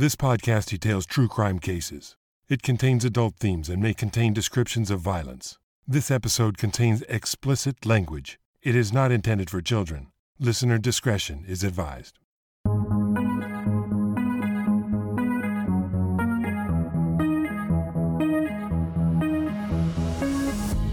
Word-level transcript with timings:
This 0.00 0.16
podcast 0.16 0.68
details 0.68 1.04
true 1.04 1.28
crime 1.28 1.58
cases. 1.58 2.16
It 2.48 2.62
contains 2.62 3.04
adult 3.04 3.34
themes 3.34 3.68
and 3.68 3.82
may 3.82 3.92
contain 3.92 4.32
descriptions 4.32 4.90
of 4.90 5.00
violence. 5.00 5.58
This 5.86 6.10
episode 6.10 6.56
contains 6.56 7.02
explicit 7.02 7.84
language. 7.84 8.38
It 8.62 8.74
is 8.74 8.94
not 8.94 9.12
intended 9.12 9.50
for 9.50 9.60
children. 9.60 10.06
Listener 10.38 10.78
discretion 10.78 11.44
is 11.46 11.62
advised. 11.62 12.18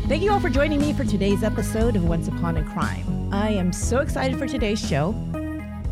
Thank 0.09 0.21
you 0.21 0.33
all 0.33 0.41
for 0.41 0.49
joining 0.49 0.81
me 0.81 0.91
for 0.91 1.05
today's 1.05 1.43
episode 1.43 1.95
of 1.95 2.03
Once 2.03 2.27
Upon 2.27 2.57
a 2.57 2.63
Crime. 2.65 3.33
I 3.33 3.51
am 3.51 3.71
so 3.71 3.99
excited 3.99 4.37
for 4.37 4.47
today's 4.47 4.85
show. 4.85 5.15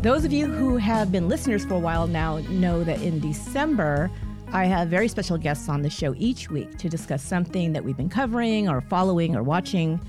Those 0.06 0.24
of 0.24 0.32
you 0.32 0.46
who 0.46 0.76
have 0.76 1.10
been 1.10 1.28
listeners 1.28 1.64
for 1.64 1.74
a 1.74 1.80
while 1.80 2.06
now 2.06 2.38
know 2.48 2.84
that 2.84 3.02
in 3.02 3.18
December, 3.18 4.08
I 4.52 4.66
have 4.66 4.86
very 4.86 5.08
special 5.08 5.36
guests 5.36 5.68
on 5.68 5.82
the 5.82 5.90
show 5.90 6.14
each 6.16 6.48
week 6.48 6.78
to 6.78 6.88
discuss 6.88 7.24
something 7.24 7.72
that 7.72 7.82
we've 7.82 7.96
been 7.96 8.08
covering 8.08 8.68
or 8.68 8.80
following 8.82 9.34
or 9.34 9.42
watching. 9.42 10.00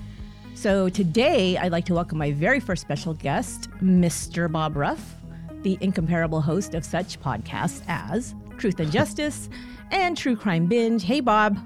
So 0.54 0.88
today, 0.88 1.58
I'd 1.58 1.72
like 1.72 1.84
to 1.86 1.94
welcome 1.94 2.16
my 2.16 2.30
very 2.30 2.60
first 2.60 2.80
special 2.80 3.14
guest, 3.14 3.68
Mr. 3.82 4.48
Bob 4.48 4.76
Ruff, 4.76 5.16
the 5.62 5.76
incomparable 5.80 6.42
host 6.42 6.74
of 6.74 6.84
such 6.84 7.18
podcasts 7.20 7.82
as 7.88 8.36
Truth 8.56 8.78
and 8.78 8.92
Justice 8.92 9.48
and 9.90 10.16
True 10.16 10.36
Crime 10.36 10.66
Binge. 10.66 11.02
Hey, 11.02 11.18
Bob. 11.18 11.58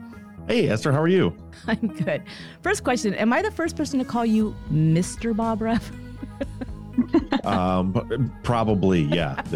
Hey, 0.49 0.71
Esther, 0.71 0.91
how 0.91 1.03
are 1.03 1.07
you? 1.07 1.37
I'm 1.67 1.87
good. 1.89 2.23
First 2.63 2.83
question 2.83 3.13
Am 3.13 3.31
I 3.31 3.43
the 3.43 3.51
first 3.51 3.77
person 3.77 3.99
to 3.99 4.07
call 4.07 4.25
you 4.25 4.57
Mr. 4.73 5.37
Bob 5.37 5.61
Ruff? 5.61 5.93
um, 7.45 8.33
probably, 8.43 9.03
yeah. 9.03 9.43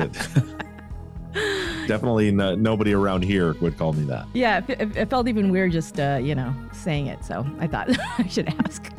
Definitely 1.87 2.31
no, 2.33 2.55
nobody 2.55 2.95
around 2.95 3.23
here 3.23 3.55
would 3.61 3.77
call 3.79 3.93
me 3.93 4.05
that. 4.05 4.27
Yeah, 4.35 4.63
it, 4.67 4.97
it 4.97 5.11
felt 5.11 5.29
even 5.29 5.51
weird 5.51 5.73
just, 5.73 6.01
uh, 6.01 6.19
you 6.21 6.35
know, 6.35 6.55
saying 6.73 7.07
it. 7.07 7.25
So 7.25 7.47
I 7.59 7.67
thought 7.67 7.89
I 8.19 8.27
should 8.27 8.49
ask. 8.65 8.93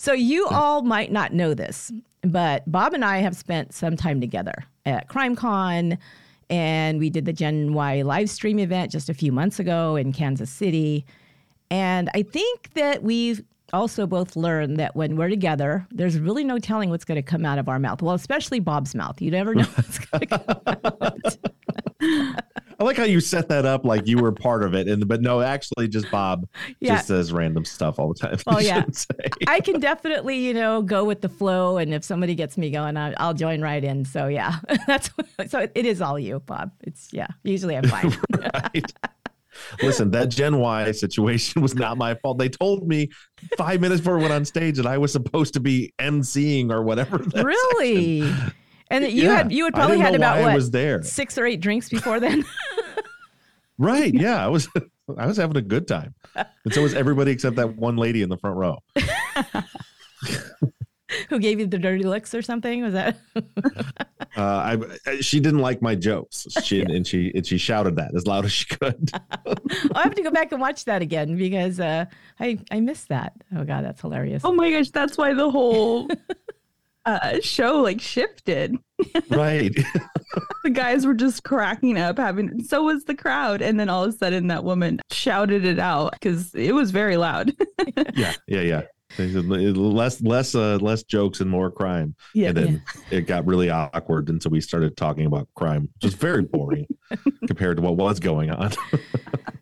So 0.00 0.14
you 0.14 0.46
all 0.46 0.80
might 0.80 1.12
not 1.12 1.34
know 1.34 1.52
this, 1.52 1.92
but 2.22 2.62
Bob 2.66 2.94
and 2.94 3.04
I 3.04 3.18
have 3.18 3.36
spent 3.36 3.74
some 3.74 3.98
time 3.98 4.18
together 4.18 4.64
at 4.86 5.10
CrimeCon, 5.10 5.98
and 6.48 6.98
we 6.98 7.10
did 7.10 7.26
the 7.26 7.34
Gen 7.34 7.74
Y 7.74 8.00
live 8.00 8.30
stream 8.30 8.58
event 8.58 8.90
just 8.90 9.10
a 9.10 9.14
few 9.14 9.30
months 9.30 9.58
ago 9.58 9.96
in 9.96 10.14
Kansas 10.14 10.48
City. 10.48 11.04
And 11.70 12.08
I 12.14 12.22
think 12.22 12.72
that 12.72 13.02
we've 13.02 13.42
also 13.74 14.06
both 14.06 14.36
learned 14.36 14.78
that 14.78 14.96
when 14.96 15.16
we're 15.16 15.28
together, 15.28 15.86
there's 15.90 16.18
really 16.18 16.44
no 16.44 16.58
telling 16.58 16.88
what's 16.88 17.04
going 17.04 17.16
to 17.16 17.22
come 17.22 17.44
out 17.44 17.58
of 17.58 17.68
our 17.68 17.78
mouth. 17.78 18.00
Well, 18.00 18.14
especially 18.14 18.58
Bob's 18.58 18.94
mouth. 18.94 19.20
You 19.20 19.30
never 19.30 19.54
know 19.54 19.64
what's 19.74 19.98
going 19.98 20.26
to 20.26 20.38
come 20.38 20.60
out. 22.00 22.40
I 22.80 22.84
like 22.84 22.96
how 22.96 23.04
you 23.04 23.20
set 23.20 23.48
that 23.50 23.66
up 23.66 23.84
like 23.84 24.06
you 24.06 24.16
were 24.16 24.32
part 24.32 24.62
of 24.62 24.74
it, 24.74 24.88
and 24.88 25.06
but 25.06 25.20
no, 25.20 25.42
actually, 25.42 25.86
just 25.86 26.10
Bob 26.10 26.48
Yeah. 26.80 26.96
just 26.96 27.08
says 27.08 27.30
random 27.30 27.66
stuff 27.66 27.98
all 27.98 28.08
the 28.14 28.18
time. 28.18 28.38
Oh, 28.46 28.58
yeah. 28.58 28.84
I 29.46 29.60
can 29.60 29.80
definitely, 29.80 30.38
you 30.38 30.54
know, 30.54 30.80
go 30.80 31.04
with 31.04 31.20
the 31.20 31.28
flow, 31.28 31.76
and 31.76 31.92
if 31.92 32.04
somebody 32.04 32.34
gets 32.34 32.56
me 32.56 32.70
going, 32.70 32.96
I, 32.96 33.12
I'll 33.18 33.34
join 33.34 33.60
right 33.60 33.84
in. 33.84 34.06
So 34.06 34.28
yeah, 34.28 34.60
that's 34.86 35.10
so 35.48 35.68
it 35.74 35.84
is 35.84 36.00
all 36.00 36.18
you, 36.18 36.40
Bob. 36.40 36.72
It's 36.82 37.12
yeah. 37.12 37.28
Usually 37.44 37.76
I'm 37.76 37.84
fine. 37.84 38.16
right. 38.32 38.92
Listen, 39.82 40.10
that 40.12 40.30
Gen 40.30 40.58
Y 40.58 40.90
situation 40.92 41.60
was 41.60 41.74
not 41.74 41.98
my 41.98 42.14
fault. 42.14 42.38
They 42.38 42.48
told 42.48 42.88
me 42.88 43.10
five 43.58 43.80
minutes 43.82 44.00
before 44.00 44.16
we 44.16 44.22
went 44.22 44.32
on 44.32 44.44
stage 44.46 44.76
that 44.76 44.86
I 44.86 44.96
was 44.96 45.12
supposed 45.12 45.52
to 45.54 45.60
be 45.60 45.92
emceeing 45.98 46.70
or 46.72 46.82
whatever. 46.82 47.18
really? 47.34 48.22
section. 48.22 48.54
And 48.90 49.04
you 49.04 49.24
Yeah. 49.24 49.36
had 49.36 49.52
you 49.52 49.64
had 49.64 49.74
probably 49.74 49.98
had 49.98 50.14
about 50.14 50.36
why 50.36 50.42
I 50.42 50.46
what 50.46 50.54
was 50.56 50.70
there. 50.70 51.02
six 51.02 51.38
or 51.38 51.46
eight 51.46 51.60
drinks 51.60 51.88
before 51.88 52.20
then. 52.20 52.44
Right. 53.78 54.12
Yeah. 54.12 54.44
I 54.44 54.48
was 54.48 54.68
I 55.16 55.26
was 55.26 55.38
having 55.38 55.56
a 55.56 55.62
good 55.62 55.88
time. 55.88 56.14
And 56.34 56.72
so 56.74 56.82
was 56.82 56.92
everybody 56.92 57.30
except 57.32 57.56
that 57.56 57.76
one 57.76 57.96
lady 57.96 58.20
in 58.20 58.28
the 58.28 58.36
front 58.36 58.56
row. 58.58 58.78
Who 61.28 61.40
gave 61.40 61.58
you 61.58 61.66
the 61.66 61.78
dirty 61.78 62.04
looks 62.04 62.34
or 62.34 62.42
something? 62.42 62.82
Was 62.82 62.92
that? 62.92 63.16
Uh, 64.36 64.76
I 65.06 65.20
she 65.20 65.40
didn't 65.40 65.58
like 65.60 65.82
my 65.82 65.94
jokes. 65.96 66.46
She 66.62 66.82
and 66.82 67.04
she 67.06 67.32
and 67.34 67.44
she 67.44 67.58
shouted 67.58 67.96
that 67.96 68.14
as 68.14 68.26
loud 68.28 68.44
as 68.44 68.52
she 68.52 68.66
could. 68.66 69.10
I'll 69.94 70.02
have 70.04 70.14
to 70.14 70.22
go 70.22 70.30
back 70.30 70.52
and 70.52 70.60
watch 70.60 70.84
that 70.84 71.02
again 71.02 71.36
because 71.36 71.80
uh, 71.80 72.04
I 72.38 72.58
I 72.70 72.78
missed 72.80 73.08
that. 73.08 73.32
Oh 73.56 73.64
god, 73.64 73.84
that's 73.84 74.00
hilarious. 74.00 74.42
Oh 74.44 74.52
my 74.52 74.70
gosh, 74.70 74.90
that's 74.90 75.18
why 75.18 75.34
the 75.34 75.50
whole 75.50 76.08
uh, 77.06 77.40
show 77.40 77.80
like 77.80 78.00
shifted. 78.00 78.76
right. 79.30 79.74
The 80.62 80.70
guys 80.70 81.06
were 81.06 81.14
just 81.14 81.42
cracking 81.42 81.96
up, 81.98 82.18
having 82.18 82.62
so 82.64 82.82
was 82.84 83.04
the 83.04 83.14
crowd, 83.14 83.62
and 83.62 83.80
then 83.80 83.88
all 83.88 84.04
of 84.04 84.10
a 84.14 84.16
sudden 84.16 84.48
that 84.48 84.62
woman 84.64 85.00
shouted 85.10 85.64
it 85.64 85.78
out 85.78 86.12
because 86.12 86.54
it 86.54 86.72
was 86.72 86.90
very 86.90 87.16
loud. 87.16 87.52
Yeah. 88.14 88.34
Yeah. 88.46 88.60
Yeah. 88.60 88.82
Less 89.18 90.20
less 90.20 90.54
uh 90.54 90.76
less 90.80 91.02
jokes 91.02 91.40
and 91.40 91.50
more 91.50 91.70
crime. 91.70 92.14
yeah, 92.34 92.48
and 92.48 92.56
then 92.56 92.82
it 93.10 93.22
got 93.26 93.44
really 93.46 93.68
awkward 93.70 94.28
and 94.28 94.40
so 94.40 94.48
we 94.48 94.60
started 94.60 94.96
talking 94.96 95.26
about 95.26 95.48
crime, 95.56 95.88
which 95.94 96.12
is 96.12 96.14
very 96.14 96.42
boring 96.42 96.86
compared 97.48 97.78
to 97.78 97.82
what 97.82 97.96
was 97.96 98.20
going 98.20 98.50
on. 98.50 98.70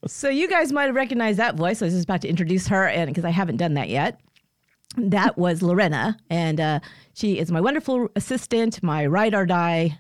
So 0.06 0.28
you 0.28 0.48
guys 0.48 0.72
might 0.72 0.84
have 0.86 0.94
recognized 0.94 1.38
that 1.38 1.54
voice. 1.54 1.80
I 1.80 1.86
was 1.86 1.94
just 1.94 2.04
about 2.04 2.22
to 2.22 2.28
introduce 2.28 2.66
her, 2.68 2.88
and 2.88 3.08
because 3.08 3.24
I 3.24 3.30
haven't 3.30 3.56
done 3.58 3.74
that 3.74 3.88
yet. 3.88 4.20
That 4.98 5.38
was 5.38 5.62
Lorena, 5.62 6.16
and 6.30 6.60
uh, 6.60 6.80
she 7.14 7.38
is 7.38 7.50
my 7.52 7.60
wonderful 7.60 8.08
assistant, 8.16 8.82
my 8.82 9.06
ride 9.06 9.34
or 9.34 9.46
die. 9.46 9.98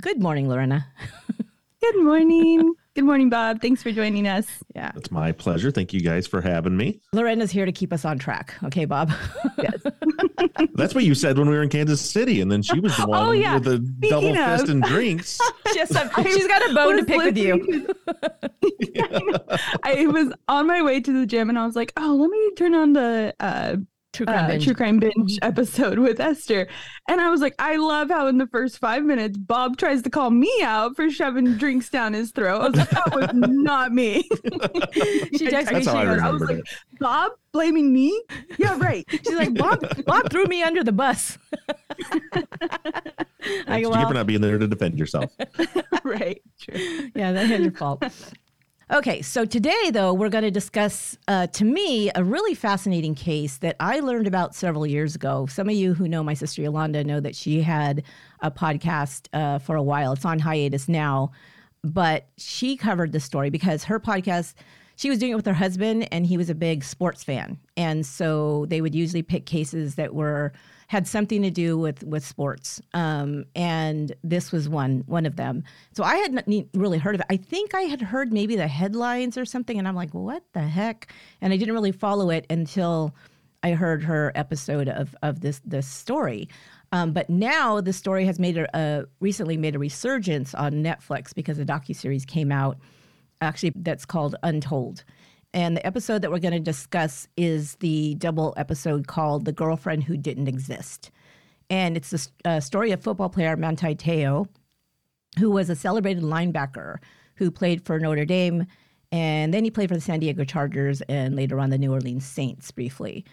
Good 0.00 0.20
morning, 0.20 0.48
Lorena. 0.48 0.86
Good 1.80 2.02
morning. 2.02 2.74
Good 2.94 3.04
morning, 3.04 3.30
Bob. 3.30 3.60
Thanks 3.62 3.82
for 3.82 3.90
joining 3.90 4.28
us. 4.28 4.46
Yeah, 4.74 4.92
it's 4.96 5.10
my 5.10 5.32
pleasure. 5.32 5.70
Thank 5.70 5.92
you 5.94 6.00
guys 6.00 6.26
for 6.26 6.40
having 6.42 6.76
me. 6.76 7.00
Lorena's 7.12 7.50
here 7.50 7.64
to 7.64 7.72
keep 7.72 7.92
us 7.92 8.04
on 8.04 8.18
track. 8.18 8.54
Okay, 8.64 8.84
Bob. 8.84 9.10
Yes. 9.58 9.80
That's 10.74 10.94
what 10.94 11.04
you 11.04 11.14
said 11.14 11.38
when 11.38 11.48
we 11.48 11.56
were 11.56 11.62
in 11.62 11.70
Kansas 11.70 12.00
City, 12.00 12.40
and 12.40 12.52
then 12.52 12.62
she 12.62 12.78
was 12.80 12.94
the 12.96 13.06
one 13.06 13.28
Oh, 13.28 13.32
yeah. 13.32 13.54
with 13.54 13.64
the 13.64 13.78
double 13.78 14.28
Speaking 14.28 14.36
of- 14.38 14.60
fist 14.60 14.68
and 14.70 14.82
drinks. 14.82 15.38
she 15.72 15.78
has 15.78 15.88
she's 15.88 16.46
got 16.46 16.70
a 16.70 16.74
bone 16.74 16.98
to 16.98 17.04
pick 17.04 17.16
with 17.18 17.36
you. 17.38 17.54
listening 17.56 17.86
to- 19.32 19.58
I. 19.84 20.02
I 20.02 20.06
was 20.06 20.32
on 20.48 20.66
my 20.66 20.82
way 20.82 21.00
to 21.00 21.12
the 21.20 21.26
gym 21.26 21.48
and 21.48 21.58
I 21.58 21.64
was 21.66 21.74
like, 21.76 21.92
oh, 21.96 22.14
let 22.14 22.30
me 22.30 22.50
turn 22.56 22.74
on 22.74 22.92
the 22.92 23.34
uh, 23.40 23.76
True 24.12 24.26
crime 24.26 24.44
uh, 24.44 24.48
binge. 24.48 24.64
True 24.64 24.74
Crime 24.74 24.98
Binge 24.98 25.38
episode 25.40 25.98
with 25.98 26.20
Esther. 26.20 26.68
And 27.08 27.20
I 27.20 27.30
was 27.30 27.40
like, 27.40 27.54
I 27.58 27.76
love 27.76 28.10
how 28.10 28.26
in 28.26 28.36
the 28.36 28.46
first 28.46 28.78
five 28.78 29.04
minutes, 29.04 29.38
Bob 29.38 29.78
tries 29.78 30.02
to 30.02 30.10
call 30.10 30.30
me 30.30 30.52
out 30.62 30.96
for 30.96 31.08
shoving 31.10 31.56
drinks 31.56 31.88
down 31.88 32.12
his 32.12 32.30
throat. 32.30 32.60
I 32.60 32.68
was 32.68 32.76
like, 32.76 32.90
that 32.90 33.14
was 33.14 33.30
not 33.34 33.92
me. 33.92 34.22
She 34.22 35.48
texted 35.48 35.50
me. 35.50 35.50
That's 35.50 35.84
She 35.84 35.90
I 35.90 36.04
goes, 36.04 36.18
I 36.20 36.30
was 36.30 36.40
remembered 36.40 36.48
like, 36.48 36.58
it. 36.58 36.98
Bob 37.00 37.32
blaming 37.52 37.92
me? 37.92 38.22
Yeah, 38.58 38.76
right. 38.78 39.04
She's 39.08 39.34
like, 39.34 39.54
Bob, 39.54 39.80
Bob 40.04 40.30
threw 40.30 40.44
me 40.44 40.62
under 40.62 40.84
the 40.84 40.92
bus. 40.92 41.38
I 42.34 42.44
Thank 43.66 43.84
go, 43.84 43.98
you 43.98 44.06
for 44.06 44.14
not 44.14 44.26
being 44.26 44.40
there 44.42 44.58
to 44.58 44.68
defend 44.68 44.98
yourself. 44.98 45.32
right. 46.04 46.40
True. 46.60 47.10
yeah, 47.14 47.32
that 47.32 47.50
is 47.50 47.60
your 47.60 47.72
fault. 47.72 48.04
Okay, 48.92 49.22
so 49.22 49.46
today, 49.46 49.90
though, 49.90 50.12
we're 50.12 50.28
going 50.28 50.44
to 50.44 50.50
discuss, 50.50 51.16
uh, 51.26 51.46
to 51.46 51.64
me, 51.64 52.10
a 52.14 52.22
really 52.22 52.54
fascinating 52.54 53.14
case 53.14 53.56
that 53.58 53.74
I 53.80 54.00
learned 54.00 54.26
about 54.26 54.54
several 54.54 54.86
years 54.86 55.14
ago. 55.14 55.46
Some 55.46 55.70
of 55.70 55.74
you 55.74 55.94
who 55.94 56.06
know 56.06 56.22
my 56.22 56.34
sister 56.34 56.60
Yolanda 56.60 57.02
know 57.02 57.18
that 57.18 57.34
she 57.34 57.62
had 57.62 58.02
a 58.40 58.50
podcast 58.50 59.28
uh, 59.32 59.60
for 59.60 59.76
a 59.76 59.82
while. 59.82 60.12
It's 60.12 60.26
on 60.26 60.38
hiatus 60.38 60.90
now, 60.90 61.30
but 61.82 62.26
she 62.36 62.76
covered 62.76 63.12
the 63.12 63.20
story 63.20 63.48
because 63.48 63.84
her 63.84 63.98
podcast, 63.98 64.52
she 64.96 65.08
was 65.08 65.18
doing 65.18 65.32
it 65.32 65.36
with 65.36 65.46
her 65.46 65.54
husband, 65.54 66.06
and 66.12 66.26
he 66.26 66.36
was 66.36 66.50
a 66.50 66.54
big 66.54 66.84
sports 66.84 67.24
fan, 67.24 67.58
and 67.78 68.04
so 68.04 68.66
they 68.68 68.82
would 68.82 68.94
usually 68.94 69.22
pick 69.22 69.46
cases 69.46 69.94
that 69.94 70.14
were 70.14 70.52
had 70.92 71.08
something 71.08 71.40
to 71.40 71.50
do 71.50 71.78
with 71.78 72.04
with 72.04 72.22
sports, 72.22 72.78
um, 72.92 73.46
and 73.56 74.14
this 74.22 74.52
was 74.52 74.68
one 74.68 75.02
one 75.06 75.24
of 75.24 75.36
them. 75.36 75.64
So 75.92 76.04
I 76.04 76.16
had 76.16 76.34
not 76.34 76.44
really 76.74 76.98
heard 76.98 77.14
of 77.14 77.22
it. 77.22 77.26
I 77.30 77.38
think 77.38 77.74
I 77.74 77.84
had 77.84 78.02
heard 78.02 78.30
maybe 78.30 78.56
the 78.56 78.68
headlines 78.68 79.38
or 79.38 79.46
something, 79.46 79.78
and 79.78 79.88
I'm 79.88 79.94
like, 79.94 80.12
what 80.12 80.42
the 80.52 80.60
heck? 80.60 81.10
And 81.40 81.50
I 81.50 81.56
didn't 81.56 81.72
really 81.72 81.92
follow 81.92 82.28
it 82.28 82.44
until 82.50 83.14
I 83.62 83.70
heard 83.70 84.04
her 84.04 84.32
episode 84.34 84.90
of 84.90 85.16
of 85.22 85.40
this 85.40 85.62
this 85.64 85.86
story. 85.86 86.46
Um, 86.92 87.14
but 87.14 87.30
now 87.30 87.80
the 87.80 87.94
story 87.94 88.26
has 88.26 88.38
made 88.38 88.58
a, 88.58 88.68
a 88.76 89.06
recently 89.18 89.56
made 89.56 89.74
a 89.74 89.78
resurgence 89.78 90.54
on 90.54 90.72
Netflix 90.84 91.34
because 91.34 91.58
a 91.58 91.64
docu 91.64 91.96
series 91.96 92.26
came 92.26 92.52
out 92.52 92.76
actually 93.40 93.72
that's 93.76 94.04
called 94.04 94.36
Untold. 94.42 95.04
And 95.54 95.76
the 95.76 95.86
episode 95.86 96.22
that 96.22 96.30
we're 96.30 96.38
going 96.38 96.54
to 96.54 96.60
discuss 96.60 97.28
is 97.36 97.74
the 97.76 98.14
double 98.14 98.54
episode 98.56 99.06
called 99.06 99.44
The 99.44 99.52
Girlfriend 99.52 100.04
Who 100.04 100.16
Didn't 100.16 100.48
Exist. 100.48 101.10
And 101.68 101.96
it's 101.96 102.10
the 102.10 102.28
uh, 102.44 102.60
story 102.60 102.90
of 102.92 103.02
football 103.02 103.28
player 103.28 103.56
Manti 103.56 103.94
Te'o, 103.94 104.46
who 105.38 105.50
was 105.50 105.68
a 105.68 105.76
celebrated 105.76 106.22
linebacker 106.22 106.96
who 107.36 107.50
played 107.50 107.84
for 107.84 107.98
Notre 107.98 108.24
Dame. 108.24 108.66
And 109.10 109.52
then 109.52 109.64
he 109.64 109.70
played 109.70 109.90
for 109.90 109.94
the 109.94 110.00
San 110.00 110.20
Diego 110.20 110.44
Chargers 110.44 111.02
and 111.02 111.36
later 111.36 111.60
on 111.60 111.70
the 111.70 111.78
New 111.78 111.92
Orleans 111.92 112.24
Saints 112.24 112.70
briefly. 112.70 113.24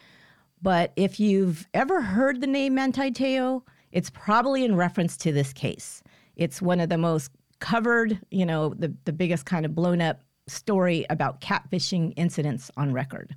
But 0.61 0.91
if 0.97 1.21
you've 1.21 1.67
ever 1.73 2.01
heard 2.01 2.41
the 2.41 2.47
name 2.47 2.75
Manti 2.75 3.11
Te'o, 3.11 3.63
it's 3.93 4.09
probably 4.09 4.65
in 4.65 4.75
reference 4.75 5.15
to 5.17 5.31
this 5.31 5.53
case. 5.53 6.03
It's 6.35 6.61
one 6.61 6.81
of 6.81 6.89
the 6.89 6.97
most 6.97 7.31
covered, 7.59 8.19
you 8.29 8.45
know, 8.45 8.73
the, 8.73 8.93
the 9.05 9.13
biggest 9.13 9.45
kind 9.45 9.65
of 9.65 9.73
blown 9.73 10.01
up 10.01 10.21
story 10.49 11.05
about 11.09 11.41
catfishing 11.41 12.13
incidents 12.17 12.71
on 12.77 12.93
record. 12.93 13.35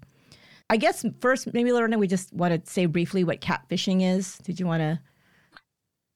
I 0.70 0.76
guess 0.76 1.05
first, 1.20 1.53
maybe 1.53 1.73
Lorena, 1.73 1.99
we 1.99 2.06
just 2.06 2.32
want 2.32 2.64
to 2.64 2.70
say 2.70 2.87
briefly 2.87 3.25
what 3.25 3.41
catfishing 3.41 4.03
is. 4.17 4.38
Did 4.38 4.59
you 4.59 4.67
want 4.67 4.81
to? 4.81 5.00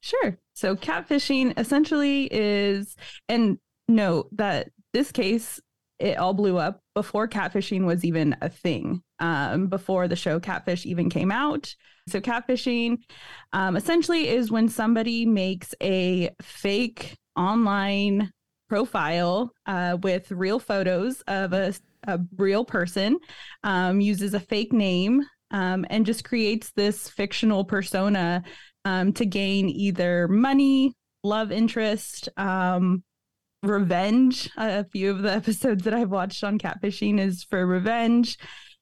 Sure. 0.01 0.37
So 0.53 0.75
catfishing 0.75 1.57
essentially 1.59 2.27
is, 2.31 2.95
and 3.29 3.57
note 3.87 4.29
that 4.33 4.69
this 4.93 5.11
case, 5.11 5.59
it 5.99 6.17
all 6.17 6.33
blew 6.33 6.57
up 6.57 6.81
before 6.93 7.27
catfishing 7.27 7.85
was 7.85 8.05
even 8.05 8.35
a 8.41 8.49
thing, 8.49 9.01
um, 9.19 9.67
before 9.67 10.07
the 10.07 10.15
show 10.15 10.39
Catfish 10.39 10.85
even 10.85 11.09
came 11.09 11.31
out. 11.31 11.75
So 12.07 12.21
catfishing 12.21 12.99
um, 13.51 13.75
essentially 13.75 14.27
is 14.27 14.51
when 14.51 14.69
somebody 14.69 15.25
makes 15.25 15.73
a 15.81 16.29
fake 16.41 17.15
online 17.35 18.31
profile 18.67 19.51
uh, 19.65 19.97
with 20.01 20.31
real 20.31 20.59
photos 20.59 21.21
of 21.21 21.53
a, 21.53 21.73
a 22.07 22.19
real 22.37 22.65
person, 22.65 23.17
um, 23.63 24.01
uses 24.01 24.33
a 24.33 24.39
fake 24.39 24.73
name, 24.73 25.21
um, 25.51 25.85
and 25.89 26.05
just 26.05 26.23
creates 26.23 26.71
this 26.71 27.09
fictional 27.09 27.63
persona 27.63 28.43
um, 28.85 29.13
to 29.13 29.25
gain 29.25 29.69
either 29.69 30.27
money, 30.27 30.93
love 31.23 31.51
interest, 31.51 32.29
um, 32.37 33.03
revenge. 33.63 34.49
A 34.57 34.83
few 34.85 35.11
of 35.11 35.21
the 35.21 35.33
episodes 35.35 35.83
that 35.83 35.93
I've 35.93 36.11
watched 36.11 36.43
on 36.43 36.57
catfishing 36.57 37.19
is 37.19 37.43
for 37.43 37.65
revenge. 37.65 38.37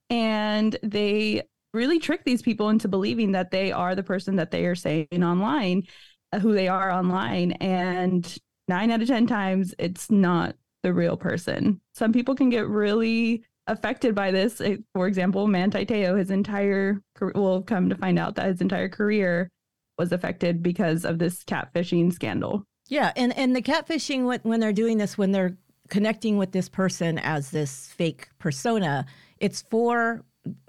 And 0.10 0.78
they 0.84 1.44
really 1.74 2.00
trick 2.00 2.24
these 2.24 2.42
people 2.42 2.70
into 2.70 2.88
believing 2.88 3.34
that 3.34 3.52
they 3.52 3.72
are 3.72 3.96
the 3.96 4.04
person 4.04 4.38
that 4.38 4.52
they 4.52 4.66
are 4.66 4.76
saying 4.76 5.08
online, 5.24 5.84
uh, 6.31 6.40
who 6.40 6.54
they 6.54 6.68
are 6.68 6.92
online. 6.92 7.54
And 7.54 8.38
nine 8.68 8.92
out 8.92 9.02
of 9.02 9.08
10 9.08 9.28
times, 9.28 9.74
it's 9.78 10.10
not 10.10 10.56
the 10.84 10.94
real 10.94 11.18
person. 11.18 11.82
Some 11.94 12.14
people 12.14 12.36
can 12.36 12.50
get 12.50 12.68
really 12.68 13.44
affected 13.68 14.14
by 14.14 14.32
this. 14.32 14.62
For 14.94 15.08
example, 15.08 15.48
Manti 15.48 15.86
Te'o, 15.86 16.18
his 16.18 16.32
entire 16.32 17.02
career, 17.16 17.34
will 17.36 17.62
come 17.62 17.90
to 17.90 17.96
find 17.96 18.20
out 18.20 18.36
that 18.36 18.48
his 18.48 18.62
entire 18.62 18.90
career 18.90 19.50
was 19.98 20.12
affected 20.12 20.62
because 20.62 21.06
of 21.06 21.20
this 21.20 21.44
catfishing 21.44 22.14
scandal. 22.14 22.64
Yeah, 22.88 23.12
and 23.16 23.36
and 23.38 23.56
the 23.56 23.62
catfishing 23.62 24.26
when 24.44 24.60
they're 24.60 24.74
doing 24.74 24.98
this 24.98 25.18
when 25.18 25.32
they're 25.32 25.58
connecting 25.90 26.38
with 26.38 26.52
this 26.52 26.70
person 26.70 27.18
as 27.20 27.52
this 27.52 27.88
fake 27.88 28.30
persona, 28.38 29.06
it's 29.40 29.64
for 29.70 30.24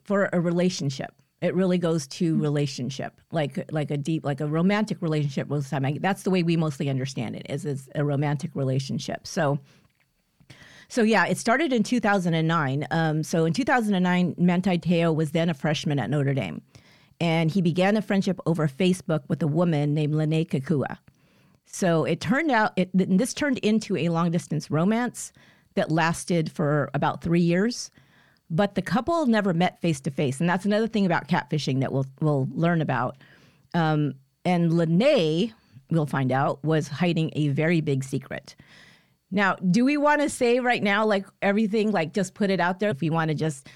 for 0.05 0.31
a 0.33 0.41
relationship. 0.41 1.13
It 1.43 1.55
really 1.55 1.79
goes 1.79 2.06
to 2.09 2.33
mm-hmm. 2.33 2.43
relationship, 2.43 3.21
like 3.31 3.71
like 3.71 3.91
a 3.91 3.97
deep, 3.97 4.25
like 4.25 4.41
a 4.41 4.47
romantic 4.47 5.03
relationship. 5.03 5.49
Most 5.49 5.71
time, 5.71 5.99
that's 6.00 6.23
the 6.23 6.31
way 6.31 6.43
we 6.43 6.56
mostly 6.56 6.88
understand 6.88 7.37
it. 7.37 7.47
Is 7.49 7.65
is 7.65 7.88
a 7.94 8.05
romantic 8.05 8.50
relationship. 8.55 9.27
So, 9.27 9.59
so 10.88 11.03
yeah, 11.03 11.27
it 11.27 11.37
started 11.37 11.73
in 11.73 11.83
2009. 11.83 12.87
Um, 12.91 13.23
so 13.23 13.44
in 13.44 13.53
2009, 13.53 14.35
Manti 14.38 14.79
Te'o 14.79 15.15
was 15.15 15.33
then 15.33 15.50
a 15.50 15.55
freshman 15.55 15.99
at 15.99 16.09
Notre 16.09 16.33
Dame, 16.33 16.62
and 17.21 17.50
he 17.50 17.61
began 17.61 17.97
a 17.97 18.03
friendship 18.03 18.41
over 18.47 18.67
Facebook 18.67 19.23
with 19.29 19.43
a 19.43 19.47
woman 19.47 19.93
named 19.93 20.15
Lennay 20.15 20.49
Kekua. 20.49 20.99
So 21.67 22.05
it 22.05 22.21
turned 22.21 22.50
out, 22.50 22.73
it, 22.77 22.88
this 22.94 23.35
turned 23.35 23.59
into 23.59 23.97
a 23.97 24.09
long 24.09 24.31
distance 24.31 24.71
romance 24.71 25.33
that 25.75 25.91
lasted 25.91 26.50
for 26.50 26.91
about 26.94 27.23
three 27.23 27.41
years. 27.41 27.91
But 28.49 28.75
the 28.75 28.83
couple 28.83 29.27
never 29.27 29.53
met 29.53 29.81
face 29.81 30.01
to 30.01 30.11
face. 30.11 30.41
And 30.41 30.49
that's 30.49 30.65
another 30.65 30.87
thing 30.87 31.05
about 31.05 31.29
catfishing 31.29 31.81
that 31.81 31.93
we'll, 31.93 32.07
we'll 32.21 32.49
learn 32.53 32.81
about. 32.81 33.17
Um, 33.75 34.15
and 34.45 34.71
Lennay, 34.71 35.53
we'll 35.91 36.07
find 36.07 36.31
out, 36.31 36.63
was 36.65 36.89
hiding 36.89 37.31
a 37.35 37.49
very 37.49 37.81
big 37.81 38.05
secret. 38.05 38.55
Now, 39.33 39.57
do 39.57 39.85
we 39.85 39.97
want 39.97 40.21
to 40.21 40.31
say 40.31 40.61
right 40.61 40.83
now, 40.83 41.05
like 41.05 41.27
everything, 41.43 41.91
like 41.91 42.13
just 42.13 42.35
put 42.35 42.51
it 42.51 42.61
out 42.61 42.79
there? 42.79 42.91
If 42.91 43.01
we 43.01 43.11
want 43.11 43.31
to 43.31 43.35
just 43.35 43.69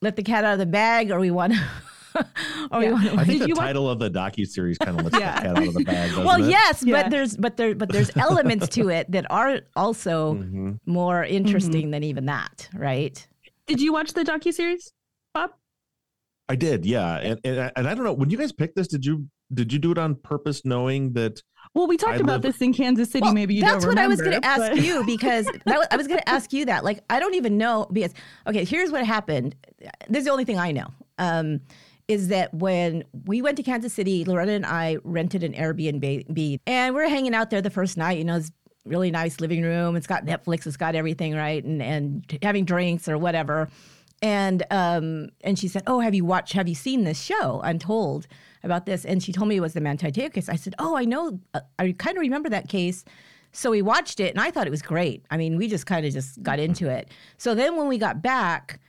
let 0.00 0.14
the 0.14 0.22
cat 0.22 0.44
out 0.44 0.52
of 0.52 0.58
the 0.60 0.66
bag, 0.66 1.10
or 1.10 1.18
we 1.18 1.32
want 1.32 1.54
to 1.54 1.60
oh, 2.70 2.80
yeah. 2.80 2.94
I 3.16 3.24
think 3.24 3.42
the 3.42 3.54
title 3.54 3.84
watch- 3.84 3.92
of 3.92 3.98
the 3.98 4.10
docu 4.10 4.46
series 4.46 4.78
kind 4.78 4.98
of 4.98 5.04
lets 5.04 5.18
yeah. 5.18 5.36
the 5.36 5.40
cat 5.40 5.56
out 5.56 5.68
of 5.68 5.74
the 5.74 5.84
bag. 5.84 6.16
well, 6.16 6.42
it? 6.42 6.50
yes, 6.50 6.82
yeah. 6.84 7.02
but 7.02 7.10
there's 7.10 7.36
but 7.36 7.56
there 7.56 7.74
but 7.74 7.90
there's 7.90 8.10
elements 8.16 8.68
to 8.70 8.88
it 8.88 9.10
that 9.10 9.26
are 9.30 9.60
also 9.76 10.34
mm-hmm. 10.34 10.72
more 10.86 11.24
interesting 11.24 11.82
mm-hmm. 11.82 11.90
than 11.90 12.04
even 12.04 12.26
that, 12.26 12.68
right? 12.74 13.26
Did 13.68 13.80
you 13.80 13.92
watch 13.92 14.14
the 14.14 14.24
docu 14.24 14.52
series, 14.52 14.92
Bob? 15.34 15.50
I 16.48 16.56
did, 16.56 16.86
yeah, 16.86 17.18
and, 17.18 17.38
and 17.44 17.70
and 17.76 17.86
I 17.86 17.94
don't 17.94 18.04
know 18.04 18.14
when 18.14 18.30
you 18.30 18.38
guys 18.38 18.52
picked 18.52 18.74
this. 18.74 18.88
Did 18.88 19.04
you 19.04 19.28
did 19.52 19.72
you 19.72 19.78
do 19.78 19.92
it 19.92 19.98
on 19.98 20.14
purpose, 20.14 20.64
knowing 20.64 21.12
that? 21.12 21.42
Well, 21.74 21.86
we 21.86 21.98
talked 21.98 22.14
I 22.14 22.20
about 22.20 22.42
live... 22.42 22.42
this 22.42 22.62
in 22.62 22.72
Kansas 22.72 23.10
City. 23.10 23.24
Well, 23.24 23.34
maybe 23.34 23.54
you 23.54 23.60
that's 23.60 23.84
what 23.84 23.90
remember, 23.90 24.02
I 24.02 24.06
was 24.08 24.22
going 24.22 24.40
to 24.40 24.46
ask 24.46 24.82
you 24.82 25.04
because 25.04 25.46
was, 25.66 25.86
I 25.90 25.96
was 25.96 26.06
going 26.06 26.18
to 26.18 26.28
ask 26.28 26.52
you 26.54 26.64
that. 26.64 26.82
Like, 26.82 27.00
I 27.10 27.20
don't 27.20 27.34
even 27.34 27.58
know 27.58 27.86
because 27.92 28.14
okay, 28.46 28.64
here's 28.64 28.90
what 28.90 29.04
happened. 29.04 29.54
This 30.08 30.20
is 30.20 30.24
the 30.24 30.30
only 30.32 30.46
thing 30.46 30.58
I 30.58 30.72
know. 30.72 30.86
Um, 31.18 31.60
is 32.08 32.28
that 32.28 32.54
when 32.54 33.04
we 33.26 33.42
went 33.42 33.58
to 33.58 33.62
Kansas 33.62 33.92
City, 33.92 34.24
Lorena 34.24 34.52
and 34.52 34.64
I 34.64 34.96
rented 35.04 35.44
an 35.44 35.52
Airbnb 35.52 36.60
and 36.66 36.94
we 36.94 37.02
are 37.02 37.08
hanging 37.08 37.34
out 37.34 37.50
there 37.50 37.60
the 37.60 37.68
first 37.68 37.98
night. 37.98 38.16
You 38.16 38.24
know, 38.24 38.36
it's 38.36 38.50
really 38.88 39.10
nice 39.10 39.40
living 39.40 39.62
room. 39.62 39.96
It's 39.96 40.06
got 40.06 40.24
Netflix. 40.24 40.66
It's 40.66 40.76
got 40.76 40.94
everything 40.94 41.34
right, 41.34 41.64
and 41.64 41.82
and 41.82 42.38
having 42.42 42.64
drinks 42.64 43.08
or 43.08 43.18
whatever. 43.18 43.68
And 44.20 44.64
um 44.70 45.30
and 45.42 45.58
she 45.58 45.68
said, 45.68 45.82
"Oh, 45.86 46.00
have 46.00 46.14
you 46.14 46.24
watched? 46.24 46.52
Have 46.54 46.68
you 46.68 46.74
seen 46.74 47.04
this 47.04 47.20
show? 47.20 47.60
Untold 47.62 48.26
about 48.62 48.86
this?" 48.86 49.04
And 49.04 49.22
she 49.22 49.32
told 49.32 49.48
me 49.48 49.56
it 49.56 49.60
was 49.60 49.74
the 49.74 49.80
Manti 49.80 50.10
case. 50.10 50.48
I 50.48 50.56
said, 50.56 50.74
"Oh, 50.78 50.96
I 50.96 51.04
know. 51.04 51.38
Uh, 51.54 51.60
I 51.78 51.94
kind 51.98 52.16
of 52.16 52.20
remember 52.20 52.48
that 52.48 52.68
case." 52.68 53.04
So 53.52 53.70
we 53.70 53.80
watched 53.82 54.20
it, 54.20 54.30
and 54.30 54.40
I 54.40 54.50
thought 54.50 54.66
it 54.66 54.70
was 54.70 54.82
great. 54.82 55.24
I 55.30 55.36
mean, 55.36 55.56
we 55.56 55.68
just 55.68 55.86
kind 55.86 56.04
of 56.04 56.12
just 56.12 56.42
got 56.42 56.58
into 56.58 56.88
it. 56.88 57.08
So 57.38 57.54
then 57.54 57.76
when 57.76 57.88
we 57.88 57.96
got 57.96 58.20
back 58.22 58.80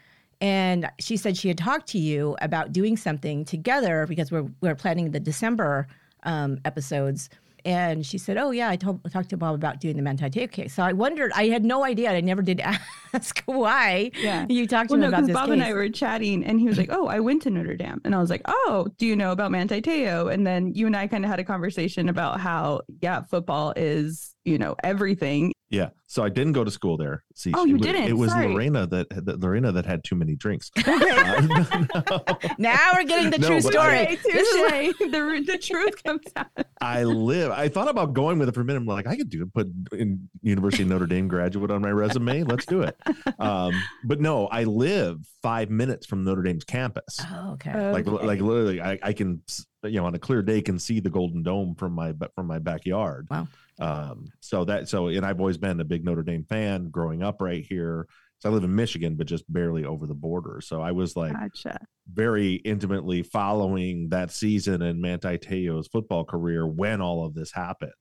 and 0.42 0.90
she 1.00 1.18
said 1.18 1.38
she 1.38 1.48
had 1.50 1.58
talked 1.58 1.88
to 1.90 1.98
you 1.98 2.38
about 2.42 2.72
doing 2.72 2.96
something 2.96 3.44
together 3.46 4.06
because 4.08 4.32
we're 4.32 4.50
we're 4.62 4.76
planning 4.76 5.12
the 5.12 5.20
December 5.20 5.88
um, 6.24 6.60
episodes. 6.66 7.30
And 7.66 8.06
she 8.06 8.18
said, 8.18 8.38
"Oh 8.38 8.52
yeah, 8.52 8.70
I 8.70 8.76
told, 8.76 9.00
talked 9.12 9.30
to 9.30 9.38
Bob 9.38 9.56
about 9.56 9.80
doing 9.80 9.96
the 9.96 10.02
Manti 10.02 10.30
Te'o 10.30 10.48
case." 10.52 10.74
So 10.74 10.84
I 10.84 10.94
wondered. 10.94 11.32
I 11.36 11.48
had 11.48 11.64
no 11.64 11.84
idea. 11.84 12.12
I 12.12 12.22
never 12.22 12.42
did 12.42 12.62
ask 13.14 13.42
why. 13.46 14.12
Yeah. 14.16 14.46
you 14.50 14.68
talked 14.68 14.90
to 14.90 14.96
well, 14.96 15.04
him 15.04 15.12
no, 15.12 15.18
about 15.18 15.28
this 15.28 15.34
Bob 15.34 15.48
case. 15.48 15.54
and 15.54 15.64
I 15.64 15.74
were 15.74 15.90
chatting, 15.90 16.44
and 16.44 16.60
he 16.60 16.68
was 16.68 16.78
like, 16.78 16.90
"Oh, 16.92 17.08
I 17.08 17.20
went 17.20 17.42
to 17.44 17.50
Notre 17.50 17.76
Dame," 17.76 18.02
and 18.06 18.16
I 18.16 18.20
was 18.20 18.30
like, 18.30 18.42
"Oh, 18.46 18.88
do 18.98 19.06
you 19.06 19.16
know 19.16 19.32
about 19.32 19.52
Manti 19.52 19.82
Te'o?" 19.82 20.28
And 20.34 20.46
then 20.46 20.74
you 20.74 20.86
and 20.88 20.96
I 20.96 21.08
kind 21.08 21.24
of 21.26 21.32
had 21.32 21.40
a 21.40 21.44
conversation 21.44 22.10
about 22.10 22.40
how, 22.40 22.82
yeah, 23.02 23.24
football 23.24 23.74
is 23.76 24.36
you 24.46 24.58
know 24.58 24.76
everything 24.84 25.54
yeah. 25.70 25.90
So 26.08 26.24
I 26.24 26.30
didn't 26.30 26.54
go 26.54 26.64
to 26.64 26.72
school 26.72 26.98
there. 26.98 27.24
See, 27.36 27.52
oh, 27.54 27.66
you 27.66 27.76
it, 27.76 27.84
didn't. 27.84 28.06
It 28.06 28.18
was 28.18 28.32
Sorry. 28.32 28.48
Lorena 28.48 28.88
that, 28.88 29.08
that 29.26 29.40
Lorena 29.40 29.72
that 29.72 29.86
had 29.86 30.04
too 30.04 30.16
many 30.16 30.36
drinks. 30.36 30.72
uh, 30.78 31.86
no. 32.10 32.26
Now 32.58 32.90
we're 32.96 33.04
getting 33.04 33.30
the 33.30 33.38
no, 33.38 33.48
true 33.48 33.62
story. 33.62 34.00
Okay, 34.00 34.16
touche. 34.16 34.98
the, 35.00 35.44
the 35.46 35.58
truth 35.60 36.04
comes 36.04 36.26
out. 36.36 36.48
I 36.82 37.04
live. 37.04 37.52
I 37.52 37.68
thought 37.70 37.88
about 37.88 38.14
going 38.14 38.40
with 38.40 38.50
it 38.50 38.56
for 38.56 38.62
a 38.62 38.66
minute. 38.66 38.80
I'm 38.80 38.88
like, 38.88 39.06
I 39.06 39.16
could 39.16 39.30
do 39.30 39.44
it. 39.44 39.54
Put 39.54 39.68
in 39.92 40.28
University 40.42 40.84
of 40.84 40.90
Notre 40.90 41.06
Dame 41.06 41.28
graduate 41.28 41.70
on 41.70 41.84
my 41.84 41.92
resume. 41.92 42.44
Let's 42.44 42.66
do 42.66 42.82
it. 42.82 43.00
Um, 43.38 43.74
but 44.04 44.20
no, 44.20 44.48
I 44.48 44.64
live 44.64 45.20
five 45.44 45.70
minutes 45.70 46.08
from 46.08 46.24
Notre 46.24 46.42
Dame's 46.42 46.64
campus. 46.64 47.20
Oh, 47.32 47.52
okay. 47.54 47.92
Like, 47.92 48.08
okay. 48.08 48.26
like 48.26 48.42
literally, 48.42 48.82
I, 48.82 48.98
I 49.04 49.14
can, 49.14 49.44
you 49.84 50.00
know, 50.00 50.06
on 50.08 50.16
a 50.16 50.20
clear 50.20 50.42
day, 50.42 50.62
can 50.62 50.80
see 50.80 51.00
the 51.00 51.12
Golden 51.12 51.44
Dome 51.44 51.76
from 51.76 51.94
my 51.94 52.14
from 52.34 52.48
my 52.48 52.58
backyard. 52.58 53.28
Wow. 53.30 53.48
Um, 53.80 54.26
so 54.42 54.66
that 54.66 54.90
so 54.90 55.08
and 55.08 55.26
I've 55.26 55.40
always 55.40 55.58
been 55.58 55.80
a 55.80 55.86
big 55.86 56.04
Notre 56.04 56.24
Dame 56.24 56.44
fan 56.44 56.90
growing 56.90 57.24
up 57.24 57.42
right 57.42 57.66
here. 57.68 58.08
So 58.40 58.50
I 58.50 58.54
live 58.54 58.64
in 58.64 58.74
Michigan, 58.74 59.16
but 59.16 59.28
just 59.28 59.52
barely 59.52 59.84
over 59.84 60.08
the 60.08 60.14
border. 60.14 60.62
So 60.62 60.82
I 60.82 60.92
was 60.92 61.16
like 61.16 61.34
gotcha. 61.34 61.78
very 62.12 62.56
intimately 62.56 63.22
following 63.22 64.10
that 64.10 64.32
season 64.32 64.82
and 64.82 65.02
Manti 65.02 65.38
Te'o's 65.38 65.88
football 65.88 66.24
career 66.24 66.66
when 66.66 67.02
all 67.02 67.26
of 67.26 67.34
this 67.34 67.52
happened. 67.52 67.92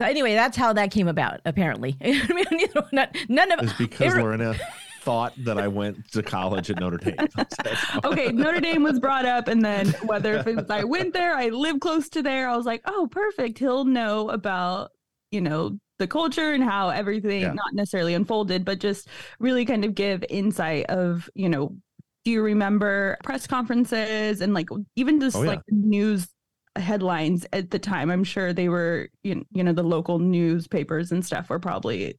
Anyway, 0.00 0.34
that's 0.34 0.56
how 0.56 0.72
that 0.74 0.90
came 0.90 1.08
about. 1.08 1.40
Apparently, 1.44 1.96
none 2.02 3.52
of 3.52 3.62
it's 3.62 3.72
because 3.74 4.14
it, 4.14 4.18
Lorena 4.18 4.54
thought 5.00 5.32
that 5.38 5.56
I 5.56 5.68
went 5.68 6.10
to 6.12 6.22
college 6.22 6.68
at 6.68 6.80
Notre 6.80 6.98
Dame. 6.98 7.14
okay, 8.04 8.28
Notre 8.28 8.60
Dame 8.60 8.82
was 8.82 8.98
brought 8.98 9.24
up, 9.24 9.48
and 9.48 9.64
then 9.64 9.88
whether 10.02 10.34
if 10.34 10.46
was 10.46 10.68
I 10.68 10.84
went 10.84 11.14
there, 11.14 11.34
I 11.34 11.48
live 11.48 11.80
close 11.80 12.08
to 12.10 12.22
there, 12.22 12.48
I 12.48 12.56
was 12.56 12.66
like, 12.66 12.82
oh, 12.84 13.08
perfect. 13.10 13.58
He'll 13.58 13.84
know 13.84 14.28
about 14.28 14.90
you 15.30 15.40
know 15.40 15.78
the 15.98 16.06
culture 16.06 16.52
and 16.52 16.62
how 16.62 16.90
everything 16.90 17.42
yeah. 17.42 17.52
not 17.52 17.72
necessarily 17.72 18.14
unfolded 18.14 18.64
but 18.64 18.78
just 18.78 19.08
really 19.38 19.64
kind 19.64 19.84
of 19.84 19.94
give 19.94 20.24
insight 20.28 20.84
of 20.86 21.28
you 21.34 21.48
know 21.48 21.74
do 22.24 22.30
you 22.30 22.42
remember 22.42 23.16
press 23.24 23.46
conferences 23.46 24.40
and 24.40 24.52
like 24.52 24.68
even 24.96 25.20
just 25.20 25.36
oh, 25.36 25.42
yeah. 25.42 25.50
like 25.50 25.60
news 25.70 26.28
headlines 26.78 27.46
at 27.52 27.70
the 27.70 27.78
time. 27.78 28.10
I'm 28.10 28.24
sure 28.24 28.52
they 28.52 28.68
were, 28.68 29.08
you 29.22 29.44
you 29.52 29.64
know, 29.64 29.72
the 29.72 29.82
local 29.82 30.18
newspapers 30.18 31.12
and 31.12 31.24
stuff 31.24 31.50
were 31.50 31.58
probably. 31.58 32.18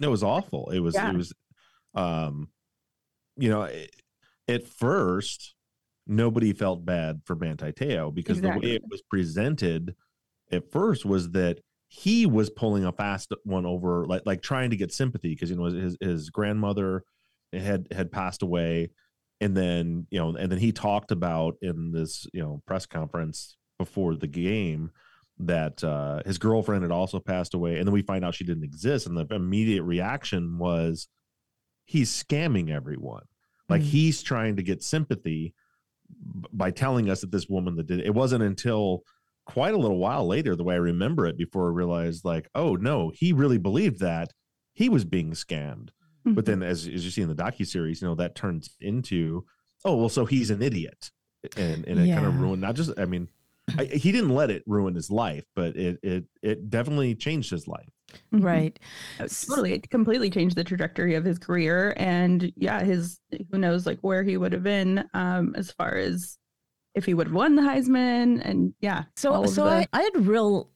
It 0.00 0.08
was 0.08 0.22
awful. 0.22 0.70
It 0.70 0.80
was, 0.80 0.94
Yeah. 0.94 1.10
it 1.10 1.16
was, 1.16 1.32
um, 1.94 2.48
you 3.36 3.48
know, 3.48 3.62
it, 3.62 3.90
at 4.48 4.66
first, 4.66 5.54
nobody 6.06 6.52
felt 6.52 6.84
bad 6.84 7.22
for 7.24 7.34
Manti 7.34 7.72
Te'o 7.72 8.14
because 8.14 8.40
the 8.40 8.50
way 8.50 8.74
it 8.74 8.82
was 8.88 9.02
presented 9.02 9.94
at 10.52 10.70
first 10.70 11.04
was 11.04 11.30
that 11.30 11.58
he 11.88 12.26
was 12.26 12.50
pulling 12.50 12.84
a 12.84 12.92
fast 12.92 13.32
one 13.44 13.66
over, 13.66 14.06
like 14.06 14.22
like 14.26 14.42
trying 14.42 14.70
to 14.70 14.76
get 14.76 14.92
sympathy 14.92 15.30
because 15.30 15.50
you 15.50 15.56
know 15.56 15.64
his 15.64 15.96
his 16.00 16.30
grandmother 16.30 17.04
had 17.52 17.86
had 17.92 18.10
passed 18.10 18.42
away, 18.42 18.90
and 19.40 19.56
then 19.56 20.06
you 20.10 20.18
know, 20.18 20.34
and 20.36 20.50
then 20.50 20.58
he 20.58 20.72
talked 20.72 21.12
about 21.12 21.56
in 21.62 21.92
this 21.92 22.26
you 22.32 22.42
know 22.42 22.62
press 22.66 22.86
conference 22.86 23.56
before 23.78 24.14
the 24.16 24.26
game 24.26 24.90
that 25.38 25.84
uh, 25.84 26.22
his 26.24 26.38
girlfriend 26.38 26.82
had 26.82 26.90
also 26.90 27.20
passed 27.20 27.54
away, 27.54 27.76
and 27.76 27.86
then 27.86 27.92
we 27.92 28.02
find 28.02 28.24
out 28.24 28.34
she 28.34 28.44
didn't 28.44 28.64
exist, 28.64 29.06
and 29.06 29.16
the 29.16 29.26
immediate 29.34 29.82
reaction 29.82 30.58
was 30.58 31.08
he's 31.84 32.10
scamming 32.10 32.70
everyone, 32.70 33.22
like 33.68 33.82
Mm. 33.82 33.84
he's 33.84 34.22
trying 34.22 34.56
to 34.56 34.62
get 34.62 34.82
sympathy 34.82 35.54
by 36.52 36.70
telling 36.70 37.10
us 37.10 37.20
that 37.20 37.30
this 37.30 37.48
woman 37.48 37.76
that 37.76 37.86
did. 37.86 38.00
It 38.00 38.14
wasn't 38.14 38.42
until 38.42 39.02
quite 39.46 39.74
a 39.74 39.78
little 39.78 39.98
while 39.98 40.26
later, 40.26 40.54
the 40.54 40.64
way 40.64 40.74
I 40.74 40.78
remember 40.78 41.26
it, 41.26 41.38
before 41.38 41.68
I 41.68 41.72
realized 41.72 42.24
like, 42.24 42.48
oh 42.54 42.74
no, 42.74 43.10
he 43.14 43.32
really 43.32 43.58
believed 43.58 44.00
that 44.00 44.32
he 44.74 44.88
was 44.88 45.04
being 45.04 45.32
scammed. 45.32 45.90
But 46.28 46.44
then, 46.44 46.64
as, 46.64 46.88
as 46.88 47.04
you 47.04 47.10
see 47.12 47.22
in 47.22 47.28
the 47.28 47.36
docu 47.36 47.64
series, 47.64 48.02
you 48.02 48.08
know 48.08 48.16
that 48.16 48.34
turns 48.34 48.76
into, 48.80 49.44
oh 49.84 49.94
well, 49.94 50.08
so 50.08 50.24
he's 50.24 50.50
an 50.50 50.60
idiot, 50.60 51.12
and 51.56 51.86
and 51.86 52.00
it 52.00 52.12
kind 52.12 52.26
of 52.26 52.40
ruined 52.40 52.60
not 52.60 52.74
just. 52.74 52.90
I 52.98 53.04
mean, 53.04 53.28
I, 53.78 53.84
he 53.84 54.10
didn't 54.10 54.30
let 54.30 54.50
it 54.50 54.64
ruin 54.66 54.96
his 54.96 55.08
life, 55.08 55.44
but 55.54 55.76
it 55.76 56.00
it 56.02 56.24
it 56.42 56.68
definitely 56.68 57.14
changed 57.14 57.52
his 57.52 57.68
life. 57.68 57.88
Right. 58.32 58.76
Uh, 59.20 59.28
totally 59.28 59.74
it 59.74 59.88
completely 59.88 60.30
changed 60.30 60.56
the 60.56 60.64
trajectory 60.64 61.14
of 61.14 61.24
his 61.24 61.38
career 61.38 61.94
and 61.96 62.52
yeah 62.56 62.82
his 62.82 63.20
who 63.50 63.58
knows 63.58 63.86
like 63.86 63.98
where 64.00 64.22
he 64.22 64.36
would 64.36 64.52
have 64.52 64.62
been 64.62 65.04
um 65.12 65.54
as 65.56 65.72
far 65.72 65.96
as 65.96 66.38
if 66.96 67.04
he 67.04 67.14
would 67.14 67.28
have 67.28 67.34
won 67.34 67.54
the 67.54 67.62
heisman 67.62 68.40
and 68.44 68.74
yeah 68.80 69.04
So, 69.14 69.44
so 69.46 69.64
the- 69.64 69.70
I, 69.70 69.86
I 69.92 70.02
had 70.02 70.26
real 70.26 70.68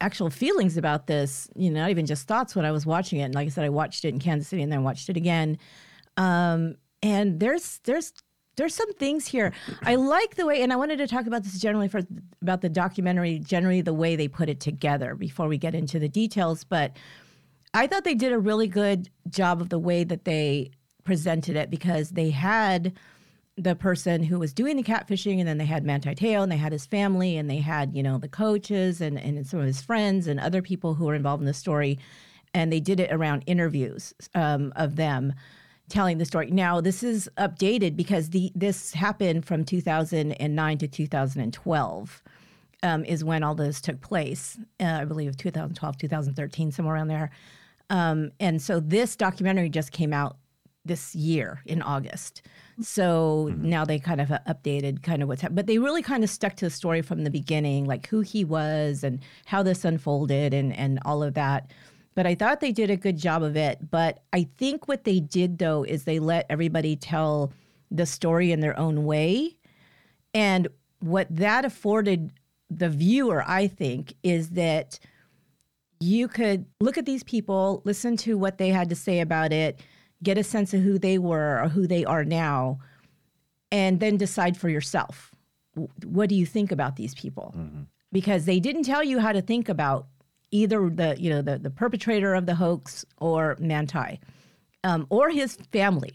actual 0.00 0.30
feelings 0.30 0.76
about 0.76 1.06
this, 1.06 1.48
you 1.54 1.70
know, 1.70 1.80
not 1.80 1.90
even 1.90 2.06
just 2.06 2.26
thoughts 2.26 2.56
when 2.56 2.64
I 2.64 2.72
was 2.72 2.84
watching 2.86 3.20
it. 3.20 3.24
And 3.24 3.34
like 3.34 3.46
I 3.46 3.50
said, 3.50 3.64
I 3.64 3.68
watched 3.68 4.04
it 4.04 4.08
in 4.08 4.18
Kansas 4.18 4.48
City 4.48 4.62
and 4.62 4.72
then 4.72 4.82
watched 4.82 5.08
it 5.08 5.16
again. 5.16 5.58
Um, 6.16 6.76
and 7.02 7.38
there's, 7.40 7.80
there's, 7.84 8.12
there's 8.56 8.74
some 8.74 8.92
things 8.94 9.26
here. 9.26 9.52
I 9.82 9.94
like 9.94 10.34
the 10.34 10.44
way, 10.46 10.62
and 10.62 10.72
I 10.72 10.76
wanted 10.76 10.98
to 10.98 11.06
talk 11.06 11.26
about 11.26 11.44
this 11.44 11.58
generally 11.60 11.86
for 11.88 12.00
about 12.42 12.60
the 12.60 12.68
documentary, 12.68 13.38
generally 13.38 13.82
the 13.82 13.94
way 13.94 14.16
they 14.16 14.26
put 14.28 14.48
it 14.48 14.58
together 14.60 15.14
before 15.14 15.46
we 15.46 15.58
get 15.58 15.74
into 15.74 15.98
the 16.00 16.08
details. 16.08 16.64
But 16.64 16.96
I 17.72 17.86
thought 17.86 18.02
they 18.04 18.16
did 18.16 18.32
a 18.32 18.38
really 18.38 18.66
good 18.66 19.10
job 19.28 19.60
of 19.60 19.68
the 19.68 19.78
way 19.78 20.02
that 20.04 20.24
they 20.24 20.72
presented 21.04 21.56
it 21.56 21.70
because 21.70 22.10
they 22.10 22.30
had 22.30 22.94
the 23.58 23.74
person 23.74 24.22
who 24.22 24.38
was 24.38 24.52
doing 24.52 24.76
the 24.76 24.82
catfishing, 24.82 25.38
and 25.38 25.48
then 25.48 25.58
they 25.58 25.66
had 25.66 25.84
Manti 25.84 26.14
Te'o, 26.14 26.42
and 26.42 26.50
they 26.50 26.56
had 26.56 26.72
his 26.72 26.86
family, 26.86 27.36
and 27.36 27.50
they 27.50 27.58
had 27.58 27.94
you 27.94 28.02
know 28.02 28.18
the 28.18 28.28
coaches 28.28 29.00
and 29.00 29.18
and 29.18 29.46
some 29.46 29.60
of 29.60 29.66
his 29.66 29.82
friends 29.82 30.26
and 30.26 30.38
other 30.38 30.62
people 30.62 30.94
who 30.94 31.06
were 31.06 31.14
involved 31.14 31.42
in 31.42 31.46
the 31.46 31.54
story, 31.54 31.98
and 32.54 32.72
they 32.72 32.80
did 32.80 33.00
it 33.00 33.12
around 33.12 33.42
interviews 33.46 34.14
um, 34.34 34.72
of 34.76 34.96
them 34.96 35.34
telling 35.88 36.18
the 36.18 36.24
story. 36.24 36.50
Now 36.50 36.80
this 36.80 37.02
is 37.02 37.28
updated 37.36 37.96
because 37.96 38.30
the 38.30 38.52
this 38.54 38.92
happened 38.92 39.44
from 39.44 39.64
2009 39.64 40.78
to 40.78 40.88
2012 40.88 42.22
um, 42.82 43.04
is 43.04 43.24
when 43.24 43.42
all 43.42 43.54
this 43.54 43.80
took 43.80 44.00
place. 44.00 44.58
Uh, 44.80 44.98
I 45.00 45.04
believe 45.04 45.36
2012, 45.36 45.98
2013, 45.98 46.72
somewhere 46.72 46.94
around 46.94 47.08
there. 47.08 47.30
Um, 47.90 48.32
and 48.38 48.60
so 48.60 48.80
this 48.80 49.16
documentary 49.16 49.70
just 49.70 49.92
came 49.92 50.12
out 50.12 50.36
this 50.88 51.14
year 51.14 51.62
in 51.64 51.80
August. 51.82 52.42
So 52.80 53.54
now 53.56 53.84
they 53.84 53.98
kind 53.98 54.20
of 54.20 54.30
uh, 54.30 54.40
updated 54.48 55.02
kind 55.02 55.22
of 55.22 55.28
what's 55.28 55.42
happened, 55.42 55.56
but 55.56 55.66
they 55.66 55.78
really 55.78 56.02
kind 56.02 56.24
of 56.24 56.30
stuck 56.30 56.54
to 56.56 56.64
the 56.66 56.70
story 56.70 57.02
from 57.02 57.24
the 57.24 57.30
beginning, 57.30 57.86
like 57.86 58.06
who 58.08 58.20
he 58.20 58.44
was 58.44 59.04
and 59.04 59.20
how 59.46 59.62
this 59.62 59.84
unfolded 59.84 60.52
and 60.52 60.74
and 60.76 60.98
all 61.04 61.22
of 61.22 61.34
that. 61.34 61.70
But 62.14 62.26
I 62.26 62.34
thought 62.34 62.60
they 62.60 62.72
did 62.72 62.90
a 62.90 62.96
good 62.96 63.16
job 63.16 63.42
of 63.42 63.56
it. 63.56 63.90
But 63.90 64.24
I 64.32 64.48
think 64.58 64.88
what 64.88 65.04
they 65.04 65.20
did 65.20 65.58
though 65.58 65.84
is 65.84 66.04
they 66.04 66.18
let 66.18 66.46
everybody 66.50 66.96
tell 66.96 67.52
the 67.90 68.06
story 68.06 68.52
in 68.52 68.60
their 68.60 68.78
own 68.78 69.04
way. 69.04 69.56
And 70.34 70.68
what 71.00 71.26
that 71.30 71.64
afforded 71.64 72.32
the 72.70 72.88
viewer, 72.88 73.42
I 73.46 73.66
think, 73.66 74.14
is 74.22 74.50
that 74.50 74.98
you 76.00 76.28
could 76.28 76.66
look 76.80 76.98
at 76.98 77.06
these 77.06 77.24
people, 77.24 77.82
listen 77.84 78.16
to 78.18 78.38
what 78.38 78.58
they 78.58 78.68
had 78.68 78.88
to 78.90 78.94
say 78.94 79.20
about 79.20 79.52
it, 79.52 79.80
get 80.22 80.38
a 80.38 80.44
sense 80.44 80.74
of 80.74 80.80
who 80.80 80.98
they 80.98 81.18
were 81.18 81.62
or 81.62 81.68
who 81.68 81.86
they 81.86 82.04
are 82.04 82.24
now, 82.24 82.78
and 83.70 84.00
then 84.00 84.16
decide 84.16 84.56
for 84.56 84.68
yourself. 84.68 85.32
What 86.04 86.28
do 86.28 86.34
you 86.34 86.46
think 86.46 86.72
about 86.72 86.96
these 86.96 87.14
people? 87.14 87.54
Because 88.10 88.44
they 88.46 88.58
didn't 88.58 88.84
tell 88.84 89.04
you 89.04 89.18
how 89.20 89.32
to 89.32 89.42
think 89.42 89.68
about 89.68 90.06
either 90.50 90.88
the 90.88 91.14
you 91.18 91.30
know 91.30 91.42
the, 91.42 91.58
the 91.58 91.70
perpetrator 91.70 92.34
of 92.34 92.46
the 92.46 92.54
hoax 92.54 93.04
or 93.18 93.56
Manti 93.60 94.18
um, 94.84 95.06
or 95.10 95.30
his 95.30 95.56
family. 95.72 96.14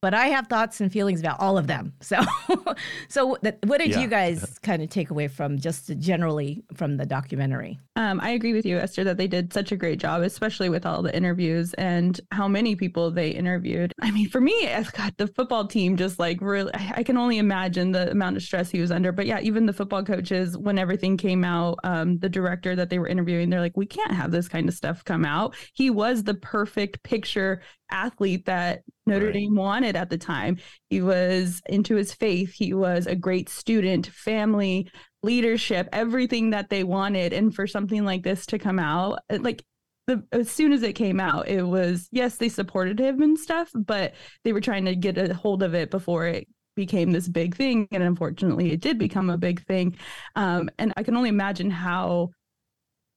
But 0.00 0.14
I 0.14 0.26
have 0.28 0.46
thoughts 0.46 0.80
and 0.80 0.92
feelings 0.92 1.18
about 1.18 1.40
all 1.40 1.58
of 1.58 1.66
them. 1.66 1.92
So, 2.00 2.20
so 3.08 3.36
that, 3.42 3.58
what 3.66 3.78
did 3.78 3.90
Yeah. 3.90 4.00
you 4.00 4.08
guys 4.08 4.58
kind 4.62 4.80
of 4.80 4.90
take 4.90 5.10
away 5.10 5.26
from 5.26 5.58
just 5.58 5.96
generally 5.98 6.62
from 6.74 6.96
the 6.98 7.04
documentary? 7.06 7.80
Um, 7.96 8.20
I 8.20 8.30
agree 8.30 8.52
with 8.52 8.64
you, 8.64 8.78
Esther, 8.78 9.02
that 9.04 9.16
they 9.16 9.26
did 9.26 9.52
such 9.52 9.72
a 9.72 9.76
great 9.76 9.98
job, 9.98 10.22
especially 10.22 10.68
with 10.68 10.86
all 10.86 11.02
the 11.02 11.14
interviews 11.16 11.74
and 11.74 12.20
how 12.30 12.46
many 12.46 12.76
people 12.76 13.10
they 13.10 13.30
interviewed. 13.30 13.92
I 14.00 14.12
mean, 14.12 14.28
for 14.28 14.40
me, 14.40 14.68
I've 14.72 14.92
got 14.92 15.16
the 15.16 15.26
football 15.26 15.66
team 15.66 15.96
just 15.96 16.20
like 16.20 16.40
really, 16.40 16.72
I 16.74 16.94
I 16.98 17.02
can 17.02 17.16
only 17.16 17.38
imagine 17.38 17.90
the 17.92 18.10
amount 18.10 18.36
of 18.36 18.42
stress 18.44 18.70
he 18.70 18.80
was 18.80 18.92
under. 18.92 19.10
But 19.10 19.26
yeah, 19.26 19.40
even 19.40 19.66
the 19.66 19.72
football 19.72 20.04
coaches, 20.04 20.56
when 20.56 20.78
everything 20.78 21.16
came 21.16 21.44
out, 21.44 21.78
um, 21.82 22.18
the 22.18 22.28
director 22.28 22.76
that 22.76 22.88
they 22.90 23.00
were 23.00 23.08
interviewing, 23.08 23.50
they're 23.50 23.60
like, 23.60 23.76
we 23.76 23.86
can't 23.86 24.12
have 24.12 24.30
this 24.30 24.46
kind 24.48 24.68
of 24.68 24.74
stuff 24.74 25.04
come 25.04 25.24
out. 25.24 25.56
He 25.74 25.90
was 25.90 26.22
the 26.22 26.34
perfect 26.34 27.02
picture 27.02 27.62
athlete 27.90 28.44
that 28.46 28.82
Notre 29.06 29.26
Right. 29.26 29.34
Dame 29.34 29.54
wanted 29.54 29.96
at 29.96 30.10
the 30.10 30.18
time. 30.18 30.58
He 30.90 31.00
was 31.00 31.62
into 31.68 31.96
his 31.96 32.12
faith. 32.12 32.52
He 32.52 32.74
was 32.74 33.06
a 33.06 33.16
great 33.16 33.48
student, 33.48 34.06
family, 34.06 34.90
leadership, 35.22 35.88
everything 35.92 36.50
that 36.50 36.70
they 36.70 36.84
wanted. 36.84 37.32
And 37.32 37.54
for 37.54 37.66
something 37.66 38.04
like 38.04 38.22
this 38.22 38.46
to 38.46 38.58
come 38.58 38.78
out, 38.78 39.20
like 39.30 39.64
the 40.06 40.24
as 40.32 40.50
soon 40.50 40.72
as 40.72 40.82
it 40.82 40.94
came 40.94 41.20
out, 41.20 41.48
it 41.48 41.62
was 41.62 42.08
yes, 42.12 42.36
they 42.36 42.48
supported 42.48 42.98
him 42.98 43.22
and 43.22 43.38
stuff, 43.38 43.70
but 43.74 44.14
they 44.44 44.52
were 44.52 44.60
trying 44.60 44.84
to 44.86 44.96
get 44.96 45.18
a 45.18 45.34
hold 45.34 45.62
of 45.62 45.74
it 45.74 45.90
before 45.90 46.26
it 46.26 46.48
became 46.74 47.10
this 47.10 47.28
big 47.28 47.56
thing. 47.56 47.88
And 47.90 48.02
unfortunately, 48.02 48.72
it 48.72 48.80
did 48.80 48.98
become 48.98 49.30
a 49.30 49.36
big 49.38 49.64
thing. 49.66 49.96
Um, 50.36 50.70
and 50.78 50.92
I 50.96 51.02
can 51.02 51.16
only 51.16 51.28
imagine 51.28 51.70
how 51.70 52.30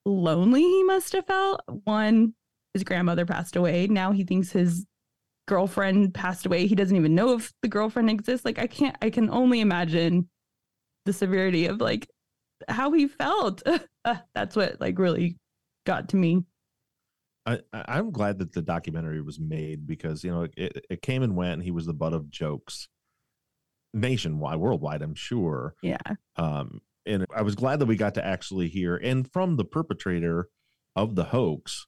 lonely 0.05 0.61
he 0.61 0.83
must 0.83 1.13
have 1.13 1.27
felt. 1.27 1.61
One, 1.83 2.33
his 2.73 2.83
grandmother 2.83 3.25
passed 3.25 3.55
away. 3.55 3.87
Now 3.87 4.11
he 4.11 4.23
thinks 4.23 4.51
his 4.51 4.85
girlfriend 5.47 6.13
passed 6.13 6.45
away. 6.45 6.67
He 6.67 6.75
doesn't 6.75 6.95
even 6.95 7.15
know 7.15 7.33
if 7.35 7.51
the 7.61 7.67
girlfriend 7.67 8.09
exists. 8.09 8.45
Like 8.45 8.59
I 8.59 8.67
can't 8.67 8.95
I 9.01 9.09
can 9.09 9.29
only 9.29 9.59
imagine 9.59 10.29
the 11.05 11.13
severity 11.13 11.65
of 11.65 11.81
like 11.81 12.07
how 12.67 12.91
he 12.91 13.07
felt. 13.07 13.61
Uh, 14.03 14.15
That's 14.33 14.55
what 14.55 14.81
like 14.81 14.97
really 14.97 15.37
got 15.85 16.09
to 16.09 16.15
me. 16.15 16.43
I, 17.45 17.59
I- 17.71 17.85
I'm 17.99 18.09
glad 18.11 18.39
that 18.39 18.51
the 18.51 18.63
documentary 18.63 19.21
was 19.21 19.39
made 19.39 19.85
because 19.85 20.23
you 20.23 20.31
know 20.31 20.47
it, 20.57 20.85
it 20.89 21.03
came 21.03 21.21
and 21.21 21.35
went. 21.35 21.53
And 21.53 21.63
he 21.63 21.69
was 21.69 21.85
the 21.85 21.93
butt 21.93 22.13
of 22.13 22.31
jokes 22.31 22.87
nationwide, 23.93 24.57
worldwide. 24.57 25.01
I'm 25.01 25.13
sure. 25.15 25.75
Yeah. 25.83 25.97
Um, 26.35 26.81
and 27.05 27.25
I 27.35 27.41
was 27.41 27.55
glad 27.55 27.79
that 27.79 27.85
we 27.85 27.95
got 27.95 28.15
to 28.15 28.25
actually 28.25 28.67
hear 28.69 28.95
and 28.95 29.31
from 29.31 29.55
the 29.57 29.65
perpetrator 29.65 30.47
of 30.95 31.15
the 31.15 31.25
hoax 31.25 31.85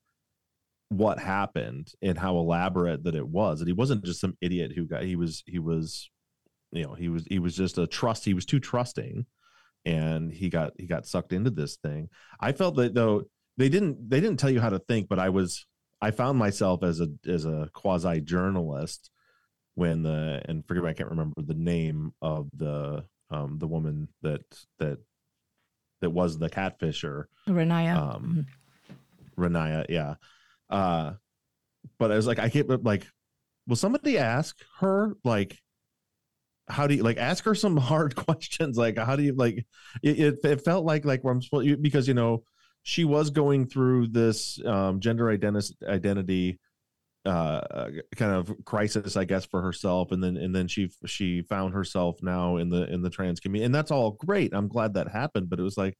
what 0.97 1.19
happened 1.19 1.91
and 2.01 2.17
how 2.17 2.37
elaborate 2.37 3.03
that 3.03 3.15
it 3.15 3.27
was. 3.27 3.59
And 3.59 3.67
he 3.67 3.73
wasn't 3.73 4.05
just 4.05 4.19
some 4.21 4.37
idiot 4.41 4.71
who 4.75 4.85
got. 4.85 5.03
He 5.03 5.15
was. 5.15 5.43
He 5.45 5.59
was. 5.59 6.09
You 6.71 6.83
know. 6.83 6.93
He 6.93 7.09
was. 7.09 7.25
He 7.29 7.39
was 7.39 7.55
just 7.55 7.77
a 7.77 7.87
trust. 7.87 8.25
He 8.25 8.33
was 8.33 8.45
too 8.45 8.59
trusting, 8.59 9.25
and 9.85 10.31
he 10.31 10.49
got. 10.49 10.73
He 10.77 10.85
got 10.85 11.05
sucked 11.05 11.33
into 11.33 11.49
this 11.49 11.77
thing. 11.77 12.09
I 12.39 12.51
felt 12.51 12.75
that 12.77 12.93
though 12.93 13.23
they 13.57 13.69
didn't. 13.69 14.09
They 14.09 14.21
didn't 14.21 14.39
tell 14.39 14.49
you 14.49 14.61
how 14.61 14.69
to 14.69 14.79
think, 14.79 15.07
but 15.09 15.19
I 15.19 15.29
was. 15.29 15.65
I 16.01 16.11
found 16.11 16.37
myself 16.37 16.83
as 16.83 16.99
a 16.99 17.07
as 17.27 17.45
a 17.45 17.69
quasi 17.73 18.19
journalist 18.21 19.09
when 19.75 20.03
the 20.03 20.41
and 20.45 20.65
forgive 20.67 20.83
me, 20.83 20.89
I 20.89 20.93
can't 20.93 21.09
remember 21.09 21.41
the 21.41 21.53
name 21.53 22.13
of 22.21 22.49
the 22.55 23.05
um 23.31 23.57
the 23.59 23.67
woman 23.67 24.07
that 24.21 24.43
that 24.79 24.99
that 26.01 26.09
was 26.09 26.37
the 26.37 26.49
catfisher 26.49 27.25
Ronaiah. 27.47 27.97
um 27.97 28.45
Ronaiah, 29.37 29.85
yeah. 29.89 30.15
Uh 30.69 31.13
but 31.99 32.11
I 32.11 32.15
was 32.15 32.27
like 32.27 32.39
I 32.39 32.49
can't 32.49 32.83
like 32.83 33.07
will 33.67 33.75
somebody 33.75 34.17
ask 34.17 34.57
her 34.79 35.15
like 35.23 35.57
how 36.67 36.87
do 36.87 36.95
you 36.95 37.03
like 37.03 37.17
ask 37.17 37.43
her 37.45 37.55
some 37.55 37.77
hard 37.91 38.15
questions 38.27 38.77
like 38.77 38.97
how 38.97 39.15
do 39.15 39.23
you 39.23 39.33
like 39.33 39.65
it, 40.01 40.19
it, 40.19 40.35
it 40.43 40.61
felt 40.61 40.85
like 40.85 41.05
like 41.05 41.23
where 41.23 41.33
i'm 41.33 41.41
supposed 41.41 41.81
because 41.81 42.07
you 42.07 42.13
know 42.13 42.43
she 42.83 43.05
was 43.05 43.29
going 43.29 43.65
through 43.65 44.07
this 44.07 44.59
um, 44.65 44.99
gender 44.99 45.29
identity 45.29 45.75
identity 45.87 46.59
uh 47.25 47.89
kind 48.17 48.33
of 48.33 48.53
crisis 48.65 49.15
i 49.15 49.23
guess 49.23 49.45
for 49.45 49.61
herself 49.61 50.11
and 50.11 50.21
then 50.21 50.35
and 50.35 50.53
then 50.53 50.67
she 50.67 50.91
she 51.05 51.41
found 51.43 51.73
herself 51.73 52.21
now 52.21 52.57
in 52.57 52.67
the 52.67 52.91
in 52.91 53.01
the 53.01 53.09
trans 53.09 53.39
community 53.39 53.65
and 53.65 53.73
that's 53.73 53.91
all 53.91 54.11
great 54.11 54.53
i'm 54.53 54.67
glad 54.67 54.93
that 54.93 55.07
happened 55.07 55.49
but 55.49 55.57
it 55.57 55.63
was 55.63 55.77
like 55.77 55.95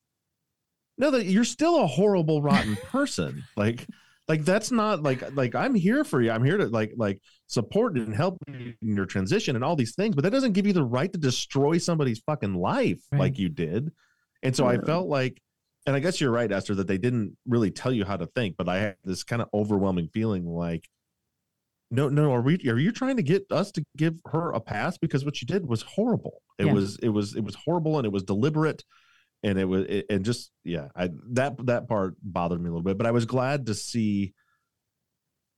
no 0.98 1.12
that 1.12 1.26
you're 1.26 1.46
still 1.46 1.82
a 1.82 1.88
horrible 1.88 2.42
rotten 2.42 2.76
person 2.76 3.42
like 3.56 3.88
like 4.28 4.46
that's 4.46 4.72
not 4.72 5.04
like 5.04 5.22
like 5.36 5.54
i'm 5.56 5.76
here 5.76 6.04
for 6.04 6.22
you. 6.22 6.32
I'm 6.32 6.44
here 6.44 6.58
to 6.58 6.66
like 6.68 6.94
like 6.96 7.20
support 7.48 7.98
and 7.98 8.16
help 8.16 8.38
you 8.48 8.74
in 8.82 8.96
your 8.96 9.06
transition 9.06 9.56
and 9.56 9.64
all 9.66 9.76
these 9.76 9.96
things 9.96 10.16
but 10.16 10.24
that 10.24 10.32
doesn't 10.32 10.54
give 10.54 10.66
you 10.66 10.74
the 10.74 10.84
right 10.84 11.12
to 11.12 11.20
destroy 11.20 11.78
somebody's 11.78 12.20
fucking 12.20 12.54
life 12.56 13.02
Right. 13.12 13.20
like 13.20 13.38
you 13.40 13.50
did. 13.50 13.92
And 14.42 14.56
so 14.56 14.66
i 14.68 14.78
felt 14.78 15.08
like 15.08 15.42
and 15.86 15.96
i 15.96 16.00
guess 16.00 16.20
you're 16.22 16.32
right 16.32 16.52
esther 16.52 16.76
that 16.76 16.88
they 16.88 16.98
didn't 16.98 17.36
really 17.46 17.72
tell 17.72 17.92
you 17.92 18.06
how 18.06 18.16
to 18.18 18.26
think 18.28 18.56
but 18.58 18.70
i 18.70 18.78
had 18.78 18.96
this 19.04 19.24
kind 19.24 19.42
of 19.42 19.50
overwhelming 19.54 20.08
feeling 20.14 20.46
like 20.46 20.88
no 21.92 22.10
no 22.10 22.32
are 22.34 22.42
we 22.42 22.56
are 22.68 22.78
you 22.80 22.92
trying 22.92 23.18
to 23.18 23.24
get 23.24 23.46
us 23.52 23.72
to 23.74 23.84
give 23.98 24.16
her 24.32 24.52
a 24.52 24.60
pass? 24.60 24.98
Because 24.98 25.24
what 25.26 25.36
she 25.36 25.46
did 25.46 25.68
was 25.68 25.84
horrible. 25.84 26.42
It 26.58 26.66
Yeah. 26.66 26.74
was 26.74 26.98
it 27.04 27.10
was 27.10 27.36
it 27.36 27.44
was 27.44 27.56
horrible 27.56 27.98
and 28.00 28.06
it 28.06 28.12
was 28.12 28.24
deliberate 28.24 28.84
and 29.44 29.60
it 29.60 29.66
was 29.66 29.86
it, 29.86 30.06
and 30.10 30.26
just 30.26 30.52
yeah 30.64 30.88
i 30.96 31.10
that 31.32 31.56
that 31.66 31.88
part 31.88 32.16
bothered 32.22 32.62
me 32.62 32.68
a 32.68 32.72
little 32.72 32.84
bit 32.84 32.98
but 32.98 33.08
i 33.08 33.12
was 33.12 33.26
glad 33.26 33.66
to 33.66 33.74
see 33.74 34.34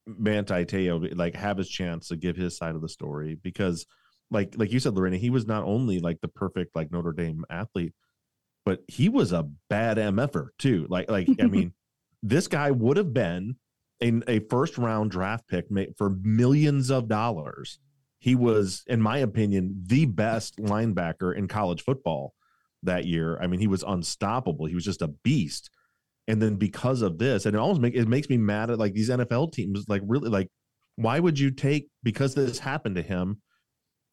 manti 0.06 0.64
te'o 0.64 0.98
like 1.14 1.34
have 1.34 1.58
his 1.58 1.68
chance 1.68 2.08
to 2.08 2.16
give 2.16 2.36
his 2.36 2.56
side 2.56 2.74
of 2.74 2.82
the 2.82 2.88
story 2.88 3.36
because 3.42 3.86
like 4.30 4.54
like 4.56 4.72
you 4.72 4.80
said 4.80 4.94
lorena 4.94 5.16
he 5.16 5.30
was 5.30 5.46
not 5.46 5.64
only 5.64 5.98
like 5.98 6.20
the 6.20 6.28
perfect 6.28 6.74
like 6.74 6.92
notre 6.92 7.12
dame 7.12 7.44
athlete 7.50 7.92
but 8.66 8.80
he 8.88 9.08
was 9.08 9.32
a 9.32 9.48
bad 9.70 9.96
mf'er 9.96 10.48
too. 10.58 10.86
Like 10.90 11.08
like 11.08 11.28
i 11.40 11.44
mean 11.44 11.72
this 12.22 12.48
guy 12.48 12.72
would 12.72 12.98
have 12.98 13.14
been 13.14 13.56
in 14.00 14.24
a 14.26 14.40
first 14.40 14.76
round 14.76 15.12
draft 15.12 15.48
pick 15.48 15.66
for 15.96 16.10
millions 16.10 16.90
of 16.90 17.08
dollars. 17.08 17.78
He 18.18 18.34
was 18.34 18.82
in 18.88 19.00
my 19.00 19.18
opinion 19.18 19.84
the 19.86 20.04
best 20.04 20.58
linebacker 20.58 21.34
in 21.34 21.48
college 21.48 21.82
football 21.82 22.34
that 22.86 23.04
year. 23.06 23.38
I 23.40 23.46
mean, 23.46 23.60
he 23.60 23.66
was 23.66 23.84
unstoppable. 23.86 24.66
He 24.66 24.74
was 24.74 24.84
just 24.84 25.02
a 25.02 25.08
beast. 25.08 25.70
And 26.28 26.42
then 26.42 26.56
because 26.56 27.02
of 27.02 27.18
this, 27.18 27.46
and 27.46 27.54
it 27.54 27.58
almost 27.58 27.80
make 27.80 27.94
it 27.94 28.08
makes 28.08 28.28
me 28.28 28.36
mad 28.36 28.70
at 28.70 28.78
like 28.78 28.94
these 28.94 29.10
NFL 29.10 29.52
teams. 29.52 29.84
Like 29.88 30.02
really, 30.04 30.28
like 30.28 30.48
why 30.96 31.20
would 31.20 31.38
you 31.38 31.50
take 31.50 31.88
because 32.02 32.34
this 32.34 32.58
happened 32.58 32.96
to 32.96 33.02
him? 33.02 33.40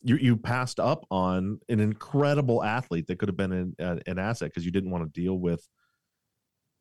You 0.04 0.18
you 0.18 0.38
passed 0.38 0.80
up 0.80 1.06
on 1.10 1.60
an 1.70 1.80
incredible 1.80 2.64
athlete 2.64 3.08
that 3.08 3.18
could 3.18 3.30
have 3.30 3.38
been 3.38 3.52
an, 3.52 3.76
uh, 3.80 3.96
an 4.06 4.20
asset 4.20 4.50
because 4.50 4.66
you 4.66 4.72
didn't 4.72 4.92
want 4.92 5.06
to 5.12 5.22
deal 5.22 5.36
with 5.40 5.68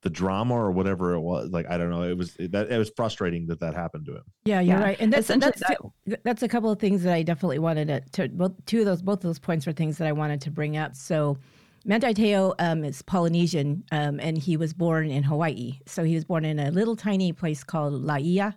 the 0.02 0.11
drama 0.11 0.52
or 0.54 0.72
whatever 0.72 1.14
it 1.14 1.20
was. 1.20 1.50
Like 1.50 1.70
I 1.70 1.78
don't 1.78 1.88
know. 1.88 2.02
It 2.02 2.18
was 2.18 2.34
that 2.34 2.70
it 2.70 2.76
was 2.76 2.90
frustrating 2.96 3.46
that 3.46 3.61
that 3.61 3.72
happened 3.75 4.04
to 4.06 4.16
him. 4.16 4.25
Yeah, 4.44 4.61
you're 4.61 4.76
Yeah. 4.76 4.82
right, 4.82 4.96
and 5.00 5.12
that's 5.12 5.26
Essentially, 5.30 5.52
that's 5.66 5.80
two- 5.80 6.16
that's 6.25 6.42
a 6.42 6.49
couple 6.49 6.70
of 6.70 6.78
things 6.80 7.04
that 7.04 7.14
I 7.14 7.22
definitely 7.22 7.61
wanted 7.61 7.87
to, 7.88 8.00
to 8.26 8.28
both 8.28 8.52
two 8.66 8.80
of 8.80 8.84
those 8.87 9.00
both 9.00 9.18
of 9.18 9.22
those 9.22 9.38
points 9.38 9.64
were 9.66 9.72
things 9.72 9.96
that 9.99 10.08
I 10.08 10.12
wanted 10.12 10.40
to 10.42 10.50
bring 10.50 10.76
up. 10.76 10.96
So, 10.96 11.38
Manti 11.84 12.14
Te'o 12.14 12.54
um, 12.58 12.84
is 12.84 13.02
Polynesian, 13.02 13.84
um, 13.90 14.20
and 14.20 14.38
he 14.38 14.56
was 14.56 14.72
born 14.72 15.10
in 15.10 15.22
Hawaii. 15.24 15.80
So 15.86 16.04
he 16.04 16.14
was 16.14 16.24
born 16.24 16.44
in 16.44 16.58
a 16.58 16.70
little 16.70 16.96
tiny 16.96 17.32
place 17.32 17.64
called 17.64 18.04
Laia. 18.04 18.54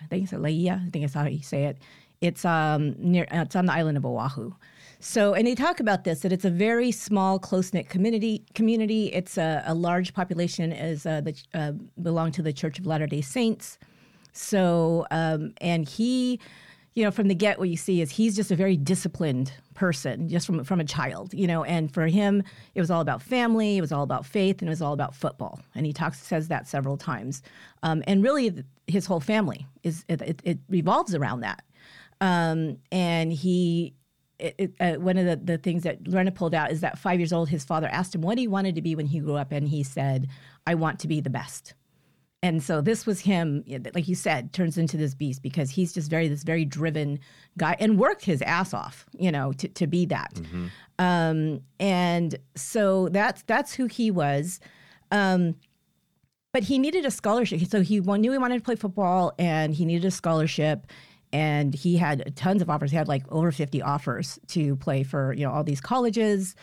I 0.00 0.06
think 0.06 0.24
it's 0.24 0.32
Laia. 0.32 0.86
I 0.86 0.90
think 0.90 1.04
that's 1.04 1.14
how 1.14 1.26
you 1.26 1.42
say 1.42 1.64
it. 1.64 1.78
It's 2.20 2.44
um 2.44 2.94
near 2.98 3.26
uh, 3.32 3.42
it's 3.42 3.56
on 3.56 3.66
the 3.66 3.72
island 3.72 3.98
of 3.98 4.06
Oahu. 4.06 4.52
So, 5.00 5.34
and 5.34 5.48
they 5.48 5.56
talk 5.56 5.80
about 5.80 6.04
this 6.04 6.20
that 6.20 6.32
it's 6.32 6.44
a 6.44 6.50
very 6.50 6.92
small, 6.92 7.40
close 7.40 7.72
knit 7.72 7.88
community. 7.88 8.44
Community. 8.54 9.06
It's 9.06 9.36
a, 9.36 9.62
a 9.66 9.74
large 9.74 10.14
population 10.14 10.72
is 10.72 11.04
uh, 11.04 11.20
the 11.20 11.34
uh, 11.52 11.72
belong 12.00 12.30
to 12.32 12.42
the 12.42 12.52
Church 12.52 12.78
of 12.78 12.86
Latter 12.86 13.08
Day 13.08 13.20
Saints. 13.20 13.78
So, 14.32 15.04
um, 15.10 15.52
and 15.60 15.88
he, 15.88 16.38
you 16.94 17.04
know, 17.04 17.10
from 17.10 17.28
the 17.28 17.34
get, 17.34 17.58
what 17.58 17.70
you 17.70 17.76
see 17.76 18.02
is 18.02 18.10
he's 18.10 18.36
just 18.36 18.50
a 18.50 18.56
very 18.56 18.76
disciplined 18.76 19.52
person, 19.74 20.28
just 20.28 20.46
from 20.46 20.62
from 20.64 20.80
a 20.80 20.84
child, 20.84 21.32
you 21.32 21.46
know. 21.46 21.64
And 21.64 21.92
for 21.92 22.06
him, 22.06 22.42
it 22.74 22.80
was 22.80 22.90
all 22.90 23.00
about 23.00 23.22
family, 23.22 23.78
it 23.78 23.80
was 23.80 23.92
all 23.92 24.02
about 24.02 24.26
faith, 24.26 24.60
and 24.60 24.68
it 24.68 24.70
was 24.70 24.82
all 24.82 24.92
about 24.92 25.14
football. 25.14 25.60
And 25.74 25.86
he 25.86 25.92
talks 25.92 26.20
says 26.20 26.48
that 26.48 26.68
several 26.68 26.96
times. 26.98 27.42
Um, 27.82 28.02
and 28.06 28.22
really, 28.22 28.64
his 28.86 29.06
whole 29.06 29.20
family 29.20 29.66
is 29.82 30.04
it, 30.08 30.20
it, 30.20 30.42
it 30.44 30.58
revolves 30.68 31.14
around 31.14 31.40
that. 31.40 31.64
Um, 32.20 32.78
and 32.90 33.32
he. 33.32 33.94
It, 34.38 34.74
uh, 34.80 34.94
one 34.94 35.18
of 35.18 35.24
the, 35.24 35.36
the 35.36 35.56
things 35.56 35.84
that 35.84 36.08
Lorena 36.08 36.32
pulled 36.32 36.52
out 36.52 36.72
is 36.72 36.80
that 36.80 36.98
five 36.98 37.20
years 37.20 37.32
old, 37.32 37.48
his 37.48 37.64
father 37.64 37.86
asked 37.86 38.12
him 38.12 38.22
what 38.22 38.38
he 38.38 38.48
wanted 38.48 38.74
to 38.74 38.82
be 38.82 38.96
when 38.96 39.06
he 39.06 39.20
grew 39.20 39.36
up, 39.36 39.52
and 39.52 39.68
he 39.68 39.84
said, 39.84 40.26
"I 40.66 40.74
want 40.74 40.98
to 41.00 41.08
be 41.08 41.20
the 41.20 41.30
best." 41.30 41.74
And 42.44 42.60
so 42.60 42.80
this 42.80 43.06
was 43.06 43.20
him, 43.20 43.62
like 43.94 44.08
you 44.08 44.16
said, 44.16 44.52
turns 44.52 44.76
into 44.76 44.96
this 44.96 45.14
beast 45.14 45.42
because 45.42 45.70
he's 45.70 45.92
just 45.92 46.10
very 46.10 46.26
this 46.26 46.42
very 46.42 46.64
driven 46.64 47.20
guy 47.56 47.76
and 47.78 47.98
worked 47.98 48.24
his 48.24 48.42
ass 48.42 48.74
off, 48.74 49.06
you 49.16 49.30
know, 49.30 49.52
to, 49.52 49.68
to 49.68 49.86
be 49.86 50.06
that. 50.06 50.40
Um, 50.98 51.60
and 51.78 52.34
so 52.56 53.08
that's 53.10 53.42
that's 53.42 53.74
who 53.74 53.86
he 53.86 54.10
was. 54.10 54.58
Um, 55.12 55.54
but 56.52 56.64
he 56.64 56.78
needed 56.78 57.06
a 57.06 57.10
scholarship. 57.10 57.64
So 57.66 57.80
he 57.80 58.00
knew 58.00 58.32
he 58.32 58.38
wanted 58.38 58.58
to 58.58 58.64
play 58.64 58.74
football, 58.76 59.32
and 59.38 59.72
he 59.72 59.84
needed 59.84 60.04
a 60.04 60.10
scholarship. 60.10 60.86
And 61.32 61.72
he 61.74 61.96
had 61.96 62.36
tons 62.36 62.60
of 62.60 62.68
offers. 62.68 62.90
He 62.90 62.96
had 62.96 63.08
like 63.08 63.22
over 63.30 63.52
fifty 63.52 63.80
offers 63.80 64.38
to 64.48 64.76
play 64.76 65.02
for 65.02 65.32
you 65.32 65.46
know 65.46 65.52
all 65.52 65.64
these 65.64 65.80
colleges. 65.80 66.56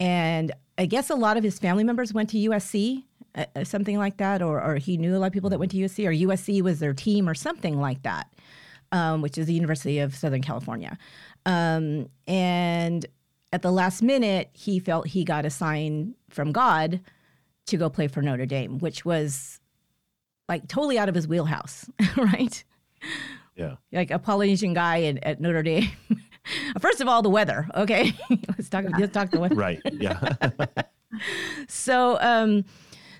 And 0.00 0.52
I 0.78 0.86
guess 0.86 1.10
a 1.10 1.14
lot 1.14 1.36
of 1.36 1.44
his 1.44 1.58
family 1.58 1.84
members 1.84 2.12
went 2.12 2.30
to 2.30 2.38
USC, 2.38 3.04
uh, 3.34 3.44
uh, 3.56 3.64
something 3.64 3.98
like 3.98 4.18
that, 4.18 4.42
or, 4.42 4.62
or 4.62 4.76
he 4.76 4.96
knew 4.96 5.16
a 5.16 5.18
lot 5.18 5.26
of 5.26 5.32
people 5.32 5.50
that 5.50 5.58
went 5.58 5.72
to 5.72 5.78
USC, 5.78 6.06
or 6.06 6.28
USC 6.28 6.62
was 6.62 6.78
their 6.78 6.94
team, 6.94 7.28
or 7.28 7.34
something 7.34 7.80
like 7.80 8.02
that, 8.02 8.32
um, 8.92 9.22
which 9.22 9.38
is 9.38 9.46
the 9.46 9.54
University 9.54 9.98
of 9.98 10.14
Southern 10.14 10.42
California. 10.42 10.96
Um, 11.46 12.08
and 12.26 13.06
at 13.52 13.62
the 13.62 13.72
last 13.72 14.02
minute, 14.02 14.50
he 14.52 14.78
felt 14.78 15.06
he 15.06 15.24
got 15.24 15.44
a 15.44 15.50
sign 15.50 16.14
from 16.30 16.52
God 16.52 17.00
to 17.66 17.76
go 17.76 17.88
play 17.88 18.08
for 18.08 18.22
Notre 18.22 18.46
Dame, 18.46 18.78
which 18.78 19.04
was 19.04 19.60
like 20.48 20.68
totally 20.68 20.98
out 20.98 21.08
of 21.08 21.14
his 21.14 21.26
wheelhouse, 21.26 21.88
right? 22.16 22.62
Yeah. 23.56 23.76
Like 23.92 24.10
a 24.10 24.18
Polynesian 24.18 24.74
guy 24.74 25.04
at, 25.04 25.24
at 25.24 25.40
Notre 25.40 25.62
Dame. 25.62 25.90
First 26.80 27.00
of 27.00 27.08
all, 27.08 27.22
the 27.22 27.30
weather. 27.30 27.66
Okay, 27.74 28.12
let's 28.48 28.68
talk. 28.68 28.84
Let's 28.98 29.12
talk 29.12 29.30
the 29.30 29.40
weather. 29.40 29.54
Right. 29.54 29.80
Yeah. 29.92 30.34
So, 31.68 32.18
um, 32.20 32.64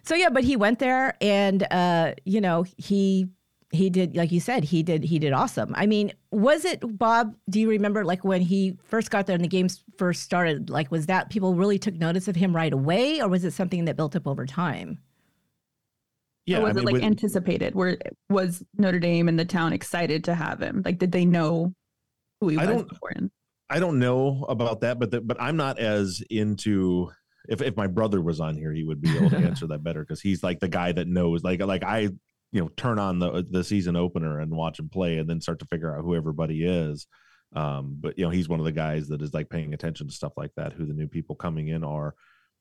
so 0.05 0.15
yeah, 0.15 0.29
but 0.29 0.45
he 0.45 0.57
went 0.57 0.79
there, 0.79 1.17
and 1.21 1.67
uh, 1.71 2.15
you 2.25 2.41
know, 2.41 2.65
he 2.77 3.29
he 3.71 3.91
did 3.91 4.17
like 4.17 4.31
you 4.31 4.39
said, 4.41 4.63
he 4.65 4.83
did 4.83 5.03
he 5.03 5.19
did 5.19 5.33
awesome. 5.33 5.73
I 5.77 5.87
mean, 5.87 6.13
was 6.31 6.65
it 6.65 6.81
Bob? 6.99 7.35
Do 7.51 7.59
you 7.59 7.69
remember 7.69 8.05
like 8.05 8.25
when 8.25 8.41
he 8.41 8.77
first 8.85 9.11
got 9.11 9.27
there 9.27 9.35
and 9.35 9.43
the 9.45 9.49
games 9.49 9.83
first 9.99 10.23
started? 10.23 10.71
Like, 10.71 10.91
was 10.91 11.07
that 11.07 11.31
people 11.31 11.55
really 11.55 11.79
took 11.79 11.95
notice 11.95 12.29
of 12.29 12.37
him 12.37 12.55
right 12.55 12.73
away, 12.73 13.21
or 13.21 13.29
was 13.29 13.45
it 13.45 13.53
something 13.53 13.85
that 13.87 13.97
built 13.97 14.15
up 14.15 14.27
over 14.27 14.47
time? 14.47 14.99
yeah. 16.47 16.59
or 16.59 16.65
was 16.65 16.71
I 16.71 16.75
mean, 16.75 16.79
it 16.83 16.85
like 16.85 16.93
with- 16.95 17.03
anticipated? 17.05 17.75
Where 17.75 17.97
was 18.29 18.63
Notre 18.77 18.99
Dame 19.01 19.29
and 19.29 19.39
the 19.39 19.45
town 19.47 19.73
excited 19.73 20.25
to 20.25 20.35
have 20.35 20.61
him? 20.61 20.83
Like, 20.85 20.99
did 20.99 21.11
they 21.11 21.25
know 21.25 21.73
who 22.41 22.49
he 22.49 22.59
I 22.59 22.67
was 22.67 22.77
don't- 22.77 22.89
beforehand? 22.89 23.31
I 23.71 23.81
don't 23.81 23.99
know 23.99 24.45
about 24.51 24.83
that, 24.83 24.99
but 24.99 25.11
the, 25.11 25.23
but 25.23 25.39
I'm 25.41 25.57
not 25.57 25.79
as 25.79 26.23
into. 26.29 27.11
If 27.49 27.63
if 27.63 27.77
my 27.77 27.87
brother 27.87 28.21
was 28.21 28.41
on 28.41 28.57
here, 28.57 28.73
he 28.73 28.85
would 28.85 29.01
be 29.01 29.17
able 29.17 29.31
to 29.31 29.37
answer 29.49 29.67
that 29.69 29.83
better 29.83 30.01
because 30.01 30.21
he's 30.21 30.43
like 30.43 30.61
the 30.61 30.69
guy 30.69 30.93
that 30.93 31.09
knows. 31.09 31.43
Like 31.43 31.61
like 31.61 31.85
I, 31.85 32.01
you 32.53 32.61
know, 32.61 32.69
turn 32.77 32.99
on 32.99 33.19
the 33.19 33.47
the 33.49 33.65
season 33.65 33.97
opener 33.97 34.41
and 34.41 34.51
watch 34.51 34.79
him 34.79 34.89
play, 34.89 35.19
and 35.19 35.29
then 35.29 35.41
start 35.41 35.59
to 35.61 35.67
figure 35.67 35.95
out 35.95 36.03
who 36.03 36.15
everybody 36.15 36.65
is. 36.65 37.07
Um, 37.55 37.97
but 38.01 38.19
you 38.19 38.25
know, 38.25 38.31
he's 38.31 38.49
one 38.49 38.61
of 38.61 38.67
the 38.67 38.73
guys 38.73 39.09
that 39.09 39.23
is 39.23 39.33
like 39.33 39.49
paying 39.49 39.75
attention 39.75 40.09
to 40.09 40.15
stuff 40.15 40.33
like 40.37 40.51
that, 40.57 40.73
who 40.73 40.87
the 40.87 40.95
new 40.95 41.07
people 41.07 41.37
coming 41.37 41.69
in 41.69 41.85
are. 41.85 42.15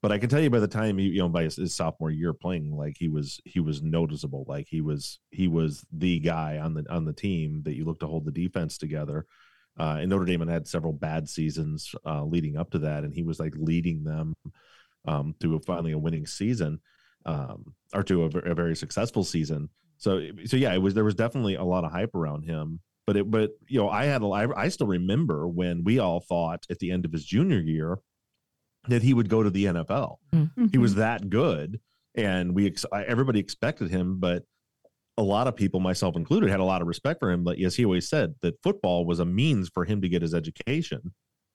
But 0.03 0.11
I 0.11 0.17
can 0.17 0.29
tell 0.29 0.41
you 0.41 0.49
by 0.49 0.59
the 0.59 0.67
time 0.67 0.97
he, 0.97 1.05
you 1.05 1.19
know, 1.19 1.29
by 1.29 1.43
his, 1.43 1.55
his 1.55 1.73
sophomore 1.73 2.11
year 2.11 2.33
playing, 2.33 2.75
like 2.75 2.97
he 2.99 3.07
was 3.07 3.39
he 3.45 3.61
was 3.61 3.81
noticeable. 3.81 4.45
Like 4.47 4.67
he 4.69 4.81
was 4.81 5.19
he 5.31 5.47
was 5.47 5.85
the 5.93 6.19
guy 6.19 6.57
on 6.57 6.73
the 6.73 6.85
on 6.89 7.05
the 7.05 7.13
team 7.13 7.61
that 7.63 7.75
you 7.75 7.85
look 7.85 7.99
to 8.01 8.07
hold 8.07 8.25
the 8.25 8.31
defense 8.31 8.77
together. 8.77 9.25
Uh, 9.79 9.97
and 10.01 10.09
Notre 10.09 10.25
Dame 10.25 10.41
had 10.41 10.49
had 10.49 10.67
several 10.67 10.93
bad 10.93 11.27
seasons 11.27 11.95
uh, 12.05 12.23
leading 12.23 12.57
up 12.57 12.69
to 12.71 12.79
that, 12.79 13.03
and 13.03 13.13
he 13.13 13.23
was 13.23 13.39
like 13.39 13.53
leading 13.55 14.03
them 14.03 14.35
um, 15.05 15.35
to 15.41 15.55
a, 15.55 15.59
finally 15.59 15.91
a 15.91 15.97
winning 15.97 16.25
season, 16.25 16.79
um, 17.25 17.73
or 17.93 18.03
to 18.03 18.23
a, 18.23 18.27
a 18.51 18.53
very 18.55 18.75
successful 18.75 19.23
season. 19.23 19.69
So, 19.97 20.21
so 20.45 20.57
yeah, 20.57 20.73
it 20.73 20.79
was 20.81 20.93
there 20.93 21.03
was 21.05 21.15
definitely 21.15 21.55
a 21.55 21.63
lot 21.63 21.83
of 21.85 21.91
hype 21.91 22.13
around 22.15 22.43
him. 22.43 22.79
But 23.05 23.17
it, 23.17 23.29
but 23.31 23.51
you 23.67 23.79
know, 23.79 23.89
I 23.89 24.05
had 24.05 24.21
a, 24.21 24.27
I, 24.27 24.63
I 24.63 24.67
still 24.69 24.87
remember 24.87 25.47
when 25.47 25.83
we 25.83 25.99
all 25.99 26.21
thought 26.21 26.65
at 26.69 26.79
the 26.79 26.91
end 26.91 27.03
of 27.05 27.11
his 27.11 27.25
junior 27.25 27.59
year 27.59 27.99
that 28.87 29.01
he 29.01 29.13
would 29.13 29.29
go 29.29 29.43
to 29.43 29.49
the 29.49 29.65
NFL. 29.65 30.15
He 30.31 30.37
Mm-hmm. 30.37 30.81
was 30.81 30.95
that 30.95 31.29
good, 31.29 31.79
and 32.15 32.53
we 32.55 32.67
ex- 32.67 32.85
everybody 32.93 33.39
expected 33.39 33.89
him, 33.89 34.19
but 34.19 34.43
a 35.17 35.21
lot 35.23 35.47
of 35.47 35.55
people, 35.55 35.79
myself 35.79 36.15
included, 36.15 36.49
had 36.49 36.59
a 36.59 36.63
lot 36.65 36.81
of 36.81 36.87
respect 36.87 37.19
for 37.19 37.29
him. 37.31 37.43
But 37.43 37.59
yes, 37.59 37.75
he 37.75 37.85
always 37.85 38.09
said 38.09 38.35
that 38.41 38.61
football 38.63 39.05
was 39.05 39.19
a 39.19 39.25
means 39.25 39.69
for 39.73 39.85
him 39.85 40.01
to 40.01 40.09
get 40.09 40.21
his 40.21 40.33
education, 40.33 41.13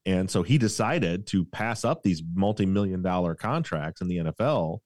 And 0.08 0.30
so 0.30 0.42
he 0.42 0.56
decided 0.56 1.26
to 1.28 1.44
pass 1.44 1.84
up 1.84 2.02
these 2.02 2.22
multi-million 2.34 3.02
dollar 3.02 3.34
contracts 3.34 4.00
in 4.00 4.08
the 4.08 4.16
NFL 4.16 4.78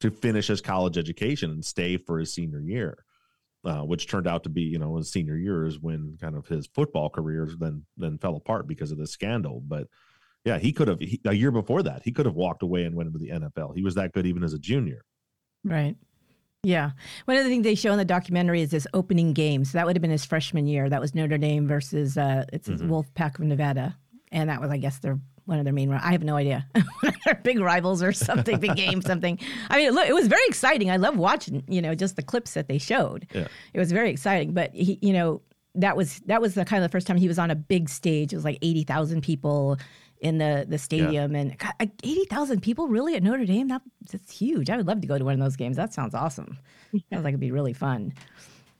to 0.00 0.10
finish 0.10 0.48
his 0.48 0.60
college 0.60 0.98
education 0.98 1.52
and 1.52 1.64
stay 1.64 1.96
for 1.96 2.18
his 2.18 2.34
senior 2.34 2.60
year. 2.60 3.04
Uh, 3.64 3.82
which 3.82 4.08
turned 4.08 4.26
out 4.26 4.42
to 4.42 4.50
be, 4.50 4.60
you 4.60 4.78
know, 4.78 4.96
his 4.96 5.10
senior 5.10 5.38
year 5.38 5.64
is 5.64 5.80
when 5.80 6.18
kind 6.20 6.36
of 6.36 6.46
his 6.46 6.66
football 6.74 7.08
career 7.08 7.48
then 7.58 7.82
then 7.96 8.18
fell 8.18 8.36
apart 8.36 8.66
because 8.66 8.90
of 8.90 8.98
the 8.98 9.06
scandal. 9.06 9.62
But 9.66 9.86
yeah, 10.44 10.58
he 10.58 10.70
could 10.70 10.88
have 10.88 11.00
he, 11.00 11.18
a 11.24 11.32
year 11.32 11.50
before 11.50 11.82
that 11.84 12.02
he 12.02 12.12
could 12.12 12.26
have 12.26 12.34
walked 12.34 12.62
away 12.62 12.84
and 12.84 12.94
went 12.94 13.06
into 13.06 13.18
the 13.18 13.30
NFL. 13.30 13.74
He 13.74 13.82
was 13.82 13.94
that 13.94 14.12
good 14.12 14.26
even 14.26 14.44
as 14.44 14.52
a 14.52 14.58
junior. 14.58 15.02
Right. 15.64 15.96
Yeah. 16.62 16.90
One 17.24 17.38
of 17.38 17.44
the 17.44 17.48
things 17.48 17.64
they 17.64 17.74
show 17.74 17.92
in 17.92 17.98
the 17.98 18.04
documentary 18.04 18.60
is 18.60 18.70
this 18.70 18.86
opening 18.92 19.32
game. 19.32 19.64
So 19.64 19.78
that 19.78 19.86
would 19.86 19.96
have 19.96 20.02
been 20.02 20.10
his 20.10 20.26
freshman 20.26 20.66
year. 20.66 20.90
That 20.90 21.00
was 21.00 21.14
Notre 21.14 21.38
Dame 21.38 21.66
versus 21.66 22.18
uh, 22.18 22.44
it's 22.52 22.68
mm-hmm. 22.68 22.92
Wolfpack 22.92 23.38
of 23.38 23.46
Nevada, 23.46 23.96
and 24.34 24.50
that 24.50 24.60
was, 24.60 24.70
I 24.70 24.76
guess, 24.76 24.98
their 24.98 25.18
one 25.46 25.58
of 25.58 25.64
their 25.64 25.72
main. 25.72 25.90
I 25.92 26.12
have 26.12 26.24
no 26.24 26.36
idea. 26.36 26.66
They're 27.24 27.40
big 27.42 27.60
rivals 27.60 28.02
or 28.02 28.12
something, 28.12 28.58
big 28.58 28.76
game, 28.76 29.00
something. 29.02 29.38
I 29.70 29.76
mean, 29.76 29.92
look, 29.92 30.06
it 30.06 30.14
was 30.14 30.26
very 30.26 30.44
exciting. 30.48 30.90
I 30.90 30.96
love 30.96 31.16
watching, 31.16 31.62
you 31.68 31.80
know, 31.80 31.94
just 31.94 32.16
the 32.16 32.22
clips 32.22 32.54
that 32.54 32.68
they 32.68 32.78
showed. 32.78 33.26
Yeah. 33.32 33.46
It 33.72 33.78
was 33.78 33.92
very 33.92 34.10
exciting. 34.10 34.52
But 34.52 34.74
he, 34.74 34.98
you 35.00 35.12
know, 35.12 35.40
that 35.76 35.96
was 35.96 36.20
that 36.26 36.40
was 36.40 36.54
the 36.54 36.64
kind 36.64 36.82
of 36.82 36.90
the 36.90 36.92
first 36.92 37.06
time 37.06 37.16
he 37.16 37.28
was 37.28 37.38
on 37.38 37.50
a 37.50 37.54
big 37.54 37.88
stage. 37.88 38.32
It 38.32 38.36
was 38.36 38.44
like 38.44 38.58
eighty 38.60 38.82
thousand 38.82 39.22
people 39.22 39.78
in 40.20 40.38
the 40.38 40.66
the 40.68 40.78
stadium, 40.78 41.32
yeah. 41.32 41.40
and 41.40 41.58
God, 41.58 41.72
eighty 42.02 42.24
thousand 42.24 42.60
people 42.60 42.88
really 42.88 43.14
at 43.14 43.22
Notre 43.22 43.44
Dame. 43.44 43.68
That, 43.68 43.82
that's 44.10 44.36
huge. 44.36 44.70
I 44.70 44.76
would 44.76 44.86
love 44.86 45.00
to 45.02 45.06
go 45.06 45.18
to 45.18 45.24
one 45.24 45.34
of 45.34 45.40
those 45.40 45.56
games. 45.56 45.76
That 45.76 45.92
sounds 45.92 46.14
awesome. 46.14 46.58
Yeah. 46.92 47.00
Sounds 47.12 47.24
like 47.24 47.32
it'd 47.32 47.40
be 47.40 47.52
really 47.52 47.72
fun. 47.72 48.12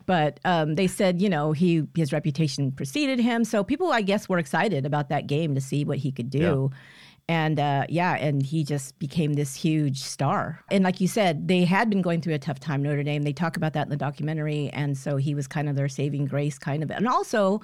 But 0.07 0.41
um, 0.45 0.75
they 0.75 0.87
said, 0.87 1.23
you 1.23 1.29
know, 1.29 1.53
he 1.53 1.85
his 1.95 2.13
reputation 2.13 2.73
preceded 2.73 3.19
him, 3.19 3.45
so 3.45 3.65
people, 3.65 3.93
I 3.93 4.03
guess, 4.03 4.29
were 4.29 4.39
excited 4.39 4.85
about 4.85 5.09
that 5.09 5.27
game 5.27 5.55
to 5.55 5.61
see 5.61 5.85
what 5.85 5.99
he 5.99 6.13
could 6.13 6.31
do. 6.31 6.71
Yeah. 6.73 6.79
And 7.27 7.59
uh, 7.59 7.87
yeah, 7.89 8.17
and 8.17 8.43
he 8.43 8.65
just 8.65 8.99
became 8.99 9.33
this 9.33 9.55
huge 9.55 10.01
star. 10.01 10.61
And 10.71 10.85
like 10.85 11.01
you 11.01 11.09
said, 11.09 11.49
they 11.49 11.65
had 11.65 11.89
been 11.89 12.03
going 12.03 12.21
through 12.21 12.35
a 12.35 12.39
tough 12.39 12.61
time, 12.61 12.83
Notre 12.83 13.03
Dame. 13.03 13.23
They 13.23 13.33
talk 13.33 13.57
about 13.57 13.73
that 13.73 13.87
in 13.87 13.91
the 13.91 13.97
documentary. 13.97 14.69
And 14.75 14.97
so 14.97 15.17
he 15.17 15.35
was 15.35 15.47
kind 15.47 15.69
of 15.69 15.75
their 15.75 15.89
saving 15.89 16.27
grace, 16.27 16.59
kind 16.59 16.83
of. 16.83 16.91
And 16.91 17.09
also 17.09 17.63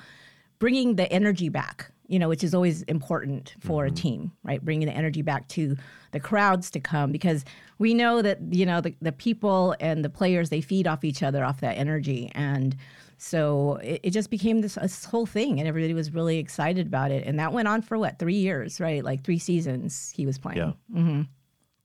bringing 0.60 0.96
the 0.96 1.12
energy 1.12 1.50
back 1.50 1.90
you 2.10 2.18
know, 2.18 2.28
which 2.28 2.42
is 2.42 2.54
always 2.54 2.82
important 2.82 3.54
for 3.60 3.84
mm-hmm. 3.84 3.94
a 3.94 3.96
team, 3.96 4.32
right? 4.42 4.64
Bringing 4.64 4.86
the 4.88 4.92
energy 4.92 5.22
back 5.22 5.46
to 5.50 5.76
the 6.10 6.18
crowds 6.18 6.68
to 6.72 6.80
come 6.80 7.12
because 7.12 7.44
we 7.78 7.94
know 7.94 8.20
that, 8.20 8.40
you 8.50 8.66
know, 8.66 8.80
the, 8.80 8.96
the 9.00 9.12
people 9.12 9.76
and 9.78 10.04
the 10.04 10.10
players, 10.10 10.50
they 10.50 10.60
feed 10.60 10.88
off 10.88 11.04
each 11.04 11.22
other, 11.22 11.44
off 11.44 11.60
that 11.60 11.78
energy. 11.78 12.28
And 12.34 12.76
so 13.16 13.76
it, 13.76 14.00
it 14.02 14.10
just 14.10 14.28
became 14.28 14.60
this, 14.60 14.74
this, 14.74 15.04
whole 15.04 15.24
thing 15.24 15.60
and 15.60 15.68
everybody 15.68 15.94
was 15.94 16.12
really 16.12 16.38
excited 16.38 16.88
about 16.88 17.12
it. 17.12 17.24
And 17.26 17.38
that 17.38 17.52
went 17.52 17.68
on 17.68 17.80
for 17.80 17.96
what, 17.96 18.18
three 18.18 18.34
years, 18.34 18.80
right? 18.80 19.04
Like 19.04 19.22
three 19.22 19.38
seasons 19.38 20.12
he 20.16 20.26
was 20.26 20.36
playing. 20.36 20.58
Yeah. 20.58 20.72
Mm-hmm. 20.92 21.22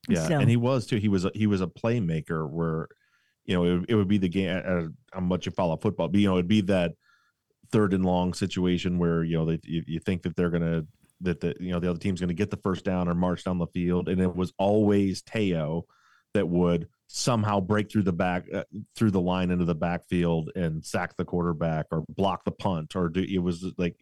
Yeah. 0.09 0.27
So. 0.27 0.39
And 0.39 0.49
he 0.49 0.57
was 0.57 0.87
too. 0.87 0.97
He 0.97 1.07
was, 1.07 1.25
a, 1.25 1.31
he 1.35 1.45
was 1.45 1.61
a 1.61 1.67
playmaker 1.67 2.49
where, 2.49 2.87
you 3.45 3.53
know, 3.53 3.63
it, 3.63 3.85
it 3.89 3.95
would 3.95 4.07
be 4.07 4.17
the 4.17 4.29
game, 4.29 4.59
uh, 4.65 4.87
how 5.13 5.19
much 5.19 5.45
you 5.45 5.51
follow 5.51 5.77
football, 5.77 6.07
but, 6.07 6.19
you 6.19 6.27
know, 6.27 6.33
it'd 6.33 6.47
be 6.47 6.61
that, 6.61 6.93
third 7.71 7.93
and 7.93 8.05
long 8.05 8.33
situation 8.33 8.97
where 8.97 9.23
you 9.23 9.37
know 9.37 9.45
they, 9.45 9.59
you, 9.63 9.83
you 9.87 9.99
think 9.99 10.23
that 10.23 10.35
they're 10.35 10.49
gonna 10.49 10.85
that 11.21 11.39
the 11.39 11.55
you 11.59 11.71
know 11.71 11.79
the 11.79 11.89
other 11.89 11.99
team's 11.99 12.19
gonna 12.19 12.33
get 12.33 12.51
the 12.51 12.57
first 12.57 12.85
down 12.85 13.07
or 13.07 13.13
march 13.13 13.43
down 13.43 13.57
the 13.57 13.67
field, 13.67 14.09
and 14.09 14.21
it 14.21 14.35
was 14.35 14.53
always 14.57 15.21
Te'o 15.21 15.83
that 16.33 16.47
would 16.47 16.87
somehow 17.07 17.59
break 17.59 17.89
through 17.91 18.03
the 18.03 18.13
back 18.13 18.45
uh, 18.53 18.63
through 18.95 19.11
the 19.11 19.21
line 19.21 19.51
into 19.51 19.65
the 19.65 19.75
backfield 19.75 20.51
and 20.55 20.83
sack 20.83 21.15
the 21.17 21.25
quarterback 21.25 21.85
or 21.91 22.03
block 22.09 22.43
the 22.43 22.51
punt 22.51 22.95
or 22.95 23.09
do 23.09 23.21
it 23.21 23.39
was 23.39 23.65
like 23.77 23.95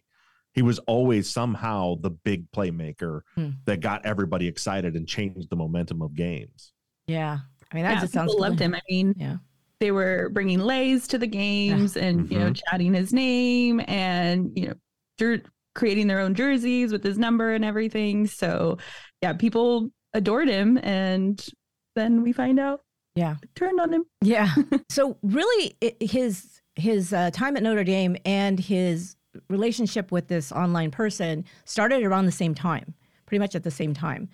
he 0.52 0.62
was 0.62 0.78
always 0.80 1.30
somehow 1.30 1.96
the 2.00 2.10
big 2.10 2.50
playmaker 2.52 3.20
hmm. 3.34 3.50
that 3.66 3.80
got 3.80 4.04
everybody 4.06 4.46
excited 4.46 4.94
and 4.94 5.06
changed 5.08 5.50
the 5.50 5.56
momentum 5.56 6.00
of 6.00 6.14
games. 6.14 6.72
Yeah. 7.06 7.38
I 7.70 7.74
mean, 7.74 7.84
that 7.84 7.94
yeah, 7.94 8.00
just 8.00 8.12
sounds 8.12 8.34
loved 8.34 8.60
him. 8.60 8.74
I 8.74 8.80
mean, 8.88 9.14
yeah 9.18 9.36
they 9.80 9.90
were 9.90 10.30
bringing 10.30 10.60
leis 10.60 11.06
to 11.08 11.18
the 11.18 11.26
games 11.26 11.96
yeah. 11.96 12.04
and 12.04 12.20
mm-hmm. 12.20 12.32
you 12.32 12.38
know 12.38 12.46
mm-hmm. 12.46 12.70
chatting 12.70 12.94
his 12.94 13.12
name 13.12 13.80
and 13.86 14.52
you 14.56 14.68
know 14.68 14.74
jer- 15.18 15.42
creating 15.74 16.06
their 16.06 16.20
own 16.20 16.34
jerseys 16.34 16.92
with 16.92 17.02
his 17.02 17.18
number 17.18 17.52
and 17.52 17.64
everything 17.64 18.26
so 18.26 18.78
yeah 19.22 19.32
people 19.32 19.90
adored 20.12 20.48
him 20.48 20.78
and 20.82 21.48
then 21.96 22.22
we 22.22 22.32
find 22.32 22.60
out 22.60 22.80
yeah 23.16 23.36
turned 23.54 23.80
on 23.80 23.92
him 23.92 24.04
yeah 24.22 24.54
so 24.88 25.16
really 25.22 25.76
it, 25.80 25.96
his 26.00 26.60
his 26.76 27.12
uh, 27.12 27.30
time 27.32 27.56
at 27.56 27.62
notre 27.62 27.84
dame 27.84 28.16
and 28.24 28.58
his 28.58 29.16
relationship 29.48 30.12
with 30.12 30.28
this 30.28 30.52
online 30.52 30.90
person 30.90 31.44
started 31.64 32.02
around 32.04 32.24
the 32.24 32.32
same 32.32 32.54
time 32.54 32.94
pretty 33.26 33.40
much 33.40 33.54
at 33.54 33.64
the 33.64 33.70
same 33.70 33.94
time 33.94 34.28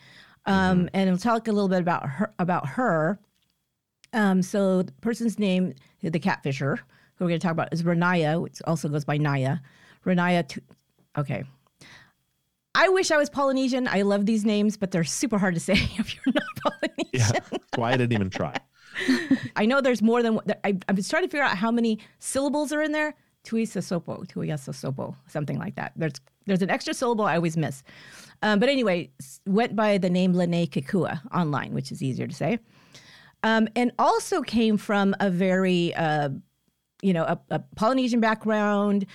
um, 0.46 0.80
mm-hmm. 0.80 0.86
and 0.94 1.10
we'll 1.10 1.18
talk 1.18 1.48
a 1.48 1.52
little 1.52 1.68
bit 1.68 1.80
about 1.80 2.06
her 2.06 2.32
about 2.38 2.66
her 2.66 3.18
um, 4.12 4.42
so 4.42 4.82
the 4.82 4.92
person's 5.00 5.38
name, 5.38 5.74
the 6.02 6.10
catfisher, 6.18 6.78
who 7.16 7.24
we're 7.24 7.28
going 7.28 7.40
to 7.40 7.46
talk 7.46 7.52
about, 7.52 7.72
is 7.72 7.82
Ronaiah, 7.82 8.40
which 8.40 8.58
also 8.66 8.88
goes 8.88 9.04
by 9.04 9.18
Naya. 9.18 9.58
Ronaiah, 10.04 10.48
t- 10.48 10.60
okay. 11.16 11.44
I 12.74 12.88
wish 12.88 13.10
I 13.10 13.16
was 13.16 13.28
Polynesian. 13.28 13.88
I 13.88 14.02
love 14.02 14.26
these 14.26 14.44
names, 14.44 14.76
but 14.76 14.90
they're 14.90 15.04
super 15.04 15.38
hard 15.38 15.54
to 15.54 15.60
say 15.60 15.72
if 15.98 16.14
you're 16.14 16.34
not 16.34 16.44
Polynesian. 16.62 17.10
Yeah, 17.12 17.58
why 17.76 17.92
I 17.92 17.96
didn't 17.96 18.12
even 18.12 18.30
try. 18.30 18.56
I 19.56 19.66
know 19.66 19.80
there's 19.80 20.02
more 20.02 20.22
than 20.22 20.38
I, 20.64 20.76
I'm 20.88 20.96
just 20.96 21.10
trying 21.10 21.22
to 21.22 21.28
figure 21.28 21.44
out 21.44 21.56
how 21.56 21.70
many 21.70 21.98
syllables 22.18 22.72
are 22.72 22.82
in 22.82 22.92
there. 22.92 23.14
Tui 23.42 23.64
sasopo, 23.64 24.28
tui 24.28 24.48
sasopo, 24.48 25.14
something 25.26 25.58
like 25.58 25.76
that. 25.76 25.92
There's 25.96 26.12
there's 26.46 26.62
an 26.62 26.70
extra 26.70 26.92
syllable 26.92 27.24
I 27.24 27.36
always 27.36 27.56
miss. 27.56 27.82
Um, 28.42 28.58
but 28.58 28.68
anyway, 28.68 29.10
went 29.46 29.76
by 29.76 29.98
the 29.98 30.10
name 30.10 30.34
Lennay 30.34 30.68
Kekua 30.68 31.20
online, 31.32 31.72
which 31.72 31.92
is 31.92 32.02
easier 32.02 32.26
to 32.26 32.34
say 32.34 32.58
um, 33.42 33.68
and 33.76 33.92
also 33.98 34.42
came 34.42 34.76
from 34.76 35.14
a 35.20 35.30
very, 35.30 35.94
uh, 35.94 36.30
you 37.02 37.12
know, 37.12 37.24
a, 37.24 37.40
a, 37.50 37.58
Polynesian 37.76 38.20
background, 38.20 39.06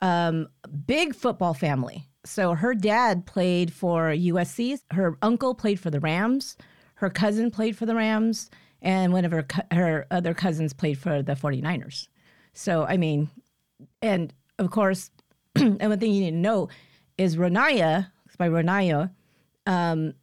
um, 0.00 0.48
big 0.86 1.14
football 1.14 1.54
family. 1.54 2.08
So 2.24 2.54
her 2.54 2.74
dad 2.74 3.26
played 3.26 3.72
for 3.72 4.08
USC. 4.08 4.80
Her 4.92 5.18
uncle 5.20 5.54
played 5.54 5.78
for 5.78 5.90
the 5.90 6.00
Rams. 6.00 6.56
Her 6.96 7.10
cousin 7.10 7.50
played 7.50 7.76
for 7.76 7.84
the 7.84 7.94
Rams. 7.94 8.50
And 8.80 9.12
one 9.12 9.24
of 9.24 9.32
her, 9.32 9.46
her 9.70 10.06
other 10.10 10.34
cousins 10.34 10.72
played 10.72 10.98
for 10.98 11.22
the 11.22 11.34
49ers. 11.34 12.08
So, 12.54 12.84
I 12.84 12.96
mean, 12.96 13.30
and 14.00 14.32
of 14.58 14.70
course, 14.70 15.10
and 15.56 15.80
one 15.80 15.98
thing 15.98 16.12
you 16.12 16.20
need 16.20 16.30
to 16.30 16.36
know 16.36 16.68
is 17.18 17.36
Ronaiah, 17.36 18.10
by 18.38 18.48
Ronaiah, 18.48 19.10
um, 19.66 20.14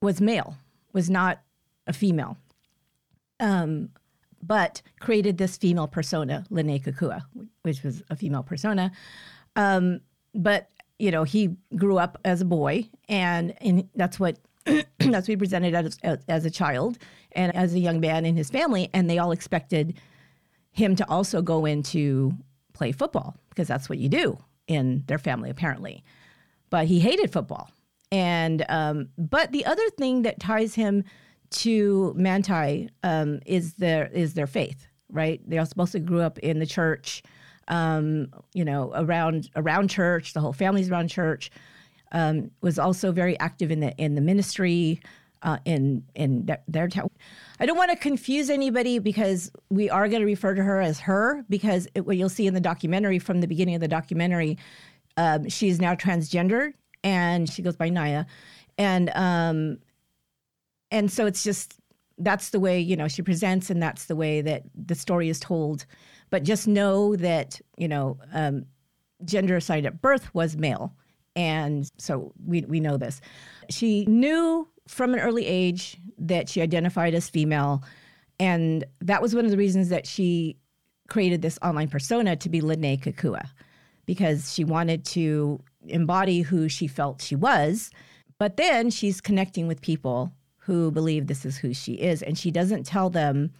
was 0.00 0.20
male, 0.20 0.56
was 0.92 1.08
not 1.08 1.40
a 1.86 1.92
female 1.92 2.36
um, 3.44 3.90
but 4.42 4.80
created 5.00 5.38
this 5.38 5.56
female 5.56 5.86
persona, 5.86 6.44
Lennay 6.50 6.82
Kekua, 6.82 7.22
which 7.62 7.82
was 7.82 8.02
a 8.10 8.16
female 8.16 8.42
persona. 8.42 8.90
Um, 9.54 10.00
but 10.34 10.70
you 10.98 11.10
know, 11.10 11.24
he 11.24 11.54
grew 11.76 11.98
up 11.98 12.18
as 12.24 12.40
a 12.40 12.44
boy, 12.44 12.88
and, 13.08 13.88
that's 13.94 14.18
what 14.18 14.38
that's 14.64 14.88
what 14.98 15.26
he 15.26 15.36
presented 15.36 15.74
as, 15.74 15.98
as, 16.02 16.18
as 16.28 16.44
a 16.46 16.50
child 16.50 16.96
and 17.32 17.54
as 17.54 17.74
a 17.74 17.78
young 17.78 18.00
man 18.00 18.24
in 18.24 18.36
his 18.36 18.48
family, 18.48 18.88
and 18.94 19.10
they 19.10 19.18
all 19.18 19.32
expected 19.32 19.94
him 20.72 20.96
to 20.96 21.08
also 21.10 21.42
go 21.42 21.66
into 21.66 22.32
play 22.72 22.92
football 22.92 23.36
because 23.50 23.68
that's 23.68 23.88
what 23.88 23.98
you 23.98 24.08
do 24.08 24.38
in 24.66 25.04
their 25.06 25.18
family 25.18 25.50
apparently. 25.50 26.02
But 26.70 26.86
he 26.86 26.98
hated 26.98 27.30
football, 27.30 27.70
and 28.10 28.64
um, 28.68 29.08
but 29.18 29.52
the 29.52 29.66
other 29.66 29.88
thing 29.98 30.22
that 30.22 30.40
ties 30.40 30.74
him 30.74 31.04
to 31.50 32.12
Manti 32.16 32.88
um, 33.02 33.40
is 33.46 33.74
their 33.74 34.06
is 34.08 34.34
their 34.34 34.46
faith, 34.46 34.86
right? 35.10 35.40
They 35.48 35.58
all 35.58 35.66
to 35.66 36.00
grew 36.00 36.20
up 36.20 36.38
in 36.40 36.58
the 36.58 36.66
church, 36.66 37.22
um, 37.68 38.28
you 38.52 38.64
know, 38.64 38.92
around 38.94 39.50
around 39.56 39.88
church. 39.88 40.32
The 40.32 40.40
whole 40.40 40.52
family's 40.52 40.90
around 40.90 41.08
church. 41.08 41.50
Um, 42.12 42.52
was 42.60 42.78
also 42.78 43.10
very 43.10 43.38
active 43.40 43.70
in 43.70 43.80
the 43.80 43.94
in 43.96 44.14
the 44.14 44.20
ministry. 44.20 45.00
Uh, 45.42 45.58
in 45.66 46.02
in 46.14 46.48
their 46.66 46.88
town. 46.88 47.10
I 47.60 47.66
don't 47.66 47.76
want 47.76 47.90
to 47.90 47.98
confuse 47.98 48.48
anybody 48.48 48.98
because 48.98 49.52
we 49.68 49.90
are 49.90 50.08
going 50.08 50.20
to 50.20 50.26
refer 50.26 50.54
to 50.54 50.62
her 50.62 50.80
as 50.80 50.98
her 51.00 51.44
because 51.50 51.86
it, 51.94 52.06
what 52.06 52.16
you'll 52.16 52.30
see 52.30 52.46
in 52.46 52.54
the 52.54 52.62
documentary 52.62 53.18
from 53.18 53.42
the 53.42 53.46
beginning 53.46 53.74
of 53.74 53.82
the 53.82 53.88
documentary, 53.88 54.56
um, 55.18 55.46
she 55.50 55.68
is 55.68 55.82
now 55.82 55.94
transgendered 55.94 56.72
and 57.04 57.48
she 57.48 57.60
goes 57.60 57.76
by 57.76 57.90
Naya, 57.90 58.24
and 58.78 59.10
um, 59.14 59.78
and 60.94 61.10
so 61.10 61.26
it's 61.26 61.42
just 61.42 61.80
that's 62.18 62.50
the 62.50 62.60
way 62.60 62.78
you 62.78 62.96
know 62.96 63.08
she 63.08 63.20
presents 63.20 63.68
and 63.68 63.82
that's 63.82 64.06
the 64.06 64.14
way 64.14 64.40
that 64.40 64.62
the 64.74 64.94
story 64.94 65.28
is 65.28 65.40
told. 65.40 65.84
But 66.30 66.44
just 66.44 66.66
know 66.66 67.16
that 67.16 67.60
you 67.76 67.88
know 67.88 68.18
um, 68.32 68.64
gender 69.24 69.56
assigned 69.56 69.86
at 69.86 70.00
birth 70.00 70.32
was 70.34 70.56
male. 70.56 70.94
And 71.36 71.90
so 71.98 72.32
we, 72.46 72.62
we 72.62 72.78
know 72.78 72.96
this. 72.96 73.20
She 73.68 74.06
knew 74.06 74.68
from 74.86 75.14
an 75.14 75.20
early 75.20 75.44
age 75.44 75.96
that 76.16 76.48
she 76.48 76.62
identified 76.62 77.12
as 77.12 77.28
female. 77.28 77.82
And 78.38 78.84
that 79.00 79.20
was 79.20 79.34
one 79.34 79.44
of 79.44 79.50
the 79.50 79.56
reasons 79.56 79.88
that 79.88 80.06
she 80.06 80.56
created 81.08 81.42
this 81.42 81.58
online 81.60 81.88
persona 81.88 82.36
to 82.36 82.48
be 82.48 82.60
Lennay 82.60 83.00
Kekua 83.00 83.48
because 84.06 84.54
she 84.54 84.62
wanted 84.62 85.04
to 85.06 85.60
embody 85.88 86.42
who 86.42 86.68
she 86.68 86.86
felt 86.86 87.20
she 87.20 87.34
was. 87.34 87.90
But 88.38 88.56
then 88.56 88.90
she's 88.90 89.20
connecting 89.20 89.66
with 89.66 89.80
people 89.80 90.32
who 90.64 90.90
believe 90.90 91.26
this 91.26 91.44
is 91.44 91.56
who 91.56 91.74
she 91.74 91.94
is. 91.94 92.22
And 92.22 92.38
she 92.38 92.50
doesn't 92.50 92.84
tell 92.84 93.10
them, 93.10 93.50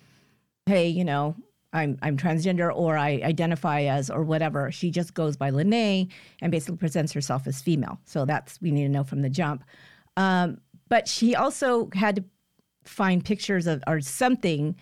hey, 0.66 0.88
you 0.88 1.04
know, 1.04 1.36
I'm, 1.72 1.98
I'm 2.02 2.16
transgender 2.16 2.74
or 2.74 2.96
I 2.96 3.20
identify 3.22 3.82
as 3.82 4.10
or 4.10 4.22
whatever. 4.22 4.70
She 4.70 4.90
just 4.90 5.12
goes 5.12 5.36
by 5.36 5.50
Lennay 5.50 6.08
and 6.40 6.52
basically 6.52 6.76
presents 6.76 7.12
herself 7.12 7.46
as 7.46 7.60
female. 7.60 7.98
So 8.04 8.24
that's, 8.24 8.60
we 8.62 8.70
need 8.70 8.84
to 8.84 8.88
know 8.88 9.04
from 9.04 9.22
the 9.22 9.28
jump. 9.28 9.64
Um, 10.16 10.58
but 10.88 11.08
she 11.08 11.34
also 11.34 11.90
had 11.94 12.16
to 12.16 12.24
find 12.84 13.24
pictures 13.24 13.66
of 13.66 13.82
or 13.86 14.00
something 14.00 14.76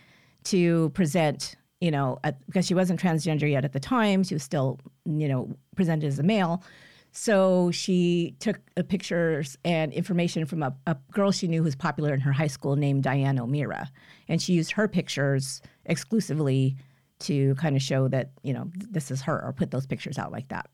to 0.45 0.91
present 0.91 1.57
you 1.83 1.91
know, 1.91 2.17
at, 2.23 2.47
because 2.47 2.65
she 2.65 2.75
wasn't 2.75 3.01
transgender 3.03 3.51
yet 3.51 3.65
at 3.65 3.73
the 3.73 3.81
time. 3.81 4.23
She 4.23 4.37
was 4.37 4.45
still, 4.45 4.79
you 5.05 5.27
know, 5.27 5.51
presented 5.75 6.07
as 6.07 6.21
a 6.21 6.23
male. 6.23 6.63
So 7.13 7.71
she 7.71 8.35
took 8.41 8.59
uh, 8.77 8.83
pictures 8.83 9.57
and 9.65 9.93
information 9.93 10.47
from 10.47 10.63
a, 10.63 10.75
a, 10.87 10.97
girl 11.13 11.31
she 11.31 11.47
knew 11.47 11.59
who 11.59 11.65
was 11.65 11.77
popular 11.77 12.15
in 12.15 12.21
her 12.21 12.33
high 12.33 12.47
school 12.47 12.75
named 12.75 13.03
Diane 13.03 13.39
O'Meara. 13.39 13.91
And 14.29 14.41
she 14.41 14.55
used 14.55 14.73
her 14.73 14.89
pictures 14.89 15.61
exclusively 15.85 16.75
to 17.21 17.55
kind 17.57 17.77
of 17.77 17.83
show 17.83 18.09
that, 18.09 18.31
you 18.43 18.55
know, 18.55 18.71
this 18.75 19.11
is 19.11 19.21
her 19.23 19.45
or 19.45 19.53
put 19.53 19.71
those 19.71 19.87
pictures 19.87 20.19
out 20.19 20.33
like 20.33 20.49
that. 20.49 20.71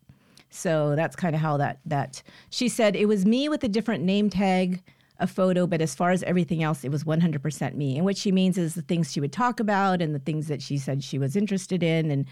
So 0.51 0.95
that's 0.95 1.17
kind 1.17 1.35
of 1.35 1.43
how 1.43 1.57
that 1.59 1.81
that 1.85 2.23
she 2.51 2.69
said 2.69 2.97
it 2.97 3.07
was 3.07 3.27
me 3.27 3.49
with 3.49 3.63
a 3.65 3.69
different 3.69 4.05
name 4.05 4.31
tag 4.31 4.83
a 5.21 5.27
photo, 5.27 5.67
but 5.67 5.81
as 5.81 5.95
far 5.95 6.11
as 6.11 6.23
everything 6.23 6.63
else, 6.63 6.85
it 6.85 6.91
was 6.91 7.05
100% 7.05 7.75
me. 7.75 7.97
And 7.97 8.05
what 8.05 8.17
she 8.17 8.31
means 8.31 8.57
is 8.57 8.75
the 8.75 8.83
things 8.83 9.13
she 9.13 9.21
would 9.21 9.33
talk 9.33 9.59
about 9.59 10.01
and 10.01 10.15
the 10.15 10.21
things 10.21 10.47
that 10.47 10.63
she 10.63 10.79
said 10.79 11.03
she 11.03 11.19
was 11.19 11.35
interested 11.35 11.83
in 11.83 12.11
and, 12.11 12.25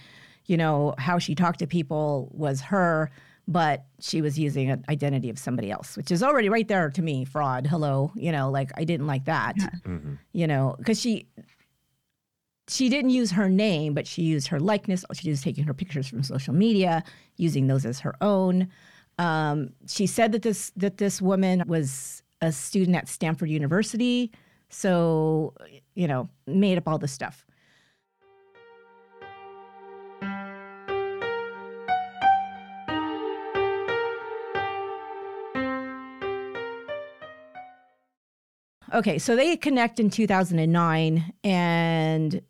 you 0.46 0.56
know, 0.56 0.94
how 0.98 1.18
she 1.18 1.34
talked 1.34 1.58
to 1.58 1.66
people 1.66 2.30
was 2.32 2.60
her, 2.60 3.10
but 3.48 3.84
she 4.00 4.20
was 4.22 4.38
using 4.38 4.70
an 4.70 4.84
identity 4.88 5.30
of 5.30 5.38
somebody 5.38 5.70
else, 5.70 5.96
which 5.96 6.10
is 6.10 6.22
already 6.22 6.48
right 6.48 6.66
there 6.66 6.90
to 6.90 7.02
me, 7.02 7.24
fraud. 7.24 7.66
Hello. 7.66 8.10
You 8.14 8.32
know, 8.32 8.50
like 8.50 8.72
I 8.76 8.84
didn't 8.84 9.06
like 9.06 9.24
that, 9.26 9.54
yeah. 9.56 9.70
mm-hmm. 9.86 10.14
you 10.32 10.46
know, 10.46 10.74
because 10.78 11.00
she, 11.00 11.28
she 12.68 12.88
didn't 12.88 13.10
use 13.10 13.30
her 13.30 13.48
name, 13.48 13.94
but 13.94 14.06
she 14.06 14.22
used 14.22 14.48
her 14.48 14.58
likeness. 14.58 15.04
She 15.14 15.30
was 15.30 15.42
taking 15.42 15.64
her 15.64 15.74
pictures 15.74 16.08
from 16.08 16.22
social 16.22 16.54
media, 16.54 17.04
using 17.36 17.68
those 17.68 17.86
as 17.86 18.00
her 18.00 18.16
own. 18.20 18.68
Um, 19.18 19.70
she 19.86 20.06
said 20.06 20.32
that 20.32 20.42
this 20.42 20.72
that 20.76 20.98
this 20.98 21.22
woman 21.22 21.62
was 21.66 22.22
a 22.40 22.52
student 22.52 22.96
at 22.96 23.08
Stanford 23.08 23.48
University. 23.48 24.32
So, 24.68 25.54
you 25.94 26.08
know, 26.08 26.28
made 26.46 26.76
up 26.76 26.88
all 26.88 26.98
this 26.98 27.12
stuff. 27.12 27.46
Okay, 38.94 39.18
so 39.18 39.36
they 39.36 39.56
connect 39.56 40.00
in 40.00 40.10
2009 40.10 41.32
and 41.44 42.42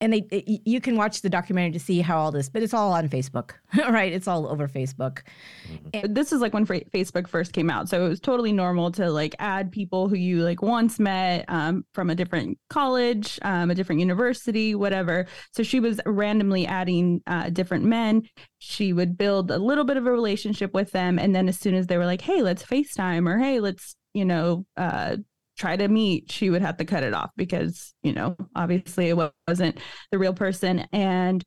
and 0.00 0.12
they 0.12 0.18
it, 0.30 0.60
you 0.66 0.80
can 0.80 0.96
watch 0.96 1.22
the 1.22 1.30
documentary 1.30 1.72
to 1.72 1.78
see 1.78 2.00
how 2.00 2.18
all 2.18 2.30
this 2.30 2.48
but 2.48 2.62
it's 2.62 2.74
all 2.74 2.92
on 2.92 3.08
facebook 3.08 3.52
right? 3.88 4.12
It's 4.12 4.28
all 4.28 4.46
over 4.46 4.68
facebook. 4.68 5.20
Mm-hmm. 5.66 5.88
and 5.94 6.14
this 6.14 6.32
is 6.32 6.40
like 6.40 6.52
when 6.52 6.66
facebook 6.66 7.26
first 7.26 7.52
came 7.52 7.70
out 7.70 7.88
so 7.88 8.04
it 8.04 8.08
was 8.08 8.20
totally 8.20 8.52
normal 8.52 8.90
to 8.92 9.10
like 9.10 9.34
add 9.38 9.72
people 9.72 10.08
who 10.08 10.16
you 10.16 10.42
like 10.42 10.62
once 10.62 10.98
met 10.98 11.44
um, 11.48 11.84
from 11.94 12.10
a 12.10 12.14
different 12.14 12.58
college 12.68 13.38
um, 13.42 13.70
a 13.70 13.74
different 13.74 14.00
university 14.00 14.74
whatever. 14.74 15.26
So 15.52 15.62
she 15.62 15.80
was 15.80 16.00
randomly 16.06 16.66
adding 16.66 17.22
uh, 17.26 17.50
different 17.50 17.84
men. 17.84 18.22
She 18.58 18.92
would 18.92 19.16
build 19.16 19.50
a 19.50 19.58
little 19.58 19.84
bit 19.84 19.96
of 19.96 20.06
a 20.06 20.12
relationship 20.12 20.74
with 20.74 20.90
them 20.90 21.18
and 21.18 21.34
then 21.34 21.48
as 21.48 21.58
soon 21.58 21.74
as 21.74 21.86
they 21.86 21.96
were 21.96 22.06
like 22.06 22.20
hey 22.20 22.42
let's 22.42 22.62
facetime 22.62 23.28
or 23.28 23.38
hey 23.38 23.60
let's 23.60 23.96
you 24.14 24.24
know 24.24 24.64
uh, 24.76 25.16
try 25.56 25.76
to 25.76 25.88
meet, 25.88 26.30
she 26.30 26.50
would 26.50 26.62
have 26.62 26.76
to 26.78 26.84
cut 26.84 27.04
it 27.04 27.14
off 27.14 27.30
because, 27.36 27.94
you 28.02 28.12
know, 28.12 28.36
obviously 28.56 29.08
it 29.08 29.16
wasn't 29.48 29.78
the 30.10 30.18
real 30.18 30.34
person. 30.34 30.86
And 30.92 31.42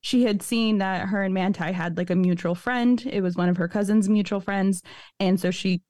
she 0.00 0.24
had 0.24 0.42
seen 0.42 0.78
that 0.78 1.08
her 1.08 1.22
and 1.22 1.34
Manti 1.34 1.72
had 1.72 1.98
like 1.98 2.10
a 2.10 2.16
mutual 2.16 2.54
friend. 2.54 3.02
It 3.06 3.20
was 3.20 3.36
one 3.36 3.48
of 3.48 3.58
her 3.58 3.68
cousin's 3.68 4.08
mutual 4.08 4.40
friends. 4.40 4.82
And 5.18 5.38
so 5.38 5.50
she 5.50 5.82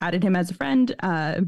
added 0.00 0.22
him 0.22 0.36
as 0.36 0.50
a 0.50 0.54
friend. 0.54 0.94
Uh, 1.00 1.40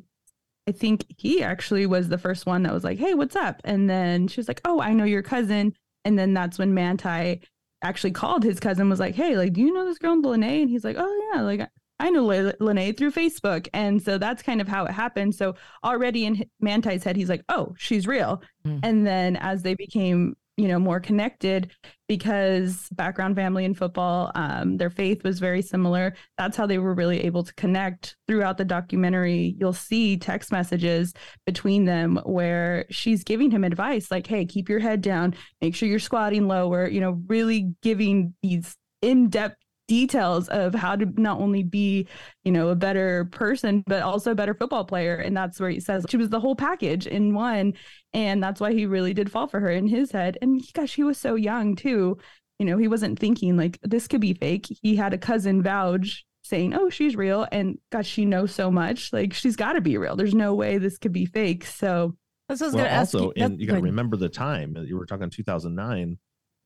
I 0.66 0.72
think 0.72 1.05
he 1.18 1.42
actually 1.42 1.87
was 1.87 2.09
the 2.09 2.18
first 2.18 2.46
one 2.46 2.64
that 2.64 2.72
was 2.72 2.85
like, 2.85 2.98
hey, 2.98 3.14
what's 3.14 3.37
up? 3.37 3.61
And 3.64 3.88
then 3.88 4.27
she 4.29 4.40
was 4.40 4.48
like, 4.48 4.61
oh, 4.64 4.81
I 4.81 4.92
know 4.92 5.05
your 5.05 5.22
cousin. 5.22 5.74
And 6.05 6.18
then 6.18 6.35
that's 6.35 6.59
when 6.59 6.74
Manti 6.74 7.42
actually 7.83 8.12
called 8.12 8.42
his 8.42 8.59
cousin, 8.59 8.88
was 8.88 9.00
like, 9.00 9.14
hey, 9.14 9.37
like, 9.37 9.53
do 9.53 9.61
you 9.61 9.72
know 9.72 9.85
this 9.85 9.98
girl 9.98 10.16
Lennay? 10.16 10.62
And 10.62 10.70
he's 10.70 10.85
like, 10.85 10.96
oh, 10.98 11.31
yeah, 11.33 11.42
like, 11.42 11.68
I 12.00 12.11
know 12.11 12.24
Lennay 12.24 12.96
through 12.96 13.12
Facebook. 13.12 13.68
And 13.72 14.02
so 14.02 14.18
that's 14.18 14.42
kind 14.42 14.61
of 14.61 14.68
how 14.68 14.85
it 14.85 14.92
happened. 14.92 15.35
So 15.35 15.54
already 15.85 16.26
in 16.26 16.44
Manti's 16.62 17.04
head, 17.04 17.16
he's 17.16 17.28
like, 17.28 17.44
oh, 17.48 17.74
she's 17.78 18.07
real. 18.07 18.42
Mm. 18.66 18.80
And 18.83 19.07
then 19.07 19.37
as 19.37 19.62
they 19.62 19.74
became, 19.74 20.37
you 20.57 20.68
know, 20.68 20.78
more 20.78 21.00
connected 21.00 21.72
because 22.07 22.88
background 22.92 23.35
family 23.35 23.64
in 23.64 23.74
football, 23.74 24.30
um, 24.37 24.76
their 24.76 24.90
faith 24.90 25.24
was 25.24 25.40
very 25.40 25.62
similar. 25.62 26.14
That's 26.38 26.57
how 26.57 26.66
they 26.66 26.78
were 26.78 26.94
really 26.94 27.24
able 27.24 27.42
to 27.42 27.54
connect 27.54 28.16
throughout 28.28 28.59
the 28.59 28.64
documentary. 28.64 29.57
You'll 29.59 29.72
see 29.72 30.16
text 30.16 30.52
messages 30.52 31.12
between 31.44 31.87
them 31.87 32.20
where 32.24 32.87
she's 32.90 33.24
giving 33.24 33.50
him 33.50 33.64
advice 33.64 34.11
like, 34.11 34.26
hey, 34.28 34.46
keep 34.46 34.68
your 34.68 34.78
head 34.80 35.00
down, 35.00 35.35
make 35.61 35.74
sure 35.74 35.88
you're 35.88 35.98
squatting 35.98 36.46
lower, 36.46 36.87
you 36.87 37.00
know, 37.00 37.20
really 37.26 37.74
giving 37.83 38.35
these 38.42 38.76
in-depth 39.02 39.57
details 39.87 40.49
of 40.49 40.75
how 40.75 40.97
to 40.97 41.07
not 41.20 41.40
only 41.40 41.62
be, 41.62 42.09
you 42.44 42.53
know, 42.53 42.68
a 42.68 42.75
better 42.75 43.27
person, 43.27 43.83
but 43.87 44.03
also 44.03 44.33
a 44.33 44.35
better 44.35 44.55
football 44.55 44.85
player. 44.85 45.16
And 45.16 45.37
that's 45.37 45.61
where 45.61 45.70
he 45.70 45.81
says 45.81 46.07
she 46.09 46.16
was 46.16 46.31
the 46.31 46.40
whole 46.40 46.57
package 46.57 47.07
in 47.07 47.35
one. 47.35 47.75
And 48.12 48.42
that's 48.42 48.61
why 48.61 48.73
he 48.73 48.87
really 48.87 49.14
did 49.14 49.31
fall 49.31 49.47
for 49.47 49.61
her 49.61 49.70
in 49.70 49.87
his 49.87 50.12
head. 50.12 50.38
And 50.40 50.62
gosh, 50.73 50.94
he 50.94 51.03
was 51.03 51.18
so 51.18 51.35
young 51.35 51.77
too. 51.77 52.18
You 52.59 52.66
know, 52.66 52.79
he 52.79 52.88
wasn't 52.88 53.18
thinking 53.18 53.57
like 53.57 53.79
this 53.83 54.07
could 54.07 54.20
be 54.20 54.35
fake. 54.35 54.66
He 54.83 54.97
had 54.97 55.12
a 55.12 55.18
cousin 55.18 55.62
vouch 55.62 56.25
saying, 56.42 56.75
Oh, 56.75 56.88
she's 56.88 57.16
real. 57.16 57.47
And 57.51 57.79
gosh, 57.90 58.07
she 58.07 58.25
knows 58.25 58.55
so 58.55 58.70
much. 58.70 59.12
Like 59.12 59.35
she's 59.35 59.57
got 59.57 59.73
to 59.73 59.81
be 59.81 59.99
real. 59.99 60.16
There's 60.16 60.35
no 60.35 60.55
way 60.55 60.79
this 60.79 60.99
could 60.99 61.12
be 61.12 61.27
fake. 61.27 61.64
So 61.64 62.16
that's 62.49 62.61
what 62.61 62.66
I 62.66 62.68
was 62.68 62.75
well, 62.75 62.99
also, 62.99 63.33
you. 63.37 63.44
and 63.44 63.61
you 63.61 63.66
got 63.66 63.77
to 63.77 63.81
remember 63.81 64.16
the 64.16 64.29
time 64.29 64.77
uh, 64.77 64.83
you 64.83 64.97
were 64.97 65.07
talking 65.07 65.31
2009. 65.31 66.18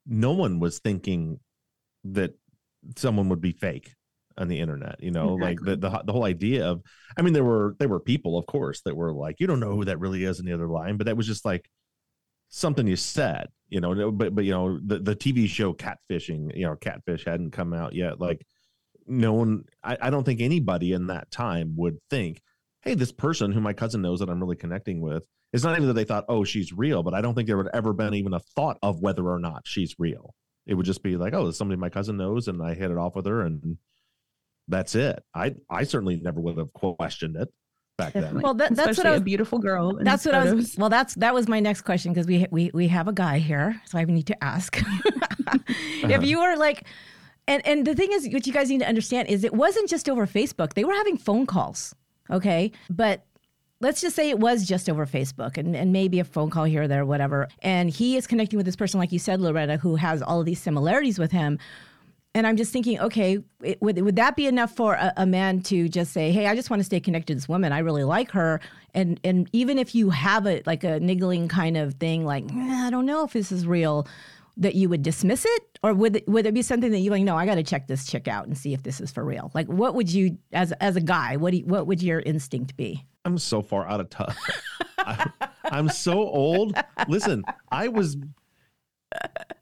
No 0.06 0.32
one 0.32 0.58
was 0.58 0.78
thinking 0.78 1.38
that 2.04 2.34
someone 2.96 3.28
would 3.28 3.40
be 3.40 3.52
fake 3.52 3.94
on 4.36 4.48
the 4.48 4.60
internet 4.60 4.96
you 5.00 5.10
know 5.10 5.34
exactly. 5.34 5.46
like 5.46 5.80
the, 5.80 5.88
the 5.88 6.02
the 6.04 6.12
whole 6.12 6.24
idea 6.24 6.66
of 6.66 6.80
i 7.16 7.22
mean 7.22 7.32
there 7.32 7.44
were 7.44 7.74
there 7.78 7.88
were 7.88 8.00
people 8.00 8.38
of 8.38 8.46
course 8.46 8.80
that 8.82 8.96
were 8.96 9.12
like 9.12 9.36
you 9.40 9.46
don't 9.46 9.60
know 9.60 9.74
who 9.74 9.84
that 9.84 9.98
really 9.98 10.24
is 10.24 10.38
in 10.38 10.46
the 10.46 10.52
other 10.52 10.68
line 10.68 10.96
but 10.96 11.06
that 11.06 11.16
was 11.16 11.26
just 11.26 11.44
like 11.44 11.68
something 12.48 12.86
you 12.86 12.96
said 12.96 13.48
you 13.68 13.80
know 13.80 14.10
but 14.10 14.34
but 14.34 14.44
you 14.44 14.52
know 14.52 14.78
the 14.86 14.98
the 14.98 15.16
tv 15.16 15.48
show 15.48 15.74
catfishing 15.74 16.56
you 16.56 16.64
know 16.64 16.76
catfish 16.76 17.24
hadn't 17.24 17.50
come 17.50 17.74
out 17.74 17.94
yet 17.94 18.20
like 18.20 18.46
no 19.06 19.32
one 19.32 19.64
I, 19.82 19.98
I 20.02 20.10
don't 20.10 20.24
think 20.24 20.40
anybody 20.40 20.92
in 20.92 21.08
that 21.08 21.30
time 21.30 21.74
would 21.76 21.98
think 22.08 22.40
hey 22.82 22.94
this 22.94 23.12
person 23.12 23.52
who 23.52 23.60
my 23.60 23.72
cousin 23.72 24.02
knows 24.02 24.20
that 24.20 24.30
i'm 24.30 24.40
really 24.40 24.56
connecting 24.56 25.00
with 25.00 25.24
it's 25.52 25.64
not 25.64 25.76
even 25.76 25.88
that 25.88 25.94
they 25.94 26.04
thought 26.04 26.24
oh 26.28 26.44
she's 26.44 26.72
real 26.72 27.02
but 27.02 27.14
i 27.14 27.20
don't 27.20 27.34
think 27.34 27.48
there 27.48 27.56
would 27.56 27.74
ever 27.74 27.92
been 27.92 28.14
even 28.14 28.34
a 28.34 28.40
thought 28.40 28.78
of 28.82 29.00
whether 29.00 29.28
or 29.28 29.38
not 29.38 29.62
she's 29.66 29.94
real 29.98 30.34
it 30.68 30.74
would 30.74 30.86
just 30.86 31.02
be 31.02 31.16
like, 31.16 31.32
oh, 31.32 31.50
somebody 31.50 31.80
my 31.80 31.88
cousin 31.88 32.18
knows, 32.18 32.46
and 32.46 32.62
I 32.62 32.74
hit 32.74 32.90
it 32.90 32.98
off 32.98 33.16
with 33.16 33.26
her, 33.26 33.40
and 33.40 33.78
that's 34.68 34.94
it. 34.94 35.20
I 35.34 35.54
I 35.68 35.84
certainly 35.84 36.20
never 36.20 36.40
would 36.40 36.58
have 36.58 36.72
questioned 36.72 37.36
it 37.36 37.48
back 37.96 38.12
then. 38.12 38.40
Well, 38.40 38.54
that, 38.54 38.76
that's 38.76 38.90
Especially 38.90 39.00
what 39.00 39.06
I 39.06 39.12
was, 39.12 39.20
a 39.22 39.24
beautiful 39.24 39.58
girl. 39.58 39.98
That's 40.00 40.26
what 40.26 40.34
photos. 40.34 40.52
I 40.52 40.54
was. 40.54 40.76
Well, 40.76 40.90
that's 40.90 41.14
that 41.16 41.34
was 41.34 41.48
my 41.48 41.58
next 41.58 41.80
question 41.82 42.12
because 42.12 42.26
we 42.26 42.46
we 42.50 42.70
we 42.74 42.88
have 42.88 43.08
a 43.08 43.12
guy 43.12 43.38
here, 43.38 43.80
so 43.86 43.98
I 43.98 44.04
need 44.04 44.26
to 44.26 44.44
ask 44.44 44.76
if 44.84 46.04
uh-huh. 46.04 46.20
you 46.22 46.40
were 46.40 46.56
like. 46.56 46.84
And, 47.50 47.66
and 47.66 47.86
the 47.86 47.94
thing 47.94 48.12
is, 48.12 48.28
what 48.30 48.46
you 48.46 48.52
guys 48.52 48.68
need 48.68 48.80
to 48.80 48.86
understand 48.86 49.28
is 49.28 49.42
it 49.42 49.54
wasn't 49.54 49.88
just 49.88 50.06
over 50.10 50.26
Facebook. 50.26 50.74
They 50.74 50.84
were 50.84 50.92
having 50.92 51.16
phone 51.16 51.46
calls, 51.46 51.94
okay? 52.30 52.72
But 52.90 53.24
let's 53.80 54.00
just 54.00 54.16
say 54.16 54.28
it 54.28 54.38
was 54.38 54.66
just 54.66 54.88
over 54.88 55.06
Facebook 55.06 55.56
and, 55.56 55.76
and 55.76 55.92
maybe 55.92 56.20
a 56.20 56.24
phone 56.24 56.50
call 56.50 56.64
here 56.64 56.82
or 56.82 56.88
there, 56.88 57.04
whatever. 57.04 57.48
And 57.62 57.90
he 57.90 58.16
is 58.16 58.26
connecting 58.26 58.56
with 58.56 58.66
this 58.66 58.76
person, 58.76 58.98
like 58.98 59.12
you 59.12 59.18
said, 59.18 59.40
Lorena, 59.40 59.76
who 59.76 59.96
has 59.96 60.22
all 60.22 60.40
of 60.40 60.46
these 60.46 60.60
similarities 60.60 61.18
with 61.18 61.30
him. 61.30 61.58
And 62.34 62.46
I'm 62.46 62.56
just 62.56 62.72
thinking, 62.72 63.00
okay, 63.00 63.38
it, 63.62 63.80
would, 63.80 64.00
would 64.00 64.16
that 64.16 64.36
be 64.36 64.46
enough 64.46 64.74
for 64.74 64.94
a, 64.94 65.12
a, 65.16 65.26
man 65.26 65.60
to 65.62 65.88
just 65.88 66.12
say, 66.12 66.30
hey, 66.30 66.46
I 66.46 66.54
just 66.54 66.70
want 66.70 66.80
to 66.80 66.84
stay 66.84 67.00
connected 67.00 67.28
to 67.28 67.34
this 67.34 67.48
woman. 67.48 67.72
I 67.72 67.78
really 67.78 68.04
like 68.04 68.30
her. 68.32 68.60
And 68.94 69.18
and 69.24 69.48
even 69.52 69.78
if 69.78 69.94
you 69.94 70.10
have 70.10 70.46
a 70.46 70.62
like 70.66 70.84
a 70.84 71.00
niggling 71.00 71.48
kind 71.48 71.76
of 71.76 71.94
thing, 71.94 72.24
like, 72.24 72.44
eh, 72.44 72.86
I 72.86 72.90
don't 72.90 73.06
know 73.06 73.24
if 73.24 73.32
this 73.32 73.50
is 73.50 73.66
real, 73.66 74.06
that 74.58 74.74
you 74.74 74.88
would 74.88 75.02
dismiss 75.02 75.44
it? 75.44 75.78
Or 75.82 75.94
would 75.94 76.16
it, 76.16 76.28
would 76.28 76.44
it 76.44 76.52
be 76.52 76.62
something 76.62 76.90
that 76.90 76.98
you 76.98 77.10
like, 77.10 77.22
no, 77.22 77.36
I 77.36 77.46
got 77.46 77.54
to 77.54 77.62
check 77.62 77.86
this 77.86 78.04
chick 78.04 78.28
out 78.28 78.46
and 78.46 78.58
see 78.58 78.74
if 78.74 78.82
this 78.82 79.00
is 79.00 79.10
for 79.10 79.24
real? 79.24 79.50
Like, 79.54 79.68
what 79.68 79.94
would 79.94 80.12
you, 80.12 80.36
as, 80.52 80.72
as 80.72 80.96
a 80.96 81.00
guy, 81.00 81.36
what, 81.36 81.54
you, 81.54 81.64
what 81.64 81.86
would 81.86 82.02
your 82.02 82.20
instinct 82.20 82.76
be? 82.76 83.06
I'm 83.28 83.36
so 83.36 83.60
far 83.60 83.86
out 83.86 84.00
of 84.00 84.08
touch. 84.08 84.34
I'm 85.64 85.90
so 85.90 86.12
old. 86.12 86.74
Listen, 87.08 87.44
I 87.70 87.88
was 87.88 88.16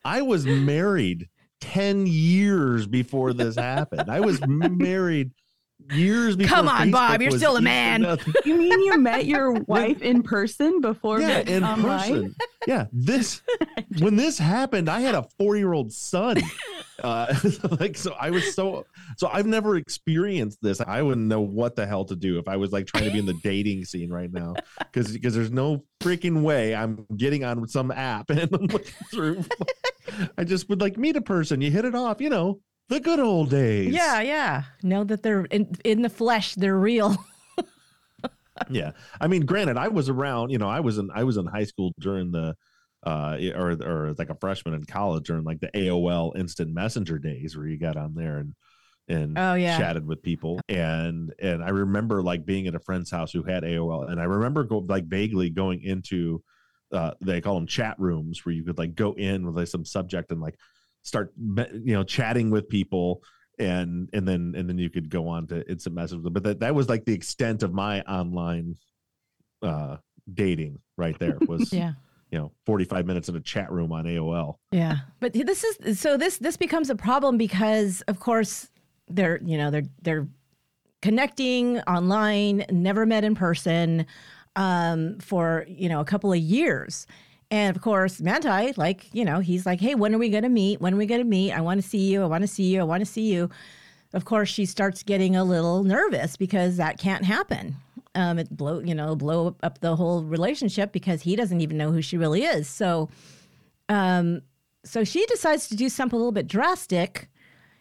I 0.04 0.22
was 0.22 0.46
married 0.46 1.28
10 1.62 2.06
years 2.06 2.86
before 2.86 3.32
this 3.32 3.56
happened. 3.56 4.08
I 4.08 4.20
was 4.20 4.40
married 4.46 5.32
years 5.92 6.36
before. 6.36 6.56
Come 6.56 6.68
on, 6.68 6.88
Facebook 6.88 6.92
Bob, 6.92 7.22
you're 7.22 7.30
still 7.32 7.56
a 7.56 7.60
man. 7.60 8.02
You 8.44 8.56
mean 8.56 8.80
you 8.82 8.98
met 8.98 9.26
your 9.26 9.52
wife 9.52 10.02
in 10.02 10.22
person 10.22 10.80
before 10.80 11.20
Yeah, 11.20 11.40
in 11.40 11.64
online? 11.64 12.00
person. 12.00 12.34
Yeah, 12.66 12.86
this 12.92 13.42
when 13.98 14.16
this 14.16 14.38
happened, 14.38 14.88
I 14.88 15.00
had 15.00 15.14
a 15.14 15.26
four 15.38 15.56
year 15.56 15.72
old 15.72 15.92
son. 15.92 16.38
Uh, 17.02 17.34
like 17.80 17.96
so, 17.96 18.14
I 18.18 18.30
was 18.30 18.54
so 18.54 18.86
so. 19.16 19.28
I've 19.28 19.46
never 19.46 19.76
experienced 19.76 20.58
this. 20.62 20.80
I 20.80 21.02
wouldn't 21.02 21.26
know 21.26 21.40
what 21.42 21.76
the 21.76 21.86
hell 21.86 22.04
to 22.06 22.16
do 22.16 22.38
if 22.38 22.48
I 22.48 22.56
was 22.56 22.72
like 22.72 22.86
trying 22.86 23.04
to 23.04 23.10
be 23.10 23.18
in 23.18 23.26
the 23.26 23.38
dating 23.42 23.84
scene 23.84 24.10
right 24.10 24.32
now, 24.32 24.54
because 24.78 25.12
because 25.12 25.34
there's 25.34 25.52
no 25.52 25.84
freaking 26.00 26.42
way 26.42 26.74
I'm 26.74 27.06
getting 27.16 27.44
on 27.44 27.68
some 27.68 27.90
app 27.90 28.30
and 28.30 28.40
I'm 28.40 28.48
looking 28.66 28.94
through. 29.10 29.44
I 30.38 30.44
just 30.44 30.68
would 30.68 30.80
like 30.80 30.96
meet 30.96 31.16
a 31.16 31.20
person, 31.20 31.60
you 31.60 31.70
hit 31.70 31.84
it 31.84 31.94
off, 31.94 32.20
you 32.20 32.30
know, 32.30 32.60
the 32.88 33.00
good 33.00 33.18
old 33.20 33.50
days. 33.50 33.92
Yeah, 33.94 34.20
yeah. 34.20 34.62
Know 34.82 35.04
that 35.04 35.22
they're 35.22 35.44
in, 35.46 35.74
in 35.84 36.02
the 36.02 36.10
flesh, 36.10 36.54
they're 36.54 36.78
real. 36.78 37.16
yeah 38.70 38.92
i 39.20 39.26
mean 39.26 39.44
granted 39.44 39.76
i 39.76 39.86
was 39.86 40.08
around 40.08 40.48
you 40.48 40.56
know 40.56 40.66
i 40.68 40.80
was 40.80 40.96
in 40.96 41.10
i 41.14 41.22
was 41.22 41.36
in 41.36 41.44
high 41.44 41.64
school 41.64 41.92
during 42.00 42.32
the 42.32 42.56
uh 43.04 43.36
or 43.54 43.72
or 43.82 44.14
like 44.16 44.30
a 44.30 44.34
freshman 44.36 44.72
in 44.72 44.82
college 44.84 45.26
during 45.26 45.44
like 45.44 45.60
the 45.60 45.68
aol 45.74 46.34
instant 46.38 46.72
messenger 46.72 47.18
days 47.18 47.54
where 47.54 47.66
you 47.66 47.78
got 47.78 47.98
on 47.98 48.14
there 48.14 48.38
and 48.38 48.54
and 49.08 49.38
Oh, 49.38 49.52
yeah. 49.54 49.76
chatted 49.76 50.06
with 50.06 50.22
people 50.22 50.58
and 50.70 51.34
and 51.38 51.62
i 51.62 51.68
remember 51.68 52.22
like 52.22 52.46
being 52.46 52.66
at 52.66 52.74
a 52.74 52.80
friend's 52.80 53.10
house 53.10 53.30
who 53.30 53.42
had 53.42 53.62
aol 53.62 54.10
and 54.10 54.18
i 54.18 54.24
remember 54.24 54.64
go 54.64 54.78
like 54.78 55.04
vaguely 55.04 55.50
going 55.50 55.82
into 55.82 56.42
uh 56.92 57.10
they 57.20 57.42
call 57.42 57.56
them 57.56 57.66
chat 57.66 57.96
rooms 57.98 58.46
where 58.46 58.54
you 58.54 58.64
could 58.64 58.78
like 58.78 58.94
go 58.94 59.12
in 59.12 59.44
with 59.44 59.54
like 59.54 59.68
some 59.68 59.84
subject 59.84 60.32
and 60.32 60.40
like 60.40 60.56
start 61.06 61.32
you 61.38 61.94
know 61.94 62.02
chatting 62.02 62.50
with 62.50 62.68
people 62.68 63.22
and 63.58 64.10
and 64.12 64.26
then 64.26 64.54
and 64.56 64.68
then 64.68 64.76
you 64.76 64.90
could 64.90 65.08
go 65.08 65.28
on 65.28 65.46
to 65.46 65.66
instant 65.70 65.94
message 65.94 66.18
but 66.22 66.42
that, 66.42 66.58
that 66.60 66.74
was 66.74 66.88
like 66.88 67.04
the 67.04 67.14
extent 67.14 67.62
of 67.62 67.72
my 67.72 68.02
online 68.02 68.74
uh 69.62 69.96
dating 70.34 70.78
right 70.96 71.18
there 71.18 71.38
was 71.48 71.72
Yeah. 71.72 71.92
you 72.30 72.38
know 72.38 72.52
45 72.66 73.06
minutes 73.06 73.28
in 73.28 73.36
a 73.36 73.40
chat 73.40 73.70
room 73.70 73.92
on 73.92 74.04
aol 74.04 74.56
Yeah. 74.72 74.96
But 75.20 75.32
this 75.32 75.62
is 75.64 75.98
so 76.00 76.16
this 76.16 76.38
this 76.38 76.56
becomes 76.56 76.90
a 76.90 76.96
problem 76.96 77.38
because 77.38 78.02
of 78.08 78.18
course 78.20 78.68
they're, 79.08 79.38
you 79.44 79.56
know, 79.56 79.70
they're 79.70 79.88
they're 80.02 80.26
connecting 81.00 81.78
online, 81.82 82.64
never 82.70 83.06
met 83.06 83.22
in 83.24 83.34
person 83.36 84.04
um 84.56 85.18
for, 85.20 85.64
you 85.68 85.88
know, 85.88 86.00
a 86.00 86.04
couple 86.04 86.32
of 86.32 86.38
years. 86.40 87.06
And 87.50 87.76
of 87.76 87.82
course, 87.82 88.20
Manti, 88.20 88.72
like, 88.76 89.06
you 89.14 89.24
know, 89.24 89.38
he's 89.38 89.66
like, 89.66 89.80
"Hey, 89.80 89.94
when 89.94 90.14
are 90.14 90.18
we 90.18 90.28
going 90.30 90.42
to 90.42 90.48
meet? 90.48 90.80
When 90.80 90.94
are 90.94 90.96
we 90.96 91.06
going 91.06 91.20
to 91.20 91.26
meet? 91.26 91.52
I 91.52 91.60
want 91.60 91.80
to 91.80 91.88
see 91.88 92.10
you. 92.12 92.22
I 92.22 92.26
want 92.26 92.42
to 92.42 92.48
see 92.48 92.64
you. 92.64 92.80
I 92.80 92.84
want 92.84 93.00
to 93.00 93.06
see 93.06 93.32
you." 93.32 93.50
Of 94.12 94.24
course, 94.24 94.48
she 94.48 94.66
starts 94.66 95.02
getting 95.02 95.36
a 95.36 95.44
little 95.44 95.84
nervous 95.84 96.36
because 96.36 96.76
that 96.76 96.98
can't 96.98 97.24
happen. 97.24 97.76
Um, 98.14 98.38
it 98.38 98.48
blow, 98.56 98.80
you 98.80 98.94
know, 98.94 99.14
blow 99.14 99.56
up 99.62 99.80
the 99.80 99.94
whole 99.94 100.22
relationship 100.22 100.90
because 100.90 101.22
he 101.22 101.36
doesn't 101.36 101.60
even 101.60 101.76
know 101.76 101.92
who 101.92 102.00
she 102.00 102.16
really 102.16 102.44
is. 102.44 102.66
So, 102.68 103.10
um, 103.88 104.40
so 104.84 105.04
she 105.04 105.26
decides 105.26 105.68
to 105.68 105.76
do 105.76 105.88
something 105.88 106.16
a 106.16 106.18
little 106.18 106.32
bit 106.32 106.46
drastic. 106.46 107.28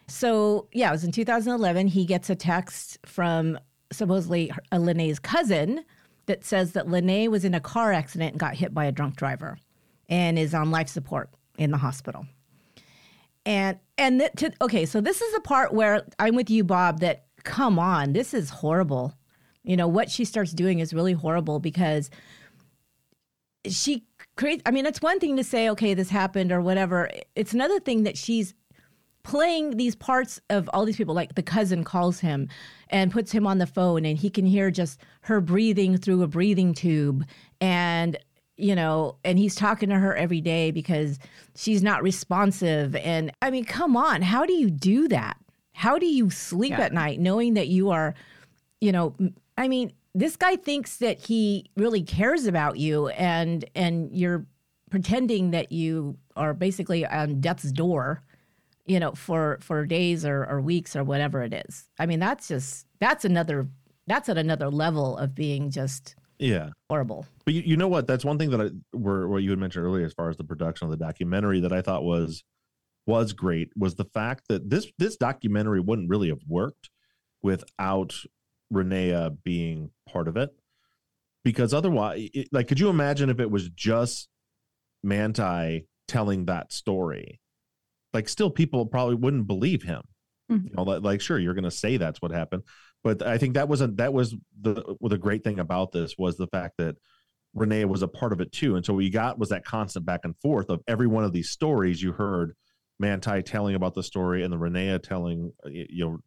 So 0.07 0.67
yeah, 0.73 0.89
it 0.89 0.91
was 0.91 1.03
in 1.03 1.11
2011. 1.11 1.87
He 1.87 2.05
gets 2.05 2.29
a 2.29 2.35
text 2.35 2.97
from 3.05 3.57
supposedly 3.91 4.51
Lennay's 4.73 5.19
cousin 5.19 5.85
that 6.27 6.43
says 6.43 6.73
that 6.73 6.87
Lennay 6.87 7.27
was 7.27 7.45
in 7.45 7.53
a 7.53 7.59
car 7.59 7.93
accident 7.93 8.31
and 8.33 8.39
got 8.39 8.55
hit 8.55 8.73
by 8.73 8.85
a 8.85 8.91
drunk 8.91 9.15
driver, 9.15 9.57
and 10.09 10.37
is 10.37 10.53
on 10.53 10.71
life 10.71 10.89
support 10.89 11.29
in 11.57 11.71
the 11.71 11.77
hospital. 11.77 12.25
And 13.45 13.79
and 13.97 14.19
th- 14.19 14.31
to, 14.37 14.51
okay, 14.61 14.85
so 14.85 15.01
this 15.01 15.21
is 15.21 15.33
the 15.33 15.41
part 15.41 15.73
where 15.73 16.05
I'm 16.19 16.35
with 16.35 16.49
you, 16.49 16.63
Bob. 16.63 16.99
That 16.99 17.25
come 17.43 17.77
on, 17.77 18.13
this 18.13 18.33
is 18.33 18.49
horrible. 18.49 19.13
You 19.63 19.77
know 19.77 19.87
what 19.87 20.09
she 20.09 20.25
starts 20.25 20.51
doing 20.51 20.79
is 20.79 20.93
really 20.93 21.13
horrible 21.13 21.59
because 21.59 22.09
she 23.67 24.05
creates. 24.35 24.63
I 24.65 24.71
mean, 24.71 24.85
it's 24.85 25.01
one 25.01 25.19
thing 25.19 25.37
to 25.37 25.43
say, 25.43 25.69
okay, 25.69 25.93
this 25.93 26.09
happened 26.09 26.51
or 26.51 26.61
whatever. 26.61 27.09
It's 27.35 27.53
another 27.53 27.79
thing 27.79 28.03
that 28.03 28.17
she's 28.17 28.53
playing 29.25 29.75
these 29.77 29.95
parts 29.95 30.39
of 30.49 30.69
all 30.73 30.85
these 30.85 30.95
people 30.95 31.13
like 31.15 31.35
the 31.35 31.43
cousin 31.43 31.83
calls 31.83 32.19
him 32.21 32.47
and 32.89 33.11
puts 33.11 33.31
him 33.31 33.45
on 33.45 33.57
the 33.57 33.67
phone 33.67 34.05
and 34.05 34.17
he 34.17 34.29
can 34.29 34.45
hear 34.45 34.71
just 34.71 35.01
her 35.21 35.41
breathing 35.41 35.97
through 35.97 36.21
a 36.23 36.27
breathing 36.27 36.73
tube. 36.73 37.25
And 37.59 38.17
you 38.57 38.73
know 38.73 39.17
and 39.25 39.37
he's 39.37 39.53
talking 39.55 39.89
to 39.89 39.95
her 39.99 40.15
every 40.15 40.39
day 40.39 40.71
because 40.71 41.19
she's 41.55 41.83
not 41.83 42.01
responsive. 42.01 42.95
And 42.95 43.31
i 43.41 43.49
mean 43.51 43.65
come 43.65 43.97
on 43.97 44.21
how 44.21 44.45
do 44.45 44.53
you 44.53 44.69
do 44.69 45.07
that? 45.09 45.37
How 45.73 45.97
do 45.99 46.05
you 46.05 46.29
sleep 46.29 46.71
Yeah. 46.71 46.81
at 46.85 46.93
night 46.93 47.19
knowing 47.19 47.55
that 47.55 47.67
you 47.67 47.89
are 47.89 48.13
you 48.79 48.91
know 48.93 49.13
I 49.57 49.67
mean 49.67 49.91
this 50.13 50.37
guy 50.37 50.55
thinks 50.55 50.97
that 50.97 51.19
he 51.19 51.69
really 51.75 52.03
cares 52.03 52.45
about 52.45 52.77
you 52.77 53.09
and 53.09 53.65
and 53.75 54.09
you're 54.15 54.45
pretending 54.89 55.51
that 55.51 55.71
you 55.71 56.15
are 56.37 56.53
basically 56.53 57.05
on 57.05 57.41
death's 57.41 57.71
door 57.71 58.21
you 58.85 58.99
know, 58.99 59.11
for 59.13 59.57
for 59.61 59.85
days 59.85 60.25
or, 60.25 60.45
or 60.45 60.61
weeks 60.61 60.95
or 60.95 61.03
whatever 61.03 61.41
it 61.43 61.53
is. 61.67 61.89
I 61.99 62.05
mean, 62.05 62.19
that's 62.19 62.47
just 62.47 62.87
that's 62.99 63.25
another 63.25 63.67
that's 64.07 64.29
at 64.29 64.37
another 64.37 64.69
level 64.69 65.17
of 65.17 65.33
being 65.33 65.71
just 65.71 66.15
yeah 66.39 66.69
horrible. 66.89 67.25
But 67.45 67.53
you, 67.53 67.61
you 67.61 67.77
know 67.77 67.87
what? 67.87 68.07
That's 68.07 68.25
one 68.25 68.37
thing 68.37 68.51
that 68.51 68.61
I 68.61 68.97
were 68.97 69.27
what 69.27 69.43
you 69.43 69.49
had 69.49 69.59
mentioned 69.59 69.85
earlier 69.85 70.05
as 70.05 70.13
far 70.13 70.29
as 70.29 70.37
the 70.37 70.43
production 70.43 70.85
of 70.85 70.91
the 70.91 71.03
documentary 71.03 71.59
that 71.61 71.73
I 71.73 71.81
thought 71.81 72.03
was 72.03 72.43
was 73.07 73.33
great 73.33 73.69
was 73.75 73.95
the 73.95 74.05
fact 74.05 74.45
that 74.49 74.69
this 74.69 74.87
this 74.97 75.17
documentary 75.17 75.79
wouldn't 75.79 76.09
really 76.09 76.29
have 76.29 76.41
worked 76.47 76.89
without 77.41 78.15
Ronaiah 78.73 79.37
being 79.43 79.91
part 80.07 80.27
of 80.27 80.37
it. 80.37 80.51
Because 81.43 81.75
otherwise, 81.75 82.29
it, 82.33 82.47
like, 82.51 82.67
could 82.67 82.79
you 82.79 82.89
imagine 82.89 83.29
if 83.29 83.39
it 83.39 83.51
was 83.51 83.69
just 83.69 84.27
Manti 85.03 85.85
telling 86.07 86.45
that 86.45 86.73
story? 86.73 87.39
Like, 88.15 88.29
still, 88.29 88.49
people 88.49 88.85
probably 88.85 89.15
wouldn't 89.15 89.45
believe 89.45 89.83
him. 89.83 90.01
Mhm. 90.51 90.63
You 90.65 90.71
know, 90.75 90.83
like, 90.83 91.21
sure, 91.21 91.39
you're 91.39 91.53
going 91.53 91.63
to 91.63 91.71
say 91.71 91.97
that's 91.97 92.21
what 92.21 92.31
happened, 92.31 92.63
but 93.03 93.21
I 93.21 93.37
think 93.37 93.53
that 93.53 93.67
wasn't 93.67 93.97
that 93.97 94.13
was 94.13 94.35
the 94.61 94.95
well, 94.99 95.09
the 95.09 95.17
great 95.17 95.43
thing 95.43 95.59
about 95.59 95.91
this 95.91 96.15
was 96.17 96.37
the 96.37 96.47
fact 96.47 96.77
that 96.77 96.95
Ronaiah 97.55 97.87
was 97.87 98.01
a 98.01 98.07
part 98.07 98.33
of 98.33 98.41
it 98.41 98.51
too. 98.51 98.75
And 98.75 98.85
so 98.85 98.93
what 98.93 99.03
you 99.03 99.11
got 99.11 99.39
was 99.39 99.49
that 99.49 99.65
constant 99.65 100.05
back 100.05 100.21
and 100.23 100.35
forth 100.41 100.69
of 100.69 100.81
every 100.87 101.07
one 101.07 101.23
of 101.23 101.33
these 101.33 101.49
stories 101.49 102.01
you 102.01 102.11
heard 102.11 102.55
Manti 102.99 103.41
telling 103.41 103.75
about 103.75 103.93
the 103.93 104.03
story 104.03 104.43
and 104.43 104.51
the 104.51 104.57
Ronaiah 104.57 105.01
telling, 105.01 105.51
uh, 105.65 105.69
you 105.69 106.05
know, 106.05 106.17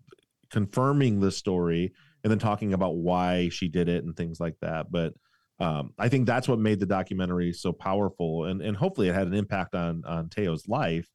confirming 0.51 1.21
the 1.21 1.31
story 1.31 1.93
and 2.25 2.31
then 2.31 2.39
talking 2.39 2.73
about 2.73 2.97
why 2.97 3.51
she 3.51 3.69
did 3.69 3.89
it 3.89 4.05
and 4.05 4.17
things 4.17 4.41
like 4.41 4.57
that. 4.63 4.91
But 4.91 5.15
um, 5.61 5.93
I 5.99 6.09
think 6.09 6.27
that's 6.27 6.49
what 6.49 6.59
made 6.59 6.81
the 6.81 6.87
documentary 6.87 7.53
so 7.53 7.73
powerful. 7.73 8.47
And, 8.47 8.63
and 8.63 8.77
hopefully 8.77 9.09
it 9.09 9.15
had 9.15 9.27
an 9.27 9.35
impact 9.35 9.75
on, 9.75 10.03
on 10.07 10.29
Te'o's 10.29 10.67
life. 10.69 11.09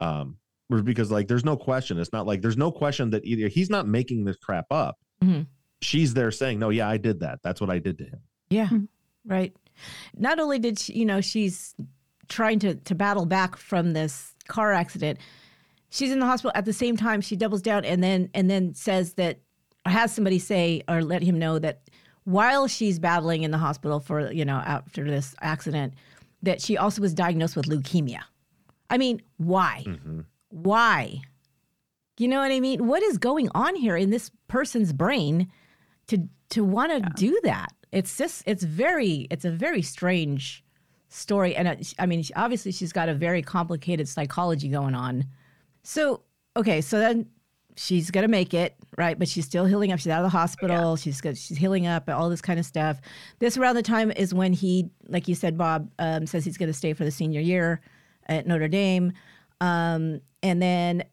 Um, 0.00 0.36
because 0.84 1.10
like, 1.10 1.28
there's 1.28 1.44
no 1.44 1.56
question. 1.56 1.98
It's 1.98 2.12
not 2.12 2.26
like, 2.26 2.42
there's 2.42 2.56
no 2.56 2.72
question 2.72 3.10
that 3.10 3.24
either 3.24 3.48
he's 3.48 3.70
not 3.70 3.86
making 3.86 4.24
this 4.24 4.36
crap 4.36 4.66
up. 4.70 4.98
Mhm. 5.22 5.46
She's 5.80 6.14
there 6.14 6.30
saying, 6.30 6.58
no, 6.58 6.70
yeah, 6.70 6.88
I 6.88 6.96
did 6.96 7.20
that. 7.20 7.38
That's 7.44 7.60
what 7.60 7.70
I 7.70 7.78
did 7.78 7.98
to 7.98 8.04
him. 8.04 8.20
Yeah, 8.50 8.68
Mhm. 8.68 8.88
right. 9.24 9.54
Not 10.16 10.38
only 10.40 10.58
did 10.58 10.78
she, 10.78 10.94
you 10.94 11.04
know, 11.04 11.20
she's 11.20 11.74
trying 12.28 12.58
to 12.60 12.74
to 12.74 12.94
battle 12.94 13.26
back 13.26 13.56
from 13.56 13.92
this 13.92 14.34
car 14.48 14.72
accident. 14.72 15.18
She's 15.90 16.10
in 16.10 16.18
the 16.18 16.26
hospital 16.26 16.50
at 16.56 16.64
the 16.64 16.72
same 16.72 16.96
time. 16.96 17.20
She 17.20 17.36
doubles 17.36 17.62
down 17.62 17.84
and 17.84 18.02
then 18.02 18.30
and 18.34 18.50
then 18.50 18.74
says 18.74 19.14
that 19.14 19.38
or 19.84 19.92
has 19.92 20.12
somebody 20.12 20.38
say 20.40 20.82
or 20.88 21.02
let 21.04 21.22
him 21.22 21.38
know 21.38 21.58
that 21.60 21.82
while 22.24 22.66
she's 22.66 22.98
battling 22.98 23.44
in 23.44 23.52
the 23.52 23.58
hospital 23.58 24.00
for 24.00 24.32
you 24.32 24.44
know 24.44 24.56
after 24.56 25.04
this 25.04 25.34
accident, 25.40 25.94
that 26.42 26.60
she 26.60 26.76
also 26.76 27.00
was 27.02 27.14
diagnosed 27.14 27.54
with 27.54 27.66
leukemia. 27.66 28.22
I 28.90 28.98
mean, 28.98 29.22
why? 29.36 29.84
Mhm. 29.86 30.24
why? 30.48 31.20
You 32.18 32.28
know 32.28 32.38
what 32.38 32.50
I 32.50 32.60
mean? 32.60 32.86
What 32.86 33.02
is 33.02 33.18
going 33.18 33.50
on 33.54 33.74
here 33.76 33.96
in 33.96 34.10
this 34.10 34.30
person's 34.48 34.92
brain 34.92 35.50
to 36.08 36.28
to 36.50 36.64
want 36.64 36.92
to 36.92 37.10
do 37.16 37.38
that? 37.44 37.72
It's 37.92 38.16
just 38.16 38.42
it's 38.46 38.62
very 38.62 39.26
it's 39.30 39.44
a 39.44 39.50
very 39.50 39.82
strange 39.82 40.64
story 41.08 41.54
and 41.54 41.68
it, 41.68 41.94
I 41.98 42.06
mean 42.06 42.24
obviously 42.34 42.72
she's 42.72 42.92
got 42.92 43.08
a 43.08 43.14
very 43.14 43.42
complicated 43.42 44.08
psychology 44.08 44.68
going 44.68 44.94
on. 44.94 45.24
So, 45.82 46.22
okay, 46.56 46.80
so 46.80 46.98
then 46.98 47.26
she's 47.76 48.10
going 48.10 48.22
to 48.22 48.28
make 48.28 48.54
it, 48.54 48.74
right? 48.96 49.18
But 49.18 49.28
she's 49.28 49.44
still 49.44 49.66
healing 49.66 49.92
up. 49.92 49.98
She's 50.00 50.08
out 50.10 50.24
of 50.24 50.30
the 50.32 50.36
hospital. 50.36 50.96
She's 50.96 51.20
good. 51.20 51.36
She's 51.38 51.58
healing 51.58 51.86
up, 51.86 52.08
all 52.08 52.28
this 52.30 52.40
kind 52.40 52.58
of 52.58 52.66
stuff. 52.66 53.00
This 53.38 53.56
around 53.56 53.76
the 53.76 53.82
time 53.82 54.10
is 54.10 54.32
when 54.34 54.52
he, 54.52 54.88
like 55.08 55.28
you 55.28 55.34
said, 55.34 55.56
Bob, 55.58 55.90
um, 55.98 56.26
says 56.26 56.44
he's 56.44 56.56
going 56.56 56.70
to 56.70 56.72
stay 56.72 56.92
for 56.92 57.04
the 57.04 57.10
senior 57.10 57.40
year 57.40 57.80
at 58.26 58.46
Notre 58.46 58.68
Dame. 58.68 59.12
Um, 59.60 60.20
and 60.42 60.60
then 60.60 61.04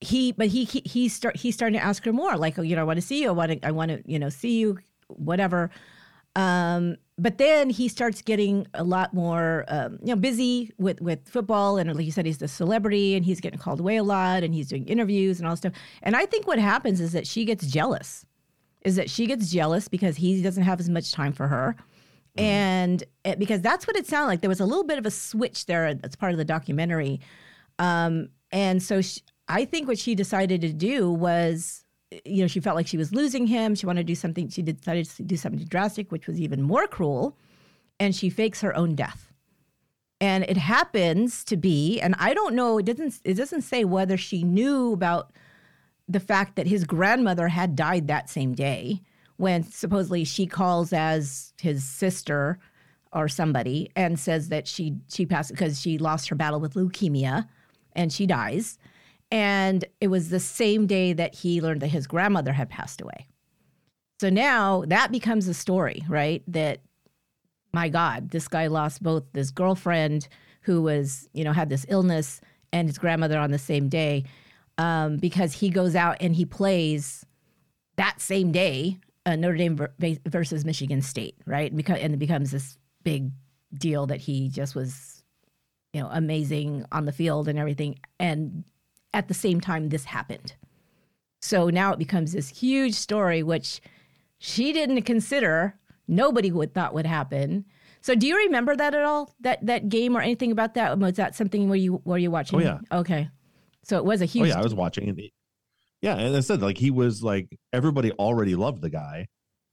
he, 0.00 0.32
but 0.32 0.48
he, 0.48 0.64
he, 0.64 0.82
he 0.84 1.08
start, 1.08 1.36
he's 1.36 1.54
starting 1.54 1.78
to 1.78 1.84
ask 1.84 2.04
her 2.04 2.12
more 2.12 2.36
like, 2.36 2.58
oh, 2.58 2.62
you 2.62 2.76
know, 2.76 2.82
I 2.82 2.84
want 2.84 2.98
to 2.98 3.06
see 3.06 3.22
you. 3.22 3.28
I 3.28 3.32
want 3.32 3.52
to, 3.52 3.66
I 3.66 3.70
want 3.70 3.90
to, 3.90 4.02
you 4.04 4.18
know, 4.18 4.28
see 4.28 4.58
you, 4.58 4.78
whatever. 5.08 5.70
Um, 6.36 6.96
but 7.16 7.38
then 7.38 7.70
he 7.70 7.86
starts 7.86 8.20
getting 8.20 8.66
a 8.74 8.82
lot 8.82 9.14
more, 9.14 9.64
um, 9.68 9.98
you 10.00 10.08
know, 10.08 10.16
busy 10.16 10.72
with 10.78 11.00
with 11.00 11.28
football, 11.28 11.76
and 11.76 11.94
like 11.94 12.04
you 12.04 12.10
said, 12.10 12.26
he's 12.26 12.38
the 12.38 12.48
celebrity, 12.48 13.14
and 13.14 13.24
he's 13.24 13.40
getting 13.40 13.60
called 13.60 13.78
away 13.78 13.98
a 13.98 14.02
lot, 14.02 14.42
and 14.42 14.52
he's 14.52 14.66
doing 14.66 14.84
interviews 14.86 15.38
and 15.38 15.48
all 15.48 15.54
stuff. 15.54 15.74
And 16.02 16.16
I 16.16 16.26
think 16.26 16.48
what 16.48 16.58
happens 16.58 17.00
is 17.00 17.12
that 17.12 17.24
she 17.24 17.44
gets 17.44 17.68
jealous, 17.68 18.26
is 18.82 18.96
that 18.96 19.08
she 19.08 19.26
gets 19.26 19.48
jealous 19.48 19.86
because 19.86 20.16
he 20.16 20.42
doesn't 20.42 20.64
have 20.64 20.80
as 20.80 20.88
much 20.88 21.12
time 21.12 21.32
for 21.32 21.46
her, 21.46 21.76
mm-hmm. 22.36 22.44
and 22.44 23.04
it, 23.24 23.38
because 23.38 23.60
that's 23.60 23.86
what 23.86 23.96
it 23.96 24.06
sounded 24.06 24.28
like. 24.28 24.40
There 24.40 24.48
was 24.50 24.60
a 24.60 24.66
little 24.66 24.84
bit 24.84 24.98
of 24.98 25.06
a 25.06 25.10
switch 25.10 25.66
there 25.66 25.94
that's 25.94 26.16
part 26.16 26.32
of 26.32 26.38
the 26.38 26.44
documentary, 26.44 27.20
um, 27.78 28.28
and 28.50 28.82
so 28.82 29.00
she, 29.00 29.20
I 29.48 29.64
think 29.64 29.88
what 29.88 29.98
she 29.98 30.14
decided 30.14 30.60
to 30.62 30.72
do 30.72 31.10
was 31.10 31.84
you 32.24 32.42
know, 32.42 32.46
she 32.46 32.60
felt 32.60 32.76
like 32.76 32.86
she 32.86 32.96
was 32.96 33.12
losing 33.12 33.46
him. 33.46 33.74
She 33.74 33.86
wanted 33.86 34.02
to 34.02 34.06
do 34.06 34.14
something. 34.14 34.48
She 34.48 34.62
decided 34.62 35.08
to 35.10 35.22
do 35.22 35.36
something 35.36 35.66
drastic, 35.66 36.12
which 36.12 36.26
was 36.26 36.40
even 36.40 36.62
more 36.62 36.86
cruel. 36.86 37.36
And 37.98 38.14
she 38.14 38.30
fakes 38.30 38.60
her 38.60 38.76
own 38.76 38.94
death. 38.94 39.32
And 40.20 40.44
it 40.44 40.56
happens 40.56 41.44
to 41.44 41.56
be, 41.56 42.00
and 42.00 42.14
I 42.18 42.34
don't 42.34 42.54
know, 42.54 42.78
it 42.78 42.86
doesn't 42.86 43.20
it 43.24 43.34
doesn't 43.34 43.62
say 43.62 43.84
whether 43.84 44.16
she 44.16 44.42
knew 44.42 44.92
about 44.92 45.32
the 46.08 46.20
fact 46.20 46.56
that 46.56 46.66
his 46.66 46.84
grandmother 46.84 47.48
had 47.48 47.76
died 47.76 48.08
that 48.08 48.30
same 48.30 48.54
day 48.54 49.02
when 49.36 49.62
supposedly 49.64 50.24
she 50.24 50.46
calls 50.46 50.92
as 50.92 51.52
his 51.60 51.84
sister 51.84 52.58
or 53.12 53.28
somebody 53.28 53.90
and 53.96 54.18
says 54.18 54.48
that 54.48 54.66
she 54.66 54.96
she 55.08 55.26
passed 55.26 55.50
because 55.50 55.80
she 55.80 55.98
lost 55.98 56.28
her 56.28 56.36
battle 56.36 56.60
with 56.60 56.74
leukemia 56.74 57.48
and 57.94 58.12
she 58.12 58.26
dies 58.26 58.78
and 59.34 59.84
it 60.00 60.08
was 60.08 60.30
the 60.30 60.38
same 60.38 60.86
day 60.86 61.12
that 61.12 61.34
he 61.34 61.60
learned 61.60 61.82
that 61.82 61.88
his 61.88 62.06
grandmother 62.06 62.52
had 62.52 62.70
passed 62.70 63.00
away. 63.00 63.26
So 64.20 64.30
now 64.30 64.84
that 64.86 65.10
becomes 65.10 65.48
a 65.48 65.54
story, 65.54 66.04
right? 66.08 66.42
That, 66.46 66.82
my 67.72 67.88
God, 67.88 68.30
this 68.30 68.46
guy 68.46 68.68
lost 68.68 69.02
both 69.02 69.24
this 69.32 69.50
girlfriend 69.50 70.28
who 70.62 70.82
was, 70.82 71.28
you 71.32 71.42
know, 71.42 71.52
had 71.52 71.68
this 71.68 71.84
illness 71.88 72.40
and 72.72 72.88
his 72.88 72.96
grandmother 72.96 73.38
on 73.38 73.50
the 73.50 73.58
same 73.58 73.88
day 73.88 74.22
um, 74.78 75.16
because 75.16 75.52
he 75.52 75.68
goes 75.68 75.96
out 75.96 76.16
and 76.20 76.36
he 76.36 76.44
plays 76.44 77.26
that 77.96 78.20
same 78.20 78.52
day 78.52 78.98
uh, 79.26 79.36
Notre 79.36 79.56
Dame 79.56 79.88
versus 80.26 80.64
Michigan 80.64 81.02
State, 81.02 81.36
right? 81.46 81.70
And, 81.70 81.88
and 81.88 82.14
it 82.14 82.18
becomes 82.18 82.50
this 82.50 82.78
big 83.02 83.30
deal 83.72 84.06
that 84.06 84.20
he 84.20 84.48
just 84.48 84.74
was, 84.74 85.24
you 85.92 86.00
know, 86.00 86.08
amazing 86.12 86.84
on 86.92 87.04
the 87.04 87.12
field 87.12 87.48
and 87.48 87.58
everything. 87.58 87.98
And 88.20 88.64
at 89.12 89.28
the 89.28 89.34
same 89.34 89.60
time 89.60 89.88
this 89.88 90.04
happened. 90.04 90.54
So 91.40 91.68
now 91.68 91.92
it 91.92 91.98
becomes 91.98 92.32
this 92.32 92.48
huge 92.48 92.94
story, 92.94 93.42
which 93.42 93.80
she 94.38 94.72
didn't 94.72 95.02
consider. 95.02 95.78
Nobody 96.08 96.50
would 96.50 96.74
thought 96.74 96.94
would 96.94 97.06
happen. 97.06 97.64
So 98.00 98.14
do 98.14 98.26
you 98.26 98.36
remember 98.36 98.76
that 98.76 98.94
at 98.94 99.04
all? 99.04 99.34
That 99.40 99.64
that 99.64 99.88
game 99.88 100.16
or 100.16 100.20
anything 100.20 100.52
about 100.52 100.74
that? 100.74 100.98
Was 100.98 101.14
that 101.14 101.34
something 101.34 101.68
where 101.68 101.78
you 101.78 102.02
were 102.04 102.18
you 102.18 102.30
watching? 102.30 102.60
Oh 102.60 102.62
yeah. 102.62 102.78
Okay. 102.92 103.30
So 103.82 103.96
it 103.96 104.04
was 104.04 104.20
a 104.20 104.26
huge. 104.26 104.44
Oh 104.44 104.48
yeah, 104.48 104.58
I 104.58 104.62
was 104.62 104.74
watching 104.74 105.08
it. 105.08 105.32
Yeah, 106.04 106.18
and 106.18 106.36
I 106.36 106.40
said 106.40 106.60
like 106.60 106.76
he 106.76 106.90
was 106.90 107.22
like 107.22 107.48
everybody 107.72 108.12
already 108.12 108.56
loved 108.56 108.82
the 108.82 108.90
guy, 108.90 109.26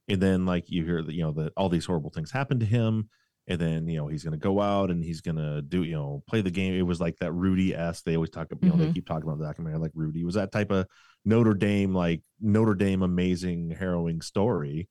and 0.08 0.18
then 0.18 0.46
like 0.46 0.70
you 0.70 0.82
hear 0.82 1.02
that 1.02 1.12
you 1.12 1.22
know 1.22 1.32
that 1.32 1.52
all 1.58 1.68
these 1.68 1.84
horrible 1.84 2.08
things 2.08 2.30
happened 2.30 2.60
to 2.60 2.66
him, 2.66 3.10
and 3.48 3.60
then 3.60 3.86
you 3.86 3.98
know 3.98 4.06
he's 4.06 4.24
going 4.24 4.32
to 4.32 4.38
go 4.38 4.58
out 4.58 4.90
and 4.90 5.04
he's 5.04 5.20
going 5.20 5.36
to 5.36 5.60
do 5.60 5.82
you 5.82 5.92
know 5.92 6.22
play 6.26 6.40
the 6.40 6.50
game. 6.50 6.72
It 6.72 6.86
was 6.86 7.02
like 7.02 7.18
that 7.18 7.32
Rudy 7.32 7.74
s. 7.74 8.00
They 8.00 8.14
always 8.14 8.30
talk 8.30 8.50
about 8.50 8.62
you 8.62 8.70
know 8.70 8.76
mm-hmm. 8.76 8.86
they 8.86 8.92
keep 8.94 9.06
talking 9.06 9.24
about 9.24 9.40
the 9.40 9.44
documentary 9.44 9.78
like 9.78 9.90
Rudy 9.92 10.22
it 10.22 10.24
was 10.24 10.36
that 10.36 10.52
type 10.52 10.70
of 10.70 10.86
Notre 11.26 11.52
Dame 11.52 11.92
like 11.92 12.22
Notre 12.40 12.74
Dame 12.74 13.02
amazing 13.02 13.76
harrowing 13.78 14.22
story. 14.22 14.88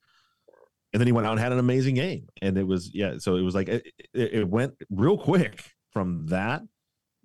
And 0.94 1.02
then 1.02 1.08
he 1.08 1.12
went 1.12 1.26
out 1.26 1.32
and 1.32 1.39
had 1.39 1.54
an 1.54 1.58
amazing 1.58 1.96
game, 1.96 2.28
and 2.44 2.56
it 2.56 2.68
was 2.68 2.92
yeah. 2.94 3.16
So 3.18 3.38
it 3.38 3.42
was 3.42 3.56
like 3.56 3.68
it, 3.68 3.88
it 4.14 4.48
went 4.48 4.76
real 4.92 5.18
quick 5.18 5.72
from 5.89 6.28
that 6.28 6.62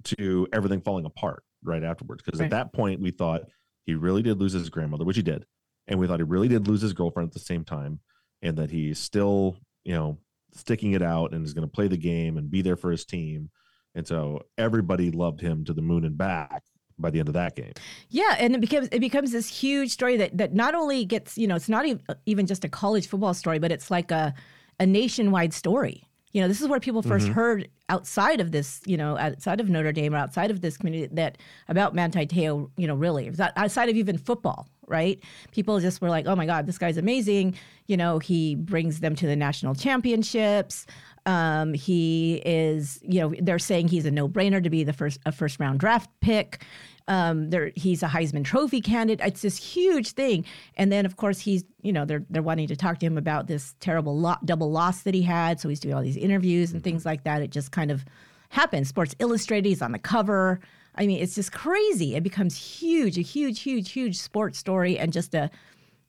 to 0.04 0.48
everything 0.54 0.80
falling 0.80 1.04
apart 1.04 1.42
right 1.62 1.84
afterwards. 1.84 2.22
Because 2.22 2.40
right. 2.40 2.46
at 2.46 2.52
that 2.52 2.72
point 2.72 3.02
we 3.02 3.10
thought 3.10 3.42
he 3.86 3.94
really 3.94 4.22
did 4.22 4.38
lose 4.38 4.52
his 4.52 4.68
grandmother, 4.68 5.04
which 5.04 5.16
he 5.16 5.22
did, 5.22 5.46
and 5.88 5.98
we 5.98 6.06
thought 6.06 6.20
he 6.20 6.24
really 6.24 6.48
did 6.48 6.68
lose 6.68 6.82
his 6.82 6.92
girlfriend 6.92 7.28
at 7.28 7.32
the 7.32 7.40
same 7.40 7.64
time, 7.64 8.00
and 8.42 8.58
that 8.58 8.70
he's 8.70 8.98
still 8.98 9.56
you 9.84 9.94
know 9.94 10.18
sticking 10.52 10.92
it 10.92 11.02
out 11.02 11.32
and 11.32 11.44
is 11.44 11.54
going 11.54 11.66
to 11.66 11.72
play 11.72 11.88
the 11.88 11.96
game 11.96 12.36
and 12.36 12.50
be 12.50 12.62
there 12.62 12.76
for 12.76 12.90
his 12.90 13.04
team. 13.04 13.50
And 13.94 14.06
so 14.06 14.42
everybody 14.58 15.10
loved 15.10 15.40
him 15.40 15.64
to 15.64 15.72
the 15.72 15.82
moon 15.82 16.04
and 16.04 16.18
back 16.18 16.62
by 16.98 17.10
the 17.10 17.18
end 17.18 17.28
of 17.28 17.34
that 17.34 17.56
game. 17.56 17.72
Yeah, 18.08 18.36
and 18.38 18.54
it 18.54 18.60
becomes 18.60 18.88
it 18.90 19.00
becomes 19.00 19.32
this 19.32 19.48
huge 19.48 19.90
story 19.90 20.16
that 20.16 20.36
that 20.36 20.54
not 20.54 20.74
only 20.74 21.04
gets 21.04 21.38
you 21.38 21.46
know 21.46 21.56
it's 21.56 21.68
not 21.68 21.86
even 22.26 22.46
just 22.46 22.64
a 22.64 22.68
college 22.68 23.08
football 23.08 23.34
story, 23.34 23.58
but 23.58 23.70
it's 23.70 23.90
like 23.90 24.10
a 24.10 24.34
a 24.80 24.86
nationwide 24.86 25.52
story. 25.52 26.04
You 26.36 26.42
know, 26.42 26.48
this 26.48 26.60
is 26.60 26.68
where 26.68 26.80
people 26.80 27.02
1st 27.02 27.22
mm-hmm. 27.22 27.32
heard 27.32 27.68
outside 27.88 28.42
of 28.42 28.52
this, 28.52 28.82
you 28.84 28.98
know, 28.98 29.16
outside 29.16 29.58
of 29.58 29.70
Notre 29.70 29.90
Dame 29.90 30.14
or 30.14 30.18
outside 30.18 30.50
of 30.50 30.60
this 30.60 30.76
community 30.76 31.08
that 31.14 31.38
about 31.66 31.94
Manti 31.94 32.26
Te'o, 32.26 32.70
you 32.76 32.86
know, 32.86 32.94
really 32.94 33.32
outside 33.56 33.88
of 33.88 33.96
even 33.96 34.18
football 34.18 34.68
right? 34.86 35.18
People 35.50 35.80
just 35.80 36.00
were 36.00 36.08
like, 36.08 36.26
oh 36.26 36.36
my 36.36 36.46
God, 36.46 36.66
this 36.66 36.78
guy's 36.78 36.96
amazing. 36.96 37.56
You 37.86 37.96
know, 37.96 38.18
he 38.18 38.54
brings 38.54 39.00
them 39.00 39.16
to 39.16 39.26
the 39.26 39.34
national 39.34 39.74
championships. 39.74 40.86
Um, 41.26 41.74
he 41.74 42.36
is, 42.46 43.00
you 43.02 43.20
know, 43.20 43.34
they're 43.40 43.58
saying 43.58 43.88
he's 43.88 44.06
a 44.06 44.12
no-brainer 44.12 44.62
to 44.62 44.70
be 44.70 44.84
the 44.84 44.92
first 44.92 45.18
a 45.26 45.32
first 45.32 45.58
round 45.58 45.80
draft 45.80 46.08
pick. 46.20 46.62
Um, 47.08 47.50
there, 47.50 47.70
he's 47.76 48.02
a 48.02 48.08
Heisman 48.08 48.44
Trophy 48.44 48.80
candidate. 48.80 49.24
It's 49.26 49.42
this 49.42 49.56
huge 49.56 50.12
thing, 50.12 50.44
and 50.76 50.90
then 50.90 51.06
of 51.06 51.16
course 51.16 51.38
he's, 51.38 51.64
you 51.82 51.92
know, 51.92 52.04
they're 52.04 52.24
they're 52.30 52.42
wanting 52.42 52.66
to 52.68 52.76
talk 52.76 52.98
to 52.98 53.06
him 53.06 53.16
about 53.16 53.46
this 53.46 53.74
terrible 53.78 54.18
lo- 54.18 54.36
double 54.44 54.70
loss 54.72 55.02
that 55.02 55.14
he 55.14 55.22
had. 55.22 55.60
So 55.60 55.68
he's 55.68 55.80
doing 55.80 55.94
all 55.94 56.02
these 56.02 56.16
interviews 56.16 56.72
and 56.72 56.82
things 56.82 57.06
like 57.06 57.22
that. 57.24 57.42
It 57.42 57.50
just 57.50 57.70
kind 57.70 57.90
of 57.90 58.04
happened. 58.48 58.86
Sports 58.86 59.14
Illustrated, 59.18 59.68
he's 59.68 59.82
on 59.82 59.92
the 59.92 59.98
cover. 59.98 60.60
I 60.96 61.06
mean, 61.06 61.22
it's 61.22 61.34
just 61.34 61.52
crazy. 61.52 62.16
It 62.16 62.22
becomes 62.22 62.56
huge, 62.56 63.18
a 63.18 63.22
huge, 63.22 63.60
huge, 63.60 63.92
huge 63.92 64.16
sports 64.18 64.58
story, 64.58 64.98
and 64.98 65.12
just 65.12 65.34
a, 65.34 65.50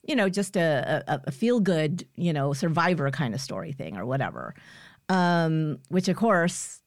you 0.04 0.16
know, 0.16 0.30
just 0.30 0.56
a, 0.56 1.04
a, 1.08 1.22
a 1.26 1.32
feel 1.32 1.60
good, 1.60 2.08
you 2.16 2.34
know, 2.34 2.54
survivor 2.54 3.12
kind 3.12 3.34
of 3.36 3.42
story 3.42 3.72
thing 3.72 3.98
or 3.98 4.06
whatever. 4.06 4.56
Um, 5.10 5.80
which 5.90 6.08
of 6.08 6.18
course 6.18 6.82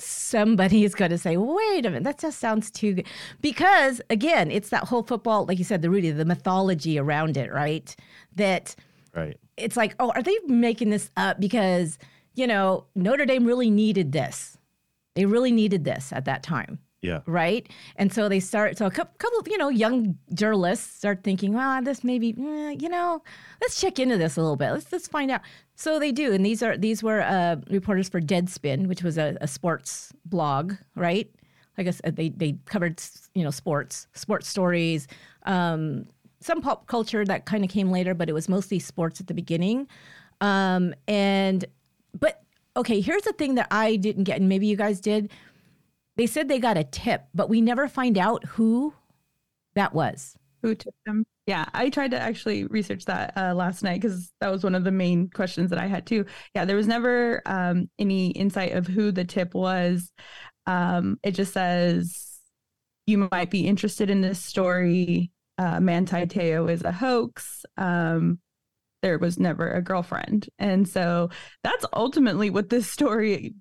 somebody 0.00 0.84
is 0.84 0.94
going 0.94 1.10
to 1.10 1.18
say, 1.18 1.36
wait 1.36 1.86
a 1.86 1.90
minute, 1.90 2.04
that 2.04 2.18
just 2.18 2.38
sounds 2.38 2.70
too 2.70 2.94
good. 2.94 3.06
Because 3.40 4.00
again, 4.10 4.50
it's 4.50 4.70
that 4.70 4.84
whole 4.84 5.02
football, 5.02 5.46
like 5.46 5.58
you 5.58 5.64
said, 5.64 5.82
the 5.82 5.90
Rudy, 5.90 6.10
the 6.10 6.24
mythology 6.24 6.98
around 6.98 7.36
it, 7.36 7.52
right? 7.52 7.94
That 8.36 8.74
right. 9.14 9.36
it's 9.56 9.76
like, 9.76 9.94
oh, 9.98 10.12
are 10.14 10.22
they 10.22 10.36
making 10.46 10.90
this 10.90 11.10
up 11.16 11.40
because, 11.40 11.98
you 12.34 12.46
know, 12.46 12.86
Notre 12.94 13.26
Dame 13.26 13.44
really 13.44 13.70
needed 13.70 14.12
this? 14.12 14.56
They 15.14 15.26
really 15.26 15.52
needed 15.52 15.84
this 15.84 16.12
at 16.12 16.24
that 16.26 16.42
time. 16.42 16.78
Yeah. 17.02 17.20
Right. 17.26 17.66
And 17.96 18.12
so 18.12 18.28
they 18.28 18.40
start. 18.40 18.76
So 18.76 18.84
a 18.84 18.90
couple, 18.90 19.38
of 19.38 19.48
you 19.48 19.56
know, 19.56 19.70
young 19.70 20.18
journalists 20.34 20.98
start 20.98 21.24
thinking, 21.24 21.54
well, 21.54 21.82
this 21.82 22.04
maybe, 22.04 22.34
eh, 22.38 22.76
you 22.78 22.90
know, 22.90 23.22
let's 23.62 23.80
check 23.80 23.98
into 23.98 24.18
this 24.18 24.36
a 24.36 24.40
little 24.42 24.56
bit. 24.56 24.70
Let's 24.70 24.92
let's 24.92 25.08
find 25.08 25.30
out. 25.30 25.40
So 25.76 25.98
they 25.98 26.12
do, 26.12 26.34
and 26.34 26.44
these 26.44 26.62
are 26.62 26.76
these 26.76 27.02
were 27.02 27.22
uh, 27.22 27.56
reporters 27.70 28.10
for 28.10 28.20
Deadspin, 28.20 28.86
which 28.86 29.02
was 29.02 29.16
a, 29.16 29.38
a 29.40 29.48
sports 29.48 30.12
blog, 30.26 30.74
right? 30.94 31.30
Like 31.78 31.84
I 31.86 31.88
guess 31.88 32.00
uh, 32.04 32.10
they 32.12 32.28
they 32.28 32.58
covered 32.66 33.02
you 33.34 33.44
know 33.44 33.50
sports, 33.50 34.06
sports 34.12 34.46
stories, 34.46 35.08
um, 35.46 36.06
some 36.40 36.60
pop 36.60 36.86
culture 36.86 37.24
that 37.24 37.46
kind 37.46 37.64
of 37.64 37.70
came 37.70 37.90
later, 37.90 38.12
but 38.12 38.28
it 38.28 38.32
was 38.34 38.46
mostly 38.46 38.78
sports 38.78 39.20
at 39.20 39.26
the 39.26 39.34
beginning. 39.34 39.88
Um, 40.42 40.94
and 41.08 41.64
but 42.18 42.42
okay, 42.76 43.00
here's 43.00 43.22
the 43.22 43.32
thing 43.32 43.54
that 43.54 43.68
I 43.70 43.96
didn't 43.96 44.24
get, 44.24 44.38
and 44.38 44.50
maybe 44.50 44.66
you 44.66 44.76
guys 44.76 45.00
did 45.00 45.30
they 46.16 46.26
said 46.26 46.48
they 46.48 46.58
got 46.58 46.76
a 46.76 46.84
tip, 46.84 47.24
but 47.34 47.48
we 47.48 47.60
never 47.60 47.88
find 47.88 48.18
out 48.18 48.44
who 48.44 48.94
that 49.74 49.94
was. 49.94 50.36
Who 50.62 50.74
tipped 50.74 51.04
them? 51.06 51.24
Yeah, 51.46 51.64
I 51.72 51.88
tried 51.88 52.10
to 52.10 52.20
actually 52.20 52.64
research 52.64 53.06
that 53.06 53.32
uh, 53.36 53.54
last 53.54 53.82
night 53.82 54.00
because 54.00 54.30
that 54.40 54.50
was 54.50 54.62
one 54.62 54.74
of 54.74 54.84
the 54.84 54.90
main 54.90 55.30
questions 55.30 55.70
that 55.70 55.78
I 55.78 55.86
had 55.86 56.06
too. 56.06 56.26
Yeah, 56.54 56.64
there 56.64 56.76
was 56.76 56.86
never 56.86 57.42
um, 57.46 57.88
any 57.98 58.30
insight 58.30 58.72
of 58.72 58.86
who 58.86 59.10
the 59.10 59.24
tip 59.24 59.54
was. 59.54 60.12
Um, 60.66 61.18
it 61.22 61.32
just 61.32 61.54
says 61.54 62.38
you 63.06 63.28
might 63.32 63.50
be 63.50 63.66
interested 63.66 64.10
in 64.10 64.20
this 64.20 64.38
story. 64.38 65.30
Uh, 65.58 65.80
Manti 65.80 66.26
Te'o 66.26 66.70
is 66.70 66.82
a 66.82 66.92
hoax. 66.92 67.64
Um, 67.76 68.38
there 69.02 69.18
was 69.18 69.38
never 69.38 69.70
a 69.70 69.82
girlfriend. 69.82 70.48
And 70.58 70.88
so 70.88 71.30
that's 71.64 71.86
ultimately 71.92 72.50
what 72.50 72.68
this 72.68 72.86
story 72.88 73.54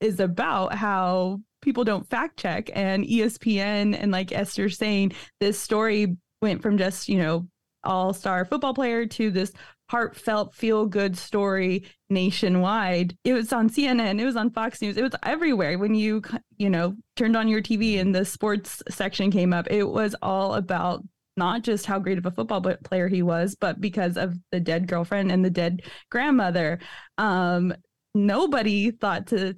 is 0.00 0.20
about 0.20 0.74
how 0.74 1.40
people 1.62 1.84
don't 1.84 2.08
fact 2.08 2.38
check. 2.38 2.70
And 2.74 3.04
espn 3.04 3.96
and 3.98 4.12
like 4.12 4.32
esther 4.32 4.68
saying 4.68 5.12
this 5.40 5.58
story 5.58 6.16
went 6.42 6.62
from 6.62 6.78
just 6.78 7.08
you 7.08 7.18
know 7.18 7.46
all-star 7.84 8.44
football 8.44 8.74
player 8.74 9.06
to 9.06 9.30
this 9.30 9.52
heartfelt 9.88 10.54
feel 10.54 10.86
good 10.86 11.16
story 11.16 11.84
nationwide. 12.10 13.16
It 13.24 13.32
was 13.32 13.52
on 13.52 13.70
cnn 13.70 14.20
it 14.20 14.24
was 14.24 14.36
on 14.36 14.50
fox 14.50 14.82
news 14.82 14.96
it 14.96 15.02
was 15.02 15.14
everywhere. 15.22 15.78
When 15.78 15.94
you 15.94 16.22
you 16.58 16.70
know 16.70 16.96
turned 17.16 17.36
on 17.36 17.48
your 17.48 17.62
tv 17.62 18.00
and 18.00 18.14
the 18.14 18.24
sports 18.24 18.82
section 18.88 19.30
came 19.30 19.52
up 19.52 19.68
it 19.70 19.84
was 19.84 20.16
all 20.22 20.54
about 20.54 21.02
not 21.36 21.62
just 21.62 21.86
how 21.86 21.98
great 21.98 22.18
of 22.18 22.26
a 22.26 22.30
football 22.30 22.60
player 22.60 23.08
he 23.08 23.22
was, 23.22 23.54
but 23.54 23.80
because 23.80 24.16
of 24.16 24.34
the 24.52 24.60
dead 24.60 24.86
girlfriend 24.86 25.30
and 25.30 25.44
the 25.44 25.50
dead 25.50 25.82
grandmother. 26.10 26.78
Um, 27.18 27.74
nobody 28.14 28.90
thought 28.90 29.26
to 29.28 29.54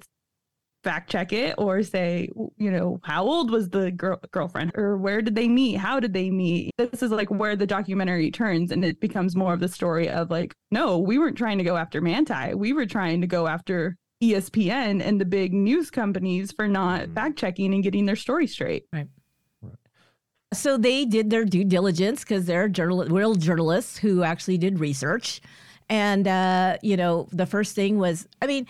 fact 0.83 1.09
check 1.09 1.33
it 1.33 1.55
or 1.57 1.83
say, 1.83 2.29
you 2.57 2.71
know, 2.71 2.99
how 3.03 3.23
old 3.23 3.51
was 3.51 3.69
the 3.69 3.91
girl- 3.91 4.21
girlfriend 4.31 4.71
or 4.75 4.97
where 4.97 5.21
did 5.21 5.35
they 5.35 5.47
meet? 5.47 5.75
How 5.75 5.99
did 5.99 6.13
they 6.13 6.29
meet? 6.29 6.71
This 6.77 7.03
is 7.03 7.11
like 7.11 7.29
where 7.29 7.55
the 7.55 7.67
documentary 7.67 8.31
turns 8.31 8.71
and 8.71 8.83
it 8.85 8.99
becomes 8.99 9.35
more 9.35 9.53
of 9.53 9.59
the 9.59 9.67
story 9.67 10.09
of 10.09 10.29
like, 10.29 10.55
no, 10.71 10.97
we 10.97 11.19
weren't 11.19 11.37
trying 11.37 11.57
to 11.57 11.63
go 11.63 11.75
after 11.75 12.01
Manti. 12.01 12.53
We 12.53 12.73
were 12.73 12.85
trying 12.85 13.21
to 13.21 13.27
go 13.27 13.47
after 13.47 13.97
ESPN 14.23 15.01
and 15.01 15.19
the 15.19 15.25
big 15.25 15.53
news 15.53 15.89
companies 15.89 16.51
for 16.51 16.67
not 16.67 17.01
mm-hmm. 17.01 17.13
fact 17.13 17.37
checking 17.37 17.73
and 17.73 17.83
getting 17.83 18.05
their 18.05 18.15
story 18.15 18.47
straight. 18.47 18.85
Right. 18.91 19.07
So 20.53 20.77
they 20.77 21.05
did 21.05 21.29
their 21.29 21.45
due 21.45 21.63
diligence 21.63 22.23
because 22.23 22.45
they're 22.45 22.69
journal- 22.69 23.05
real 23.05 23.35
journalists 23.35 23.97
who 23.97 24.23
actually 24.23 24.57
did 24.57 24.79
research. 24.79 25.41
And, 25.89 26.27
uh, 26.27 26.77
you 26.81 26.97
know, 26.97 27.27
the 27.31 27.45
first 27.45 27.75
thing 27.75 27.97
was, 27.97 28.27
I 28.41 28.47
mean, 28.47 28.67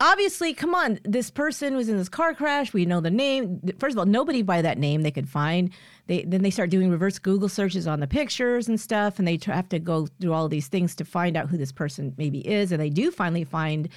obviously, 0.00 0.54
come 0.54 0.74
on, 0.74 0.98
this 1.04 1.30
person 1.30 1.76
was 1.76 1.88
in 1.88 1.96
this 1.96 2.08
car 2.08 2.34
crash. 2.34 2.72
We 2.72 2.86
know 2.86 3.00
the 3.00 3.10
name. 3.10 3.60
First 3.78 3.94
of 3.94 3.98
all, 3.98 4.06
nobody 4.06 4.42
by 4.42 4.62
that 4.62 4.78
name 4.78 5.02
they 5.02 5.10
could 5.10 5.28
find. 5.28 5.70
They 6.06 6.22
then 6.22 6.42
they 6.42 6.50
start 6.50 6.70
doing 6.70 6.90
reverse 6.90 7.18
Google 7.18 7.48
searches 7.48 7.86
on 7.86 8.00
the 8.00 8.06
pictures 8.06 8.68
and 8.68 8.80
stuff, 8.80 9.18
and 9.18 9.26
they 9.26 9.38
have 9.46 9.68
to 9.70 9.78
go 9.78 10.06
through 10.20 10.32
all 10.32 10.48
these 10.48 10.68
things 10.68 10.94
to 10.96 11.04
find 11.04 11.36
out 11.36 11.48
who 11.48 11.56
this 11.56 11.72
person 11.72 12.14
maybe 12.16 12.46
is. 12.46 12.72
And 12.72 12.80
they 12.80 12.90
do 12.90 13.10
finally 13.10 13.44
find 13.44 13.88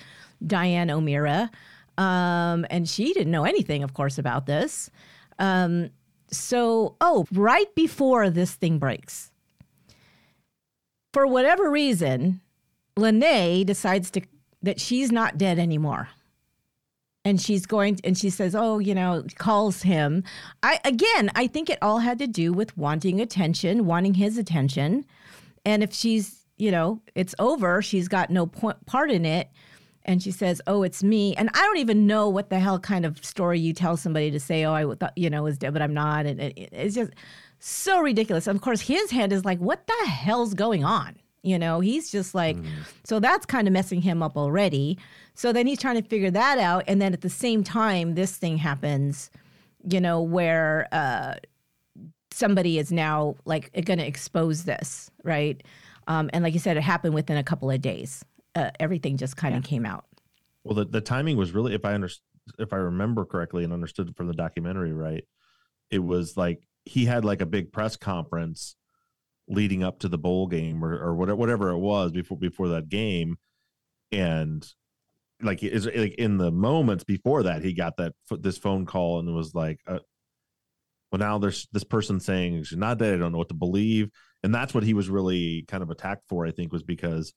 Diane 0.46 0.90
O'Meara, 0.90 1.52
um, 1.98 2.66
and 2.70 2.88
she 2.88 3.14
didn't 3.14 3.32
know 3.32 3.46
anything, 3.46 3.84
of 3.84 3.94
course, 3.94 4.18
about 4.18 4.46
this. 4.46 4.90
Um, 5.40 5.90
so, 6.32 6.96
oh, 7.02 7.28
right 7.32 7.74
before 7.76 8.30
this 8.30 8.54
thing 8.56 8.80
breaks, 8.80 9.32
for 11.14 11.28
whatever 11.28 11.70
reason, 11.70 12.42
Lennay 12.98 13.66
decides 13.66 14.10
to 14.12 14.22
that 14.64 14.80
she's 14.80 15.12
not 15.12 15.38
dead 15.38 15.60
anymore. 15.60 16.10
And 17.24 17.40
she's 17.40 17.66
going 17.68 18.00
and 18.04 18.18
she 18.18 18.32
says, 18.32 18.56
"Oh, 18.56 18.80
you 18.80 18.96
know," 18.96 19.24
calls 19.38 19.84
him. 19.84 20.24
I 20.64 20.80
again, 20.84 21.30
I 21.36 21.48
think 21.48 21.70
it 21.70 21.78
all 21.82 22.00
had 22.00 22.18
to 22.20 22.28
do 22.28 22.52
with 22.52 22.76
wanting 22.76 23.22
attention, 23.22 23.86
wanting 23.86 24.16
his 24.16 24.38
attention. 24.40 25.06
And 25.64 25.84
if 25.84 25.94
she's, 25.94 26.48
you 26.58 26.72
know, 26.72 27.00
it's 27.14 27.36
over, 27.38 27.82
she's 27.84 28.08
got 28.08 28.32
no 28.32 28.48
point, 28.48 28.84
part 28.88 29.12
in 29.12 29.26
it. 29.26 29.50
And 30.04 30.24
she 30.24 30.32
says, 30.32 30.64
"Oh, 30.66 30.82
it's 30.82 31.04
me." 31.04 31.36
And 31.36 31.50
I 31.54 31.60
don't 31.60 31.78
even 31.78 32.08
know 32.08 32.28
what 32.28 32.50
the 32.50 32.60
hell 32.60 32.80
kind 32.80 33.06
of 33.06 33.24
story 33.24 33.60
you 33.60 33.72
tell 33.74 33.98
somebody 33.98 34.32
to 34.32 34.40
say, 34.40 34.66
"Oh, 34.66 34.74
I 34.74 34.96
thought, 34.96 35.16
you 35.16 35.30
know, 35.30 35.44
was 35.44 35.60
dead, 35.60 35.74
but 35.74 35.84
I'm 35.84 35.94
not." 35.94 36.26
And 36.26 36.42
it, 36.42 36.58
it's 36.72 36.96
just 36.96 37.12
so 37.60 38.00
ridiculous. 38.02 38.48
And 38.48 38.56
of 38.56 38.64
course, 38.64 38.82
his 38.82 39.12
head 39.12 39.32
is 39.32 39.46
like, 39.46 39.60
"What 39.60 39.86
the 39.86 40.10
hell's 40.10 40.56
going 40.56 40.84
on?" 40.84 41.18
You 41.44 41.58
know, 41.58 41.80
he's 41.80 42.12
just 42.12 42.36
like, 42.36 42.58
mm. 42.58 42.70
so 43.04 43.20
that's 43.20 43.48
kind 43.48 43.68
of 43.68 43.74
messing 43.74 44.02
him 44.02 44.22
up 44.22 44.38
already. 44.38 45.00
So 45.34 45.52
then 45.52 45.66
he's 45.66 45.80
trying 45.80 46.02
to 46.02 46.08
figure 46.08 46.30
that 46.30 46.60
out. 46.60 46.84
And 46.88 47.02
then 47.02 47.14
at 47.14 47.22
the 47.22 47.30
same 47.30 47.64
time, 47.64 48.14
this 48.14 48.38
thing 48.38 48.58
happens, 48.58 49.32
you 49.90 50.00
know, 50.00 50.22
where 50.22 50.88
uh, 50.92 51.36
somebody 52.32 52.78
is 52.78 52.92
now 52.92 53.36
like 53.46 53.72
going 53.86 53.98
to 53.98 54.06
expose 54.06 54.66
this, 54.66 55.10
right? 55.24 55.64
Um, 56.08 56.30
and 56.34 56.44
like 56.44 56.54
you 56.54 56.60
said, 56.60 56.78
it 56.78 56.82
happened 56.82 57.16
within 57.16 57.38
a 57.38 57.44
couple 57.44 57.72
of 57.72 57.82
days. 57.82 58.24
Uh, 58.54 58.70
everything 58.80 59.18
just 59.18 59.36
kind 59.36 59.56
of 59.56 59.64
yeah. 59.64 59.70
came 59.70 59.86
out. 59.86 60.06
Well, 60.64 60.76
the, 60.76 60.86
the 60.86 61.02
timing 61.02 61.38
was 61.38 61.54
really, 61.54 61.74
if 61.74 61.86
I 61.86 61.94
understand, 61.94 62.26
if 62.60 62.74
I 62.74 62.78
remember 62.78 63.26
correctly 63.26 63.64
and 63.64 63.72
understood 63.72 64.16
from 64.16 64.28
the 64.28 64.34
documentary, 64.34 64.94
right, 64.94 65.24
it 65.90 66.00
was 66.00 66.38
like 66.38 66.68
he 66.86 67.06
had 67.06 67.24
like 67.24 67.42
a 67.42 67.46
big 67.46 67.72
press 67.72 67.96
conference 67.96 68.76
leading 69.48 69.84
up 69.84 70.00
to 70.00 70.08
the 70.08 70.18
bowl 70.18 70.48
game 70.48 70.84
or, 70.84 70.94
or 70.94 71.16
whatever, 71.16 71.36
whatever 71.36 71.70
it 71.70 71.80
was 71.80 72.12
before 72.12 72.38
before 72.38 72.70
that 72.70 72.90
game. 72.90 73.38
And 74.12 74.66
like 75.42 75.64
is 75.64 75.86
like 75.86 76.16
in 76.16 76.38
the 76.38 76.52
moments 76.52 77.04
before 77.04 77.44
that 77.44 77.64
he 77.64 77.74
got 77.74 77.98
that 77.98 78.14
this 78.30 78.58
phone 78.58 78.86
call 78.86 79.20
and 79.20 79.30
it 79.30 79.34
was 79.34 79.54
like 79.56 79.80
uh, 79.88 80.00
well 81.12 81.20
now 81.20 81.38
there's 81.38 81.68
this 81.72 81.84
person 81.84 82.20
saying 82.20 82.64
not 82.74 83.00
that 83.00 83.14
i 83.14 83.18
don't 83.18 83.32
know 83.32 83.38
what 83.38 83.50
to 83.50 83.56
believe. 83.56 84.10
And 84.44 84.56
that's 84.56 84.74
what 84.74 84.84
he 84.84 84.96
was 84.96 85.08
really 85.08 85.66
kind 85.68 85.84
of 85.84 85.90
attacked 85.90 86.24
for 86.28 86.46
i 86.46 86.52
think 86.52 86.72
was 86.72 86.84
because 86.84 87.34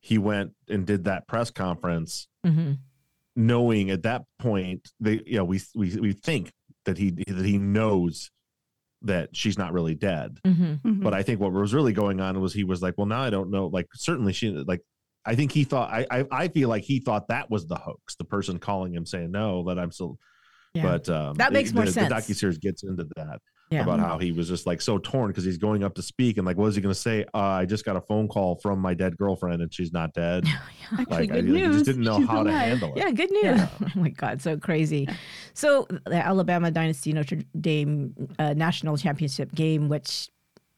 he 0.00 0.18
went 0.18 0.52
and 0.68 0.86
did 0.86 1.04
that 1.04 1.26
press 1.26 1.50
conference 1.50 2.28
mm-hmm. 2.46 2.72
knowing 3.36 3.90
at 3.90 4.02
that 4.02 4.22
point 4.38 4.88
they 5.00 5.20
you 5.26 5.36
know 5.36 5.44
we 5.44 5.60
we, 5.74 5.94
we 5.96 6.12
think 6.12 6.52
that 6.84 6.98
he 6.98 7.10
that 7.10 7.44
he 7.44 7.58
knows 7.58 8.30
that 9.02 9.36
she's 9.36 9.56
not 9.58 9.72
really 9.72 9.94
dead. 9.94 10.38
Mm-hmm. 10.44 10.64
Mm-hmm. 10.64 11.02
But 11.02 11.14
I 11.14 11.22
think 11.22 11.40
what 11.40 11.52
was 11.52 11.72
really 11.74 11.92
going 11.92 12.20
on 12.20 12.40
was 12.40 12.52
he 12.52 12.64
was 12.64 12.82
like, 12.82 12.94
well, 12.98 13.06
now 13.06 13.22
I 13.22 13.30
don't 13.30 13.50
know. 13.50 13.66
Like, 13.66 13.86
certainly 13.94 14.32
she, 14.32 14.50
like, 14.50 14.80
I 15.24 15.34
think 15.34 15.52
he 15.52 15.64
thought, 15.64 15.90
I, 15.90 16.06
I, 16.10 16.24
I 16.30 16.48
feel 16.48 16.68
like 16.68 16.84
he 16.84 17.00
thought 17.00 17.28
that 17.28 17.50
was 17.50 17.66
the 17.66 17.76
hoax, 17.76 18.16
the 18.16 18.24
person 18.24 18.58
calling 18.58 18.94
him 18.94 19.06
saying, 19.06 19.30
no, 19.30 19.64
that 19.64 19.78
I'm 19.78 19.92
still, 19.92 20.18
yeah. 20.74 20.82
but 20.82 21.08
um, 21.08 21.34
that 21.36 21.52
makes 21.52 21.70
it, 21.70 21.74
more 21.74 21.84
the, 21.84 21.92
sense. 21.92 22.08
The 22.08 22.14
docu-series 22.14 22.58
gets 22.58 22.82
into 22.82 23.06
that 23.16 23.40
yeah. 23.70 23.82
about 23.82 24.00
how 24.00 24.18
he 24.18 24.32
was 24.32 24.48
just 24.48 24.66
like 24.66 24.80
so 24.80 24.98
torn 24.98 25.28
because 25.28 25.44
he's 25.44 25.58
going 25.58 25.84
up 25.84 25.94
to 25.94 26.02
speak 26.02 26.38
and 26.38 26.46
like, 26.46 26.56
what 26.56 26.66
is 26.66 26.74
he 26.74 26.80
going 26.80 26.94
to 26.94 26.98
say? 26.98 27.24
Uh, 27.34 27.38
I 27.38 27.66
just 27.66 27.84
got 27.84 27.96
a 27.96 28.00
phone 28.00 28.28
call 28.28 28.56
from 28.56 28.78
my 28.78 28.94
dead 28.94 29.16
girlfriend 29.16 29.60
and 29.60 29.72
she's 29.72 29.92
not 29.92 30.14
dead. 30.14 30.46
Actually, 30.92 31.06
like, 31.06 31.30
good 31.30 31.38
I, 31.38 31.48
news. 31.48 31.66
He 31.66 31.72
just 31.72 31.84
didn't 31.84 32.04
know 32.04 32.18
She's 32.18 32.28
how 32.28 32.42
alive. 32.42 32.46
to 32.46 32.52
handle 32.52 32.92
it. 32.94 32.98
Yeah, 32.98 33.10
good 33.10 33.30
news. 33.30 33.44
Yeah. 33.44 33.68
oh 33.82 33.90
my 33.94 34.08
God, 34.10 34.40
so 34.40 34.56
crazy. 34.56 35.08
So 35.54 35.86
the 36.06 36.16
Alabama 36.16 36.70
Dynasty 36.70 37.12
Notre 37.12 37.38
Dame 37.60 38.14
uh, 38.38 38.54
national 38.54 38.96
championship 38.96 39.54
game, 39.54 39.88
which 39.88 40.30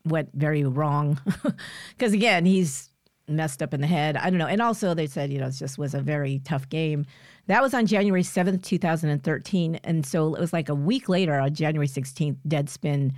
went 0.04 0.30
very 0.34 0.64
wrong, 0.64 1.20
because 1.90 2.12
again, 2.12 2.44
he's 2.44 2.90
messed 3.28 3.62
up 3.62 3.72
in 3.72 3.80
the 3.80 3.86
head. 3.86 4.16
I 4.16 4.30
don't 4.30 4.38
know. 4.38 4.46
And 4.46 4.60
also, 4.60 4.94
they 4.94 5.06
said, 5.06 5.30
you 5.30 5.38
know, 5.38 5.46
it 5.46 5.52
just 5.52 5.78
was 5.78 5.94
a 5.94 6.00
very 6.00 6.40
tough 6.44 6.68
game. 6.68 7.06
That 7.50 7.62
was 7.62 7.74
on 7.74 7.86
January 7.86 8.22
7th, 8.22 8.62
2013. 8.62 9.80
And 9.82 10.06
so 10.06 10.36
it 10.36 10.40
was 10.40 10.52
like 10.52 10.68
a 10.68 10.74
week 10.74 11.08
later, 11.08 11.40
on 11.40 11.52
January 11.52 11.88
16th, 11.88 12.36
Deadspin 12.46 13.10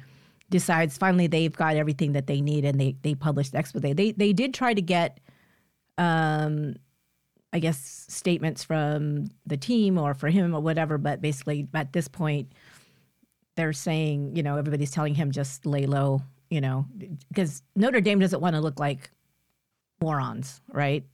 decides 0.49 0.97
finally 0.97 1.27
they've 1.27 1.55
got 1.55 1.77
everything 1.77 2.13
that 2.13 2.27
they 2.27 2.41
need 2.41 2.65
and 2.65 2.81
they, 2.81 2.97
they 3.03 3.15
published 3.15 3.53
the 3.53 3.59
expose. 3.59 3.83
They, 3.83 4.13
they 4.13 4.33
did 4.33 4.55
try 4.55 4.73
to 4.73 4.81
get, 4.81 5.21
um, 5.99 6.77
I 7.53 7.59
guess, 7.59 8.07
statements 8.09 8.65
from 8.65 9.27
the 9.45 9.59
team 9.59 9.99
or 9.99 10.15
for 10.15 10.31
him 10.31 10.55
or 10.55 10.63
whatever. 10.63 10.97
But 10.97 11.21
basically, 11.21 11.69
at 11.75 11.93
this 11.93 12.09
point, 12.09 12.53
they're 13.55 13.75
saying, 13.75 14.35
you 14.35 14.43
know, 14.43 14.57
everybody's 14.57 14.93
telling 14.93 15.15
him 15.15 15.31
just 15.31 15.67
lay 15.67 15.85
low, 15.85 16.23
you 16.49 16.63
know, 16.63 16.87
because 17.29 17.63
Notre 17.77 18.01
Dame 18.01 18.21
doesn't 18.21 18.41
want 18.41 18.57
to 18.57 18.63
look 18.63 18.81
like 18.81 19.11
morons, 20.01 20.63
right? 20.73 21.05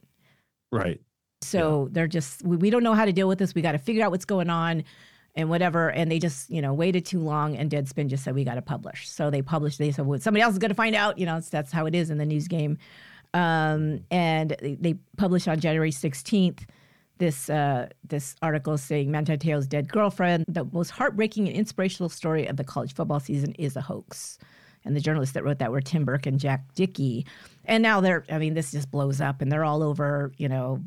Right. 0.71 1.01
So 1.43 1.85
yeah. 1.85 1.89
they're 1.93 2.07
just, 2.07 2.43
we, 2.45 2.57
we 2.57 2.71
don't 2.71 2.83
know 2.83 2.95
how 2.95 3.05
to 3.05 3.13
deal 3.13 3.29
with 3.29 3.39
this. 3.39 3.55
We 3.55 3.63
got 3.63 3.73
to 3.73 3.79
figure 3.79 4.05
out 4.05 4.11
what's 4.11 4.25
going 4.25 4.51
on 4.51 4.85
and 5.35 5.49
whatever. 5.49 5.91
And 5.91 6.11
they 6.11 6.19
just, 6.19 6.51
you 6.51 6.61
know, 6.61 6.75
waited 6.75 7.07
too 7.07 7.21
long. 7.21 7.57
And 7.57 7.71
Deadspin 7.71 8.09
just 8.09 8.25
said, 8.25 8.35
we 8.35 8.45
got 8.45 8.57
to 8.57 8.63
publish. 8.63 9.09
So 9.09 9.31
they 9.31 9.43
published, 9.43 9.79
they 9.79 9.93
said, 9.93 10.07
well, 10.07 10.19
somebody 10.19 10.43
else 10.43 10.53
is 10.53 10.59
going 10.59 10.71
to 10.71 10.75
find 10.75 10.97
out. 10.97 11.19
You 11.19 11.27
know, 11.27 11.41
that's 11.41 11.73
how 11.73 11.87
it 11.87 11.95
is 11.95 12.11
in 12.11 12.19
the 12.19 12.27
news 12.27 12.49
game. 12.49 12.79
Um, 13.35 14.05
and 14.11 14.57
they, 14.61 14.75
they 14.75 14.95
published 15.17 15.49
on 15.49 15.61
January 15.61 15.91
16th 15.91 16.65
this 17.19 17.51
uh, 17.51 17.89
this 18.07 18.37
article 18.43 18.79
saying 18.79 19.11
Manti 19.11 19.37
Te'o's 19.37 19.67
dead 19.67 19.89
girlfriend, 19.91 20.45
the 20.47 20.65
most 20.73 20.91
heartbreaking 20.91 21.49
and 21.49 21.57
inspirational 21.57 22.09
story 22.09 22.47
of 22.47 22.57
the 22.57 22.63
college 22.63 22.95
football 22.95 23.19
season, 23.19 23.53
is 23.59 23.75
a 23.77 23.81
hoax 23.81 24.39
and 24.85 24.97
the 24.97 25.01
journalists 25.01 25.35
that 25.35 25.45
wrote 25.45 25.59
that 25.59 25.73
were 25.73 25.81
Tim 25.81 26.05
Burke 26.05 26.27
and 26.27 26.39
Jack 26.39 26.73
Dickey. 26.75 27.27
And 27.65 27.83
now 27.83 28.01
they're, 28.01 28.25
I 28.31 28.39
mean, 28.39 28.55
this 28.55 28.71
just 28.71 28.91
blows 28.91 29.21
up 29.21 29.43
and 29.43 29.51
they're 29.51 29.65
all 29.65 29.83
over, 29.83 30.33
you 30.39 30.49
know, 30.49 30.83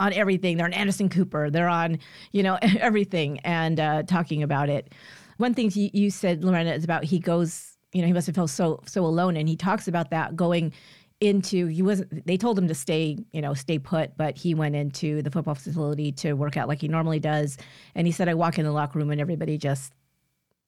on 0.00 0.12
everything. 0.12 0.56
They're 0.56 0.66
on 0.66 0.72
Anderson 0.72 1.08
Cooper. 1.08 1.50
They're 1.50 1.68
on, 1.68 1.98
you 2.32 2.42
know, 2.42 2.58
everything 2.62 3.40
and 3.40 3.78
uh, 3.78 4.02
talking 4.04 4.42
about 4.42 4.68
it. 4.68 4.92
One 5.38 5.54
thing 5.54 5.70
you, 5.74 5.90
you 5.92 6.10
said, 6.10 6.44
Lorena, 6.44 6.72
is 6.72 6.84
about 6.84 7.04
he 7.04 7.18
goes, 7.18 7.76
you 7.92 8.00
know, 8.00 8.06
he 8.06 8.12
must 8.12 8.26
have 8.26 8.36
felt 8.36 8.50
so 8.50 8.80
so 8.86 9.04
alone, 9.04 9.36
and 9.36 9.48
he 9.48 9.56
talks 9.56 9.88
about 9.88 10.10
that 10.10 10.36
going 10.36 10.72
into 11.20 11.66
he 11.68 11.80
wasn't 11.80 12.26
they 12.26 12.36
told 12.36 12.58
him 12.58 12.66
to 12.66 12.74
stay 12.74 13.16
you 13.32 13.40
know 13.40 13.54
stay 13.54 13.78
put 13.78 14.14
but 14.16 14.36
he 14.36 14.52
went 14.52 14.74
into 14.74 15.22
the 15.22 15.30
football 15.30 15.54
facility 15.54 16.10
to 16.10 16.32
work 16.34 16.56
out 16.56 16.66
like 16.66 16.80
he 16.80 16.88
normally 16.88 17.20
does 17.20 17.56
and 17.94 18.04
he 18.04 18.12
said 18.12 18.28
i 18.28 18.34
walk 18.34 18.58
in 18.58 18.64
the 18.64 18.72
locker 18.72 18.98
room 18.98 19.10
and 19.10 19.20
everybody 19.20 19.56
just 19.56 19.92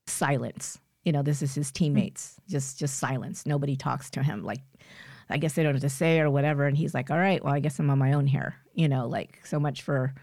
silence 0.07 0.79
you 1.07 1.12
know, 1.12 1.22
this 1.22 1.41
is 1.41 1.55
his 1.55 1.70
teammates, 1.70 2.35
just 2.49 2.81
just 2.81 2.99
silence. 2.99 3.47
Nobody 3.47 3.77
talks 3.77 4.11
to 4.11 4.24
him. 4.24 4.43
Like, 4.43 4.59
I 5.29 5.39
guess 5.39 5.55
they 5.55 5.62
don't 5.62 5.74
have 5.74 5.83
to 5.83 5.89
say 5.89 6.20
or 6.20 6.31
whatever. 6.31 6.66
And 6.66 6.77
he's 6.77 6.95
like, 6.95 7.11
all 7.11 7.18
right, 7.18 7.43
well, 7.43 7.55
I 7.55 7.61
guess 7.61 7.79
I'm 7.79 7.91
on 7.91 7.99
my 7.99 8.12
own 8.12 8.27
here. 8.27 8.57
You 8.74 8.89
know, 8.89 9.09
like 9.09 9.41
so 9.45 9.59
much 9.59 9.83
for, 9.83 10.14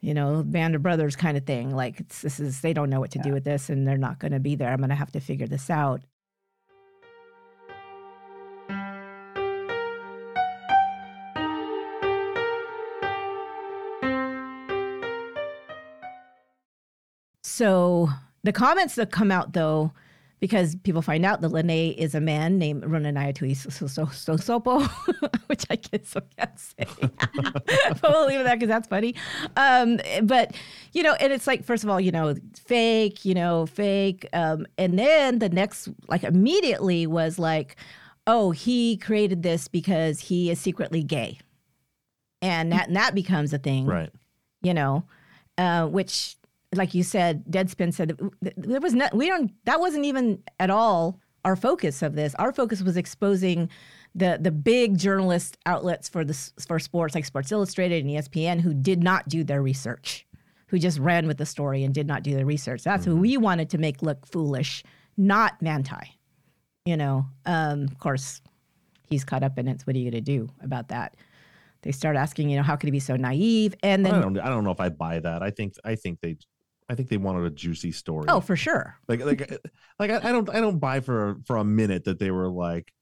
you 0.00 0.14
know, 0.14 0.42
band 0.44 0.74
of 0.74 0.82
brothers 0.82 1.16
kind 1.16 1.36
of 1.36 1.44
thing. 1.44 1.74
Like 1.74 2.08
this 2.08 2.38
is 2.38 2.60
they 2.60 2.72
don't 2.72 2.90
know 2.90 3.00
what 3.00 3.10
to 3.12 3.18
yeah. 3.18 3.24
do 3.24 3.32
with 3.32 3.44
this, 3.44 3.68
and 3.70 3.86
they're 3.86 3.98
not 3.98 4.18
going 4.18 4.32
to 4.32 4.40
be 4.40 4.54
there. 4.54 4.70
I'm 4.70 4.78
going 4.78 4.90
to 4.90 4.94
have 4.94 5.12
to 5.12 5.20
figure 5.20 5.46
this 5.46 5.70
out. 5.70 6.02
So 17.42 18.08
the 18.42 18.52
comments 18.52 18.94
that 18.94 19.10
come 19.10 19.30
out 19.30 19.52
though 19.52 19.92
because 20.40 20.74
people 20.74 21.02
find 21.02 21.24
out 21.24 21.42
that 21.42 21.52
Lennay 21.52 21.94
is 21.96 22.14
a 22.14 22.20
man 22.20 22.58
named 22.58 22.82
Ronaiah 22.82 23.34
Tuiasosopo, 23.34 24.88
which 25.46 25.66
I 25.68 25.76
guess 25.76 26.16
I 26.16 26.20
can't 26.36 26.58
say. 26.58 26.86
but 28.00 28.10
we'll 28.10 28.26
leave 28.26 28.40
it 28.40 28.44
there 28.44 28.56
because 28.56 28.68
that's 28.68 28.88
funny. 28.88 29.14
Um, 29.56 30.00
but, 30.22 30.56
you 30.92 31.02
know, 31.02 31.12
and 31.20 31.30
it's 31.30 31.46
like, 31.46 31.62
first 31.62 31.84
of 31.84 31.90
all, 31.90 32.00
you 32.00 32.10
know, 32.10 32.34
fake, 32.56 33.24
you 33.26 33.34
know, 33.34 33.66
fake. 33.66 34.26
Um, 34.32 34.66
and 34.78 34.98
then 34.98 35.40
the 35.40 35.50
next, 35.50 35.90
like, 36.08 36.24
immediately 36.24 37.06
was 37.06 37.38
like, 37.38 37.76
oh, 38.26 38.50
he 38.50 38.96
created 38.96 39.42
this 39.42 39.68
because 39.68 40.20
he 40.20 40.50
is 40.50 40.58
secretly 40.58 41.02
gay. 41.02 41.38
And 42.40 42.72
that, 42.72 42.86
and 42.88 42.96
that 42.96 43.14
becomes 43.14 43.52
a 43.52 43.58
thing. 43.58 43.84
Right. 43.84 44.10
You 44.62 44.72
know, 44.72 45.04
uh, 45.58 45.86
which 45.86 46.36
like 46.74 46.94
you 46.94 47.02
said, 47.02 47.44
Deadspin 47.50 47.92
said 47.92 48.18
there 48.40 48.80
was 48.80 48.94
no, 48.94 49.08
we 49.12 49.26
don't, 49.26 49.52
that 49.64 49.80
wasn't 49.80 50.04
even 50.04 50.42
at 50.58 50.70
all 50.70 51.20
our 51.44 51.56
focus 51.56 52.02
of 52.02 52.14
this. 52.14 52.34
Our 52.36 52.52
focus 52.52 52.82
was 52.82 52.96
exposing 52.96 53.68
the 54.14 54.38
the 54.40 54.50
big 54.50 54.98
journalist 54.98 55.56
outlets 55.66 56.08
for 56.08 56.24
the 56.24 56.34
for 56.66 56.78
sports 56.78 57.14
like 57.14 57.24
Sports 57.24 57.52
Illustrated 57.52 58.04
and 58.04 58.14
ESPN 58.14 58.60
who 58.60 58.74
did 58.74 59.02
not 59.02 59.28
do 59.28 59.44
their 59.44 59.62
research, 59.62 60.26
who 60.66 60.78
just 60.78 60.98
ran 60.98 61.26
with 61.26 61.38
the 61.38 61.46
story 61.46 61.84
and 61.84 61.94
did 61.94 62.06
not 62.06 62.22
do 62.22 62.34
their 62.34 62.46
research. 62.46 62.82
That's 62.82 63.02
mm-hmm. 63.04 63.12
who 63.12 63.20
we 63.20 63.36
wanted 63.36 63.70
to 63.70 63.78
make 63.78 64.02
look 64.02 64.26
foolish, 64.26 64.82
not 65.16 65.60
Manti. 65.62 66.18
You 66.84 66.96
know, 66.96 67.26
um, 67.46 67.82
of 67.82 67.98
course, 67.98 68.40
he's 69.08 69.24
caught 69.24 69.42
up 69.42 69.58
in 69.58 69.68
it. 69.68 69.80
So 69.80 69.84
what 69.84 69.96
are 69.96 69.98
you 69.98 70.10
going 70.10 70.24
to 70.24 70.38
do 70.38 70.48
about 70.62 70.88
that? 70.88 71.16
They 71.82 71.92
start 71.92 72.16
asking, 72.16 72.50
you 72.50 72.56
know, 72.56 72.62
how 72.62 72.76
could 72.76 72.88
he 72.88 72.90
be 72.90 73.00
so 73.00 73.16
naive? 73.16 73.74
And 73.82 74.04
then 74.04 74.14
I 74.14 74.20
don't, 74.20 74.38
I 74.38 74.48
don't 74.48 74.64
know 74.64 74.70
if 74.70 74.80
I 74.80 74.88
buy 74.88 75.20
that. 75.20 75.42
I 75.42 75.50
think 75.50 75.74
I 75.84 75.94
think 75.94 76.20
they 76.20 76.36
I 76.90 76.96
think 76.96 77.08
they 77.08 77.18
wanted 77.18 77.44
a 77.44 77.50
juicy 77.50 77.92
story. 77.92 78.26
Oh, 78.28 78.40
for 78.40 78.56
sure. 78.56 78.96
Like 79.06 79.24
like 79.24 79.48
like 80.00 80.10
I, 80.10 80.28
I 80.28 80.32
don't 80.32 80.50
I 80.50 80.60
don't 80.60 80.80
buy 80.80 80.98
for 80.98 81.36
for 81.44 81.56
a 81.56 81.64
minute 81.64 82.04
that 82.04 82.18
they 82.18 82.32
were 82.32 82.48
like, 82.48 82.92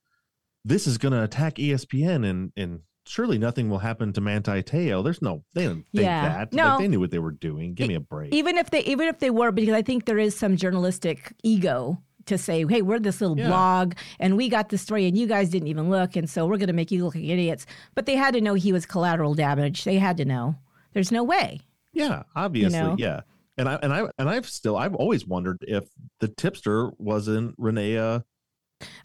this 0.63 0.87
is 0.87 0.99
going 0.99 1.13
to 1.13 1.25
attack 1.25 1.55
ESPN 1.55 2.29
and 2.29 2.53
and 2.55 2.81
surely 3.07 3.39
nothing 3.39 3.71
will 3.71 3.79
happen 3.79 4.13
to 4.13 4.21
Manti 4.21 4.63
Te'o. 4.63 5.03
There's 5.03 5.23
no 5.23 5.43
they 5.55 5.63
didn't 5.63 5.87
think 5.95 6.05
yeah. 6.05 6.29
that. 6.29 6.53
No. 6.53 6.65
Like 6.65 6.81
they 6.81 6.89
knew 6.89 7.01
what 7.01 7.11
they 7.11 7.19
were 7.19 7.33
doing. 7.33 7.73
Give 7.73 7.89
me 7.89 7.95
a 7.95 8.01
break. 8.01 8.35
Even 8.35 8.59
if 8.59 8.69
they 8.69 8.81
even 8.81 9.09
if 9.09 9.21
they 9.21 9.31
were, 9.31 9.53
because 9.53 9.75
I 9.75 9.81
think 9.81 10.05
there 10.05 10.19
is 10.19 10.37
some 10.37 10.59
journalistic 10.59 11.33
ego 11.43 12.03
to 12.27 12.37
say, 12.37 12.67
hey, 12.69 12.83
we're 12.83 12.99
this 12.99 13.23
little 13.23 13.39
yeah. 13.39 13.49
blog 13.49 13.95
and 14.21 14.37
we 14.37 14.51
got 14.51 14.69
the 14.69 14.77
story 14.77 15.07
and 15.07 15.17
you 15.17 15.27
guys 15.27 15.49
didn't 15.49 15.69
even 15.69 15.89
look. 15.89 16.15
And 16.15 16.29
so 16.29 16.45
we're 16.45 16.59
going 16.59 16.67
to 16.67 16.75
make 16.75 16.91
you 16.91 17.03
look 17.03 17.15
like 17.15 17.25
idiots. 17.25 17.65
But 17.95 18.05
they 18.05 18.17
had 18.17 18.35
to 18.35 18.43
know 18.43 18.53
he 18.53 18.71
was 18.71 18.85
collateral 18.85 19.33
damage. 19.33 19.85
They 19.85 19.97
had 19.97 20.19
to 20.19 20.27
know. 20.27 20.57
There's 20.93 21.11
no 21.11 21.25
way. 21.25 21.63
Yeah, 21.95 22.25
obviously. 22.37 22.79
You 22.79 22.85
know? 22.85 22.97
Yeah 22.99 23.21
and 23.59 23.69
I 23.69 23.75
and 23.83 23.93
I 23.93 24.09
and 24.19 24.29
I've 24.31 24.49
still 24.49 24.77
I've 24.77 24.95
always 24.95 25.27
wondered 25.27 25.59
if 25.63 25.85
the 26.21 26.29
tipster 26.29 26.91
wasn't 26.99 27.59
Ronaiah. 27.61 28.25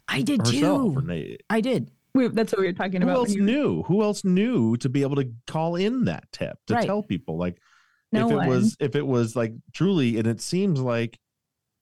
I 0.08 0.22
did 0.22 0.40
herself. 0.40 0.94
too. 0.94 1.00
Ronaiah. 1.00 1.36
I 1.50 1.60
did. 1.60 1.90
We, 2.14 2.28
that's 2.28 2.52
what 2.52 2.60
we 2.60 2.66
were 2.66 2.72
talking 2.72 3.02
Who 3.02 3.08
about. 3.08 3.14
Who 3.14 3.20
else 3.20 3.34
knew? 3.34 3.82
Who 3.82 4.02
else 4.02 4.24
knew 4.24 4.76
to 4.78 4.88
be 4.88 5.02
able 5.02 5.16
to 5.16 5.28
call 5.48 5.74
in 5.74 6.04
that 6.04 6.30
tip 6.32 6.56
to 6.68 6.74
right. 6.74 6.86
tell 6.86 7.02
people 7.02 7.36
like 7.36 7.58
no 8.12 8.26
if 8.26 8.32
it 8.32 8.36
one. 8.36 8.48
was 8.48 8.76
if 8.78 8.94
it 8.94 9.06
was 9.06 9.34
like 9.34 9.52
truly 9.72 10.18
and 10.18 10.26
it 10.26 10.40
seems 10.40 10.80
like 10.80 11.18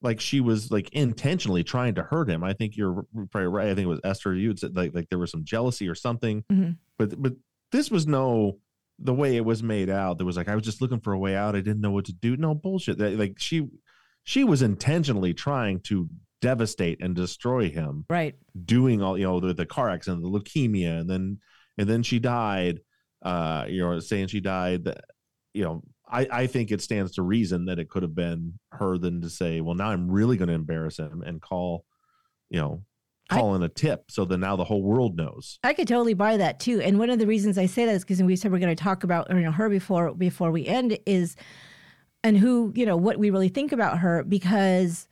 like 0.01 0.19
she 0.19 0.41
was 0.41 0.71
like 0.71 0.89
intentionally 0.89 1.63
trying 1.63 1.95
to 1.95 2.03
hurt 2.03 2.29
him. 2.29 2.43
I 2.43 2.53
think 2.53 2.75
you're 2.75 3.05
probably 3.31 3.47
right. 3.47 3.67
I 3.67 3.75
think 3.75 3.85
it 3.85 3.89
was 3.89 4.01
Esther. 4.03 4.33
You 4.33 4.55
said 4.57 4.75
like 4.75 4.93
like 4.93 5.09
there 5.09 5.19
was 5.19 5.31
some 5.31 5.45
jealousy 5.45 5.87
or 5.87 5.95
something, 5.95 6.43
mm-hmm. 6.51 6.71
but 6.97 7.21
but 7.21 7.33
this 7.71 7.89
was 7.91 8.07
no 8.07 8.57
the 9.03 9.13
way 9.13 9.35
it 9.35 9.45
was 9.45 9.61
made 9.61 9.89
out 9.89 10.17
there 10.17 10.25
was 10.25 10.37
like 10.37 10.47
i 10.47 10.55
was 10.55 10.63
just 10.63 10.81
looking 10.81 10.99
for 10.99 11.13
a 11.13 11.19
way 11.19 11.35
out 11.35 11.55
i 11.55 11.61
didn't 11.61 11.81
know 11.81 11.91
what 11.91 12.05
to 12.05 12.13
do 12.13 12.37
no 12.37 12.55
bullshit 12.55 12.97
that, 12.97 13.17
like 13.17 13.35
she 13.37 13.67
she 14.23 14.43
was 14.43 14.61
intentionally 14.61 15.33
trying 15.33 15.79
to 15.81 16.09
devastate 16.43 17.01
and 17.01 17.15
destroy 17.15 17.69
him. 17.69 18.05
Right. 18.09 18.35
Doing 18.65 19.01
all 19.01 19.17
you 19.17 19.25
know 19.25 19.39
the, 19.39 19.53
the 19.53 19.65
car 19.65 19.89
accident 19.89 20.23
the 20.23 20.29
leukemia 20.29 20.99
and 20.99 21.09
then 21.09 21.39
and 21.77 21.89
then 21.89 22.03
she 22.03 22.19
died 22.19 22.81
uh 23.23 23.65
you 23.69 23.81
know 23.81 23.99
saying 23.99 24.27
she 24.27 24.41
died 24.41 24.85
you 25.53 25.63
know 25.63 25.81
i 26.05 26.27
i 26.29 26.47
think 26.47 26.69
it 26.69 26.81
stands 26.81 27.13
to 27.13 27.21
reason 27.21 27.65
that 27.65 27.79
it 27.79 27.89
could 27.89 28.03
have 28.03 28.13
been 28.13 28.59
her 28.73 28.97
than 28.97 29.21
to 29.21 29.29
say 29.29 29.61
well 29.61 29.75
now 29.75 29.87
i'm 29.87 30.11
really 30.11 30.35
going 30.35 30.49
to 30.49 30.53
embarrass 30.53 30.99
him 30.99 31.23
and 31.25 31.41
call 31.41 31.85
you 32.49 32.59
know 32.59 32.83
call 33.29 33.55
in 33.55 33.63
a 33.63 33.69
tip 33.69 34.09
so 34.09 34.25
that 34.25 34.37
now 34.37 34.55
the 34.55 34.63
whole 34.63 34.81
world 34.81 35.15
knows. 35.15 35.59
I 35.63 35.73
could 35.73 35.87
totally 35.87 36.13
buy 36.13 36.37
that 36.37 36.59
too. 36.59 36.81
And 36.81 36.99
one 36.99 37.09
of 37.09 37.19
the 37.19 37.27
reasons 37.27 37.57
I 37.57 37.65
say 37.65 37.85
that 37.85 37.95
is 37.95 38.03
because 38.03 38.21
we 38.21 38.35
said 38.35 38.51
we're 38.51 38.59
going 38.59 38.75
to 38.75 38.83
talk 38.83 39.03
about 39.03 39.29
you 39.29 39.39
know, 39.39 39.51
her 39.51 39.69
before 39.69 40.13
before 40.13 40.51
we 40.51 40.65
end 40.65 40.97
is 41.05 41.35
and 42.23 42.37
who, 42.37 42.71
you 42.75 42.85
know, 42.85 42.97
what 42.97 43.17
we 43.17 43.29
really 43.29 43.49
think 43.49 43.71
about 43.71 43.99
her 43.99 44.23
because 44.23 45.07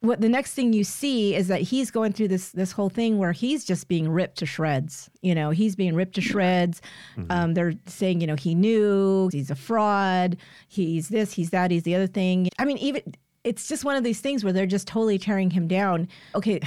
what 0.00 0.20
the 0.20 0.28
next 0.28 0.54
thing 0.54 0.72
you 0.72 0.84
see 0.84 1.34
is 1.34 1.48
that 1.48 1.60
he's 1.60 1.90
going 1.90 2.12
through 2.12 2.28
this 2.28 2.50
this 2.50 2.70
whole 2.70 2.88
thing 2.88 3.18
where 3.18 3.32
he's 3.32 3.64
just 3.64 3.88
being 3.88 4.08
ripped 4.08 4.38
to 4.38 4.46
shreds. 4.46 5.10
You 5.22 5.34
know, 5.34 5.50
he's 5.50 5.74
being 5.74 5.94
ripped 5.94 6.14
to 6.14 6.20
shreds. 6.20 6.80
Mm-hmm. 7.16 7.30
Um, 7.30 7.54
they're 7.54 7.74
saying, 7.86 8.20
you 8.20 8.26
know, 8.26 8.36
he 8.36 8.54
knew 8.54 9.28
he's 9.32 9.50
a 9.50 9.56
fraud. 9.56 10.36
He's 10.68 11.08
this, 11.08 11.32
he's 11.32 11.50
that, 11.50 11.70
he's 11.70 11.82
the 11.82 11.96
other 11.96 12.06
thing. 12.06 12.48
I 12.58 12.64
mean, 12.64 12.78
even 12.78 13.02
it's 13.42 13.68
just 13.68 13.84
one 13.84 13.96
of 13.96 14.04
these 14.04 14.20
things 14.20 14.44
where 14.44 14.52
they're 14.52 14.66
just 14.66 14.86
totally 14.86 15.18
tearing 15.18 15.50
him 15.50 15.66
down. 15.66 16.08
Okay, 16.34 16.60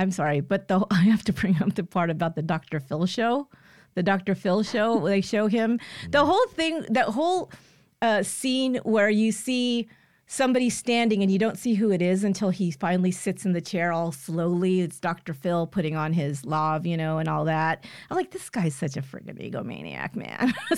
I'm 0.00 0.10
sorry, 0.10 0.40
but 0.40 0.68
the, 0.68 0.84
I 0.90 1.02
have 1.02 1.24
to 1.24 1.32
bring 1.32 1.62
up 1.62 1.74
the 1.74 1.84
part 1.84 2.10
about 2.10 2.34
the 2.34 2.42
Dr. 2.42 2.80
Phil 2.80 3.06
show. 3.06 3.48
The 3.94 4.02
Dr. 4.02 4.34
Phil 4.34 4.62
show, 4.62 5.00
they 5.06 5.20
show 5.20 5.46
him. 5.46 5.78
The 6.08 6.18
mm. 6.18 6.26
whole 6.26 6.46
thing, 6.48 6.84
that 6.90 7.06
whole 7.06 7.52
uh, 8.00 8.22
scene 8.22 8.76
where 8.84 9.10
you 9.10 9.30
see 9.30 9.88
somebody 10.26 10.70
standing 10.70 11.22
and 11.22 11.30
you 11.30 11.38
don't 11.38 11.58
see 11.58 11.74
who 11.74 11.90
it 11.90 12.00
is 12.00 12.22
until 12.22 12.50
he 12.50 12.70
finally 12.70 13.10
sits 13.10 13.44
in 13.44 13.52
the 13.52 13.60
chair 13.60 13.92
all 13.92 14.12
slowly. 14.12 14.80
It's 14.80 15.00
Dr. 15.00 15.34
Phil 15.34 15.66
putting 15.66 15.96
on 15.96 16.12
his 16.12 16.46
lav, 16.46 16.86
you 16.86 16.96
know, 16.96 17.18
and 17.18 17.28
all 17.28 17.44
that. 17.46 17.84
I'm 18.08 18.16
like, 18.16 18.30
this 18.30 18.48
guy's 18.48 18.74
such 18.74 18.96
a 18.96 19.02
friggin' 19.02 19.52
egomaniac, 19.52 20.14
man. 20.14 20.54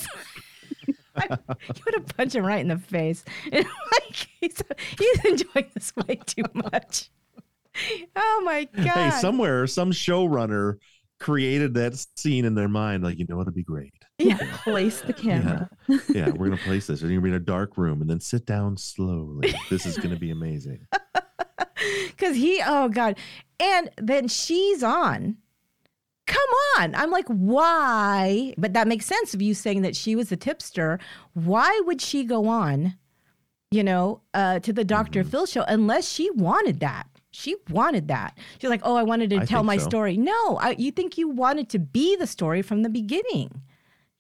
I, 1.14 1.26
you 1.28 1.82
would 1.84 1.94
have 1.94 2.06
punched 2.16 2.34
him 2.34 2.46
right 2.46 2.62
in 2.62 2.68
the 2.68 2.78
face. 2.78 3.24
And 3.52 3.66
like 3.92 4.28
he's, 4.40 4.62
he's 4.98 5.24
enjoying 5.26 5.70
this 5.74 5.94
way 5.94 6.18
too 6.24 6.44
much 6.54 7.10
oh 8.16 8.42
my 8.44 8.64
god! 8.64 8.86
Hey, 8.86 9.10
somewhere 9.20 9.66
some 9.66 9.92
showrunner 9.92 10.76
created 11.22 11.74
that 11.74 11.94
scene 12.16 12.44
in 12.44 12.54
their 12.54 12.68
mind. 12.68 13.04
Like, 13.04 13.18
you 13.18 13.26
know, 13.28 13.40
it'd 13.40 13.54
be 13.54 13.62
great. 13.62 13.94
Yeah, 14.18 14.38
place 14.64 15.00
the 15.00 15.12
camera. 15.12 15.70
Yeah. 15.88 15.98
yeah, 16.08 16.30
we're 16.30 16.48
gonna 16.48 16.56
place 16.64 16.88
this. 16.88 17.02
We're 17.02 17.08
gonna 17.08 17.20
be 17.20 17.30
in 17.30 17.34
a 17.34 17.40
dark 17.40 17.78
room 17.78 18.00
and 18.00 18.10
then 18.10 18.20
sit 18.20 18.44
down 18.44 18.76
slowly. 18.76 19.54
This 19.70 19.86
is 19.86 19.96
gonna 19.98 20.18
be 20.18 20.30
amazing. 20.30 20.86
Because 22.10 22.36
he, 22.36 22.62
oh 22.64 22.88
god, 22.88 23.18
and 23.58 23.90
then 23.96 24.28
she's 24.28 24.84
on. 24.84 25.38
Come 26.26 26.48
on. 26.78 26.94
I'm 26.94 27.10
like, 27.10 27.26
why? 27.26 28.54
But 28.56 28.74
that 28.74 28.86
makes 28.86 29.06
sense 29.06 29.34
of 29.34 29.42
you 29.42 29.54
saying 29.54 29.82
that 29.82 29.96
she 29.96 30.14
was 30.14 30.30
a 30.30 30.36
tipster. 30.36 31.00
Why 31.34 31.80
would 31.84 32.00
she 32.00 32.24
go 32.24 32.46
on, 32.46 32.96
you 33.72 33.82
know, 33.82 34.20
uh, 34.32 34.60
to 34.60 34.72
the 34.72 34.84
doctor 34.84 35.20
mm-hmm. 35.20 35.30
Phil 35.30 35.46
show 35.46 35.64
unless 35.66 36.08
she 36.08 36.30
wanted 36.30 36.78
that? 36.80 37.08
She 37.32 37.56
wanted 37.70 38.08
that. 38.08 38.38
She's 38.60 38.70
like, 38.70 38.82
"Oh, 38.84 38.94
I 38.94 39.02
wanted 39.02 39.30
to 39.30 39.40
I 39.40 39.44
tell 39.44 39.64
my 39.64 39.78
so. 39.78 39.88
story." 39.88 40.16
No, 40.16 40.58
I, 40.60 40.76
you 40.78 40.92
think 40.92 41.18
you 41.18 41.28
wanted 41.28 41.68
to 41.70 41.78
be 41.78 42.14
the 42.16 42.26
story 42.26 42.62
from 42.62 42.82
the 42.82 42.90
beginning. 42.90 43.62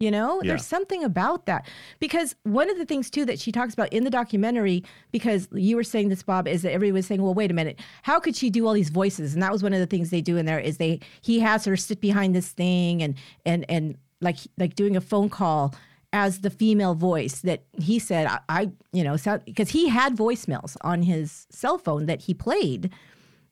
You 0.00 0.10
know, 0.10 0.42
yeah. 0.42 0.48
there's 0.48 0.66
something 0.66 1.04
about 1.04 1.46
that. 1.46 1.68
Because 2.00 2.34
one 2.42 2.68
of 2.68 2.76
the 2.76 2.84
things 2.84 3.08
too 3.08 3.24
that 3.26 3.38
she 3.38 3.52
talks 3.52 3.72
about 3.72 3.92
in 3.92 4.02
the 4.02 4.10
documentary, 4.10 4.82
because 5.12 5.46
you 5.52 5.76
were 5.76 5.84
saying 5.84 6.08
this, 6.08 6.24
Bob, 6.24 6.48
is 6.48 6.62
that 6.62 6.72
everybody 6.72 6.90
was 6.90 7.06
saying, 7.06 7.22
"Well, 7.22 7.34
wait 7.34 7.52
a 7.52 7.54
minute, 7.54 7.78
how 8.02 8.18
could 8.18 8.34
she 8.34 8.50
do 8.50 8.66
all 8.66 8.72
these 8.72 8.90
voices?" 8.90 9.34
And 9.34 9.42
that 9.42 9.52
was 9.52 9.62
one 9.62 9.72
of 9.72 9.78
the 9.78 9.86
things 9.86 10.10
they 10.10 10.20
do 10.20 10.38
in 10.38 10.46
there 10.46 10.58
is 10.58 10.78
they 10.78 10.98
he 11.20 11.38
has 11.40 11.64
her 11.66 11.76
sit 11.76 12.00
behind 12.00 12.34
this 12.34 12.48
thing 12.48 13.02
and 13.02 13.14
and 13.46 13.64
and 13.68 13.96
like 14.20 14.38
like 14.58 14.74
doing 14.74 14.96
a 14.96 15.00
phone 15.00 15.28
call 15.28 15.74
as 16.12 16.40
the 16.40 16.50
female 16.50 16.94
voice 16.94 17.40
that 17.40 17.64
he 17.72 17.98
said 17.98 18.26
I, 18.26 18.40
I 18.48 18.70
you 18.92 19.02
know 19.02 19.16
because 19.44 19.70
he 19.70 19.88
had 19.88 20.16
voicemails 20.16 20.76
on 20.82 21.02
his 21.02 21.46
cell 21.50 21.78
phone 21.78 22.06
that 22.06 22.22
he 22.22 22.34
played 22.34 22.90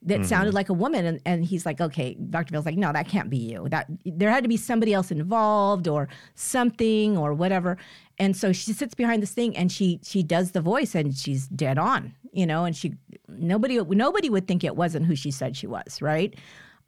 that 0.02 0.20
mm-hmm. 0.20 0.24
sounded 0.24 0.54
like 0.54 0.70
a 0.70 0.72
woman. 0.72 1.04
And, 1.04 1.20
and 1.26 1.44
he's 1.44 1.66
like 1.66 1.80
okay 1.80 2.14
dr 2.14 2.50
phil's 2.50 2.66
like 2.66 2.76
no 2.76 2.92
that 2.92 3.08
can't 3.08 3.30
be 3.30 3.38
you. 3.38 3.68
That 3.70 3.86
there 4.04 4.30
had 4.30 4.44
to 4.44 4.48
be 4.48 4.56
somebody 4.56 4.92
else 4.92 5.10
involved 5.10 5.88
or 5.88 6.08
something 6.34 7.16
or 7.16 7.34
whatever. 7.34 7.78
And 8.18 8.36
so 8.36 8.52
she 8.52 8.72
sits 8.72 8.94
behind 8.94 9.22
this 9.22 9.32
thing 9.32 9.56
and 9.56 9.72
she 9.72 10.00
she 10.02 10.22
does 10.22 10.52
the 10.52 10.60
voice 10.60 10.94
and 10.94 11.16
she's 11.16 11.48
dead 11.48 11.78
on 11.78 12.14
you 12.32 12.46
know 12.46 12.64
and 12.64 12.76
she 12.76 12.94
nobody 13.28 13.82
nobody 13.82 14.30
would 14.30 14.46
think 14.46 14.64
it 14.64 14.76
wasn't 14.76 15.06
who 15.06 15.16
she 15.16 15.30
said 15.30 15.56
she 15.56 15.66
was 15.66 16.02
right? 16.02 16.34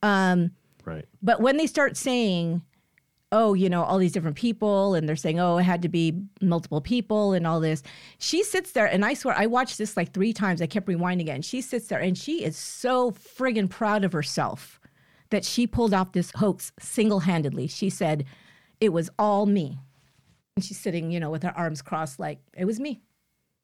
Um 0.03 0.53
right. 0.85 1.07
but 1.23 1.41
when 1.41 1.57
they 1.57 1.67
start 1.67 1.97
saying 1.97 2.63
oh, 3.33 3.55
you 3.55 3.69
know, 3.69 3.83
all 3.83 3.99
these 3.99 4.13
different 4.13 4.37
people, 4.37 4.95
and 4.95 5.09
they're 5.09 5.17
saying, 5.17 5.41
oh, 5.41 5.57
it 5.59 5.65
had 5.65 5.83
to 5.83 5.89
be 5.89 6.15
multiple 6.41 6.81
people 6.81 7.33
and 7.33 7.47
all 7.47 7.59
this. 7.59 7.83
She 8.19 8.45
sits 8.45 8.73
there, 8.73 8.87
and 8.87 9.05
I 9.05 9.15
swear, 9.15 9.35
I 9.37 9.47
watched 9.47 9.79
this 9.79 9.97
like 9.97 10.13
three 10.13 10.33
times. 10.33 10.63
I 10.63 10.67
kept 10.67 10.87
rewinding 10.87 11.23
it, 11.23 11.31
and 11.31 11.45
she 11.45 11.61
sits 11.61 11.89
there, 11.89 11.99
and 11.99 12.17
she 12.17 12.45
is 12.45 12.57
so 12.57 13.11
friggin' 13.11 13.69
proud 13.69 14.05
of 14.05 14.13
herself 14.13 14.79
that 15.31 15.45
she 15.45 15.67
pulled 15.67 15.95
off 15.95 16.13
this 16.13 16.31
hoax 16.37 16.73
single 16.79 17.21
handedly. 17.21 17.67
She 17.67 17.89
said, 17.91 18.27
it 18.81 18.93
was 18.93 19.11
all 19.19 19.47
me. 19.47 19.79
And 20.57 20.65
she's 20.65 20.79
sitting, 20.79 21.11
you 21.11 21.19
know, 21.19 21.31
with 21.31 21.43
her 21.43 21.57
arms 21.57 21.81
crossed, 21.81 22.21
like, 22.21 22.39
it 22.55 22.67
was 22.67 22.79
me. 22.79 23.01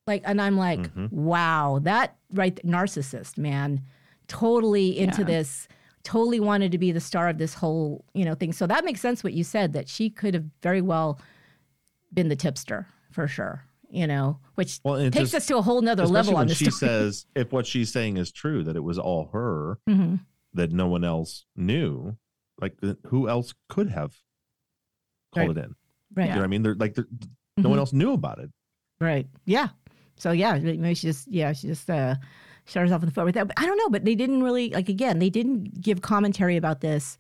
Like, 0.07 0.23
and 0.25 0.41
I'm 0.41 0.57
like, 0.57 0.81
mm-hmm. 0.81 1.15
wow, 1.15 1.81
that 1.83 2.17
right, 2.33 2.59
narcissist, 2.65 3.37
man 3.37 3.83
totally 4.29 4.99
into 4.99 5.21
Yeah. 5.23 5.27
this, 5.27 5.69
totally 6.09 6.41
wanted 6.41 6.73
to 6.73 6.79
be 6.79 6.91
the 6.93 7.01
star 7.01 7.29
of 7.29 7.37
this 7.39 7.53
whole, 7.53 8.05
you 8.15 8.25
know, 8.25 8.35
thing. 8.35 8.53
So 8.53 8.67
that 8.67 8.85
makes 8.85 9.01
sense 9.01 9.23
what 9.23 9.35
you 9.35 9.45
said 9.45 9.75
that 9.75 9.89
she 9.89 10.09
could 10.09 10.33
have 10.35 10.45
very 10.63 10.81
well 10.81 11.21
been 12.15 12.29
the 12.29 12.37
tipster 12.37 12.87
for 13.11 13.29
sure, 13.29 13.65
you 13.91 14.07
know, 14.07 14.39
which 14.55 14.81
Well, 14.85 14.99
takes 15.11 15.17
just- 15.17 15.35
us 15.35 15.47
to 15.49 15.59
a 15.59 15.63
whole 15.63 15.83
nother 15.83 16.07
level 16.07 16.37
on 16.37 16.47
the 16.47 16.55
she 16.55 16.71
story. 16.71 16.89
says 16.91 17.27
if 17.35 17.53
what 17.53 17.67
she's 17.67 17.93
saying 17.93 18.17
is 18.17 18.33
true, 18.33 18.65
that 18.65 18.75
it 18.77 18.81
was 18.83 18.99
all 18.99 19.27
her, 19.33 19.79
Mhm. 19.89 20.21
that 20.55 20.73
no 20.73 20.87
one 20.89 21.05
else 21.05 21.45
knew. 21.55 22.17
Like 22.61 22.77
who 23.09 23.29
else 23.29 23.55
could 23.69 23.91
have 23.91 24.15
called 25.35 25.49
Right. 25.57 25.59
it 25.59 25.65
in? 25.67 25.75
Right. 26.15 26.25
You 26.29 26.31
know 26.33 26.39
what 26.41 26.45
I 26.45 26.49
mean? 26.49 26.63
They're 26.63 26.75
like 26.75 26.95
they're, 26.95 27.07
no 27.59 27.69
one 27.69 27.77
Mhm. 27.77 27.81
else 27.81 27.93
knew 27.93 28.13
about 28.13 28.39
it. 28.39 28.51
Right. 29.01 29.27
Yeah. 29.45 29.69
So 30.17 30.33
yeah, 30.33 30.59
maybe 30.59 30.95
she 30.95 31.07
just 31.09 31.29
yeah 31.29 31.53
she 31.53 31.67
just 31.69 31.89
uh, 31.91 32.17
shut 32.69 32.83
herself 32.83 33.03
in 33.03 33.09
the 33.09 33.15
foot 33.15 33.25
with 33.25 33.35
that. 33.35 33.49
But 33.49 33.59
I 33.59 33.67
don't 33.67 33.79
know, 33.79 33.89
but 33.89 34.05
they 34.05 34.15
didn't 34.15 34.43
really 34.43 34.71
like 34.71 34.89
again 34.89 35.19
they 35.19 35.31
didn't 35.31 35.81
give 35.81 36.03
commentary 36.03 36.57
about 36.57 36.81
this. 36.81 37.19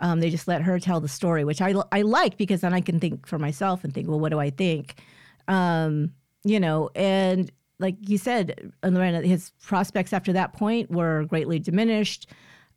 Um, 0.00 0.20
they 0.20 0.28
just 0.28 0.46
let 0.46 0.62
her 0.62 0.78
tell 0.78 1.00
the 1.00 1.08
story, 1.08 1.44
which 1.44 1.60
I 1.60 1.74
I 1.92 2.02
like 2.02 2.36
because 2.36 2.60
then 2.60 2.74
I 2.74 2.80
can 2.80 3.00
think 3.00 3.26
for 3.26 3.38
myself 3.38 3.84
and 3.84 3.92
think, 3.92 4.08
well, 4.08 4.20
what 4.20 4.30
do 4.30 4.38
I 4.38 4.50
think? 4.50 5.00
Um, 5.48 6.12
you 6.44 6.60
know, 6.60 6.90
and 6.94 7.50
like 7.78 7.96
you 8.00 8.18
said, 8.18 8.72
Lorena, 8.82 9.22
his 9.22 9.52
prospects 9.62 10.12
after 10.12 10.32
that 10.32 10.52
point 10.52 10.90
were 10.90 11.24
greatly 11.24 11.58
diminished. 11.58 12.30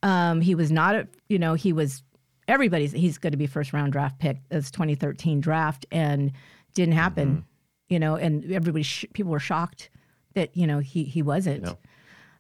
Um, 0.04 0.42
he 0.42 0.56
was 0.56 0.72
not, 0.72 0.96
a, 0.96 1.08
you 1.28 1.40
know, 1.40 1.54
he 1.54 1.74
was 1.74 2.04
everybody's. 2.48 2.92
He's 2.92 3.18
going 3.18 3.32
to 3.32 3.38
be 3.38 3.48
first 3.48 3.74
round 3.74 3.92
draft 3.92 4.20
pick 4.20 4.38
as 4.52 4.72
2013 4.72 5.42
draft, 5.42 5.86
and 5.92 6.32
didn't 6.74 6.96
happen. 6.96 7.46
You 7.90 8.00
know, 8.00 8.16
and 8.16 8.52
everybody, 8.52 8.84
sh- 8.84 9.06
people 9.14 9.32
were 9.32 9.40
shocked 9.40 9.90
that 10.36 10.56
you 10.56 10.68
know 10.68 10.80
he 10.80 11.04
he 11.04 11.22
wasn't. 11.22 11.64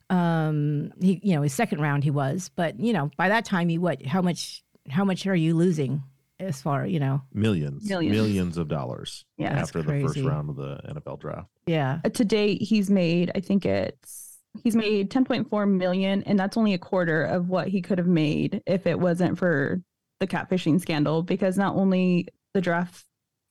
Um, 0.10 0.92
he 1.02 1.20
you 1.24 1.36
know 1.36 1.42
his 1.44 1.54
second 1.54 1.82
round 1.82 2.04
he 2.04 2.12
was, 2.12 2.50
but 2.56 2.80
you 2.80 2.94
know 2.94 3.12
by 3.18 3.30
that 3.30 3.46
time 3.46 3.70
he 3.70 3.78
what 3.78 4.04
how 4.06 4.22
much 4.22 4.64
how 4.90 5.06
much 5.06 5.28
are 5.28 5.36
you 5.36 5.56
losing 5.56 6.02
as 6.40 6.62
far 6.62 6.86
you 6.88 7.00
know 7.00 7.22
Millions, 7.34 7.88
Millions. 7.88 8.16
millions 8.16 8.58
of 8.58 8.68
dollars 8.70 9.26
Yeah. 9.38 9.50
After 9.60 9.82
the 9.84 10.02
first 10.02 10.18
round 10.20 10.50
of 10.50 10.56
the 10.56 10.80
NFL 10.88 11.20
draft. 11.20 11.50
yeah 11.68 12.00
Uh, 12.06 12.10
to 12.10 12.24
date 12.24 12.62
he's 12.62 12.90
made 12.90 13.30
i 13.36 13.42
think 13.42 13.66
it's 13.66 14.40
he's 14.64 14.74
made 14.76 15.12
10.4 15.12 15.70
million 15.70 16.24
and 16.24 16.40
that's 16.40 16.56
only 16.56 16.74
a 16.74 16.78
quarter 16.78 17.24
of 17.24 17.50
what 17.50 17.68
he 17.68 17.82
could 17.82 17.98
have 17.98 18.08
made 18.08 18.64
if 18.66 18.88
it 18.88 18.98
wasn't 19.00 19.38
for 19.38 19.82
the 20.22 20.28
catfishing 20.28 20.80
scandal 20.80 21.22
because 21.24 21.58
not 21.58 21.76
only 21.76 22.26
the 22.54 22.62
draft 22.62 23.04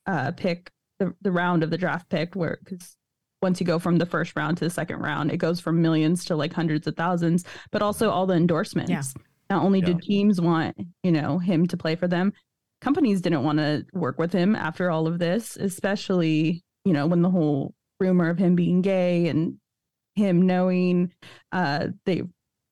uh, 0.07 0.31
pick 0.31 0.71
the, 0.97 1.13
the 1.21 1.31
round 1.31 1.61
of 1.63 1.69
the 1.69 1.77
draft 1.77 2.09
pick 2.09 2.35
where 2.35 2.57
because 2.65 2.97
once 3.41 3.59
you 3.59 3.65
go 3.65 3.79
from 3.79 3.97
the 3.97 4.05
first 4.05 4.35
round 4.35 4.57
to 4.57 4.65
the 4.65 4.69
second 4.69 4.99
round 4.99 5.31
it 5.31 5.37
goes 5.37 5.59
from 5.59 5.81
millions 5.81 6.25
to 6.25 6.35
like 6.35 6.53
hundreds 6.53 6.87
of 6.87 6.95
thousands 6.95 7.43
but 7.71 7.81
also 7.81 8.09
all 8.09 8.25
the 8.25 8.33
endorsements. 8.35 8.89
Yeah. 8.91 9.03
not 9.49 9.63
only 9.63 9.81
did 9.81 10.01
teams 10.01 10.39
want 10.41 10.75
you 11.03 11.11
know 11.11 11.37
him 11.39 11.65
to 11.67 11.77
play 11.77 11.95
for 11.95 12.07
them 12.07 12.33
companies 12.81 13.21
didn't 13.21 13.43
want 13.43 13.57
to 13.59 13.85
work 13.93 14.17
with 14.19 14.31
him 14.31 14.55
after 14.55 14.89
all 14.91 15.07
of 15.07 15.19
this 15.19 15.55
especially 15.57 16.63
you 16.85 16.93
know 16.93 17.07
when 17.07 17.21
the 17.21 17.29
whole 17.29 17.73
rumor 17.99 18.29
of 18.29 18.37
him 18.37 18.55
being 18.55 18.81
gay 18.81 19.27
and 19.27 19.57
him 20.15 20.45
knowing 20.45 21.11
uh 21.51 21.87
they 22.05 22.23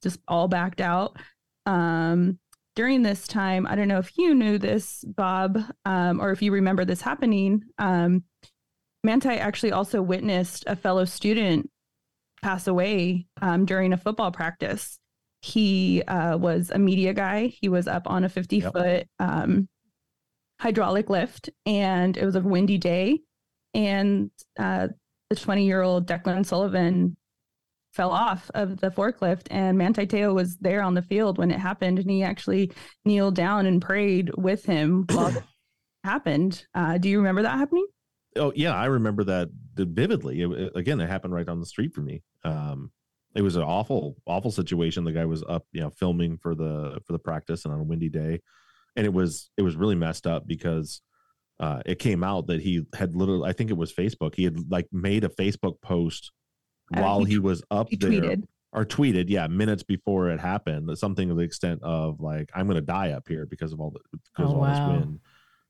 just 0.03 0.19
all 0.27 0.47
backed 0.47 0.81
out. 0.81 1.17
Um 1.65 2.39
during 2.75 3.01
this 3.01 3.27
time 3.27 3.65
i 3.65 3.73
don't 3.73 3.87
know 3.87 3.97
if 3.97 4.15
you 4.19 4.35
knew 4.35 4.59
this 4.59 5.03
bob 5.07 5.57
um 5.85 6.21
or 6.21 6.29
if 6.31 6.43
you 6.43 6.51
remember 6.51 6.85
this 6.85 7.01
happening 7.01 7.63
um 7.79 8.23
manti 9.07 9.29
actually 9.29 9.71
also 9.71 10.01
witnessed 10.01 10.63
a 10.67 10.75
fellow 10.75 11.05
student 11.05 11.69
pass 12.43 12.67
away 12.67 13.25
um, 13.41 13.65
during 13.65 13.93
a 13.93 13.97
football 13.97 14.31
practice 14.31 14.99
he 15.41 16.03
uh, 16.03 16.37
was 16.37 16.69
a 16.71 16.77
media 16.79 17.13
guy 17.13 17.47
he 17.61 17.69
was 17.69 17.87
up 17.87 18.03
on 18.05 18.23
a 18.23 18.29
50 18.29 18.57
Yep. 18.57 18.73
foot 18.73 19.07
um, 19.19 19.67
hydraulic 20.59 21.09
lift 21.09 21.49
and 21.65 22.17
it 22.17 22.25
was 22.25 22.35
a 22.35 22.41
windy 22.41 22.77
day 22.77 23.19
and 23.73 24.29
uh, 24.59 24.87
the 25.29 25.35
20 25.35 25.65
year 25.65 25.81
old 25.81 26.07
Declan 26.07 26.45
Sullivan 26.45 27.15
fell 27.93 28.11
off 28.11 28.49
of 28.53 28.79
the 28.79 28.89
forklift 28.89 29.47
and 29.49 29.77
Manti 29.77 30.05
Te'o 30.05 30.33
was 30.33 30.57
there 30.57 30.81
on 30.81 30.93
the 30.93 31.01
field 31.01 31.37
when 31.37 31.51
it 31.51 31.59
happened 31.59 31.99
and 31.99 32.09
he 32.09 32.23
actually 32.23 32.71
kneeled 33.05 33.35
down 33.35 33.65
and 33.65 33.81
prayed 33.81 34.31
with 34.37 34.65
him 34.65 35.05
while 35.11 35.27
it 35.37 35.43
happened. 36.03 36.65
Uh, 36.75 36.97
do 36.97 37.09
you 37.09 37.17
remember 37.17 37.41
that 37.41 37.57
happening? 37.57 37.85
Oh 38.37 38.53
yeah, 38.55 38.73
I 38.75 38.85
remember 38.85 39.23
that 39.25 39.49
vividly. 39.75 40.41
It- 40.41 40.51
it- 40.51 40.71
again, 40.75 40.99
it 41.01 41.07
happened 41.07 41.33
right 41.33 41.45
down 41.45 41.59
the 41.59 41.65
street 41.65 41.93
for 41.93 42.01
me. 42.01 42.23
Um, 42.43 42.91
it 43.35 43.41
was 43.41 43.55
an 43.55 43.63
awful, 43.63 44.15
awful 44.25 44.51
situation. 44.51 45.03
The 45.03 45.11
guy 45.11 45.25
was 45.25 45.43
up, 45.43 45.65
you 45.71 45.81
know, 45.81 45.89
filming 45.89 46.37
for 46.37 46.55
the 46.55 46.99
for 47.05 47.13
the 47.13 47.19
practice 47.19 47.65
and 47.65 47.73
on 47.73 47.79
a 47.79 47.83
windy 47.83 48.09
day, 48.09 48.41
and 48.95 49.05
it 49.05 49.13
was 49.13 49.49
it 49.57 49.61
was 49.61 49.75
really 49.75 49.95
messed 49.95 50.25
up 50.25 50.47
because 50.47 51.01
uh, 51.59 51.81
it 51.85 51.99
came 51.99 52.23
out 52.23 52.47
that 52.47 52.61
he 52.61 52.85
had 52.93 53.15
literally, 53.15 53.49
I 53.49 53.53
think 53.53 53.69
it 53.71 53.77
was 53.77 53.91
Facebook. 53.91 54.35
He 54.35 54.43
had 54.43 54.71
like 54.71 54.87
made 54.91 55.23
a 55.23 55.29
Facebook 55.29 55.81
post 55.81 56.31
Uh, 56.95 57.01
while 57.01 57.23
he 57.23 57.33
he, 57.33 57.39
was 57.39 57.63
up 57.71 57.89
He 57.89 57.95
there 57.95 58.11
tweeted. 58.11 58.43
or 58.73 58.85
tweeted, 58.85 59.25
yeah, 59.29 59.47
minutes 59.47 59.81
before 59.83 60.29
it 60.29 60.39
happened, 60.39 60.95
something 60.97 61.27
to 61.29 61.33
the 61.33 61.41
extent 61.41 61.81
of 61.83 62.19
like, 62.21 62.49
"I'm 62.55 62.67
going 62.67 62.75
to 62.75 62.81
die 62.81 63.11
up 63.11 63.27
here 63.27 63.45
because 63.47 63.73
of 63.73 63.79
all 63.81 63.89
the 63.91 63.99
because 64.11 64.51
Oh, 64.51 64.51
of 64.51 64.53
all 64.55 64.61
wow. 64.61 64.71
this 64.91 64.99
wind." 64.99 65.19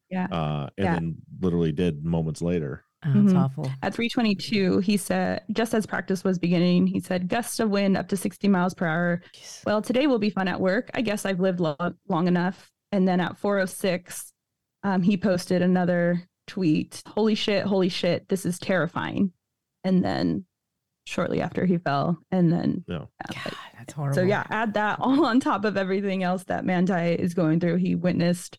Yeah. 0.09 0.27
uh, 0.31 0.69
and 0.77 0.85
Yeah. 0.85 0.93
then 0.95 1.15
literally 1.41 1.71
did 1.71 2.03
moments 2.05 2.41
later. 2.41 2.83
oh, 3.05 3.09
it's 3.23 3.31
Mhm. 3.33 3.37
awful 3.37 3.71
At 3.83 3.93
322, 3.93 4.79
he 4.79 4.97
said, 4.97 5.43
just 5.51 5.73
as 5.75 5.85
practice 5.85 6.23
was 6.23 6.39
beginning, 6.39 6.87
he 6.87 6.99
said, 6.99 7.27
gusts 7.27 7.59
of 7.59 7.69
wind 7.69 7.95
up 7.95 8.07
to 8.07 8.17
60 8.17 8.47
miles 8.47 8.73
per 8.73 8.87
hour. 8.87 9.21
Well, 9.67 9.81
today 9.83 10.07
will 10.07 10.17
be 10.17 10.31
fun 10.31 10.47
at 10.47 10.59
work. 10.59 10.89
I 10.95 11.01
guess 11.01 11.23
I've 11.23 11.39
lived 11.39 11.59
lo- 11.59 11.75
long 12.09 12.27
enough. 12.27 12.71
And 12.91 13.07
then 13.07 13.19
at 13.19 13.37
406, 13.37 14.33
um, 14.83 15.03
he 15.03 15.15
posted 15.15 15.61
another 15.61 16.23
tweet 16.47 17.03
Holy 17.05 17.35
shit, 17.35 17.65
holy 17.65 17.89
shit, 17.89 18.27
this 18.29 18.45
is 18.47 18.57
terrifying. 18.57 19.31
And 19.83 20.03
then 20.03 20.45
shortly 21.05 21.39
after 21.39 21.65
he 21.65 21.77
fell. 21.77 22.17
And 22.31 22.51
then, 22.51 22.83
Yeah. 22.87 23.05
yeah, 23.31 23.43
God, 23.43 23.53
that's 23.77 23.93
horrible 23.93 24.15
so 24.15 24.21
yeah, 24.23 24.43
add 24.49 24.73
that 24.73 24.99
all 24.99 25.23
on 25.25 25.39
top 25.39 25.65
of 25.65 25.77
everything 25.77 26.23
else 26.23 26.45
that 26.45 26.65
Manti 26.65 27.13
is 27.13 27.33
going 27.35 27.59
through. 27.59 27.75
He 27.75 27.93
witnessed 27.95 28.57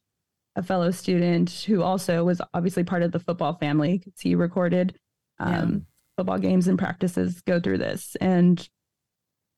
a 0.57 0.63
fellow 0.63 0.91
student 0.91 1.51
who 1.67 1.83
also 1.83 2.25
was 2.25 2.41
obviously 2.55 2.85
part 2.85 3.03
of 3.03 3.13
the 3.13 3.21
football 3.21 3.55
family 3.55 3.99
because 3.99 4.21
he 4.21 4.35
recorded 4.35 4.99
Yeah. 5.41 5.61
um, 5.63 5.87
football 6.17 6.39
games 6.39 6.67
and 6.67 6.79
practices 6.79 7.41
go 7.43 7.61
through 7.61 7.79
this. 7.79 8.17
And 8.21 8.69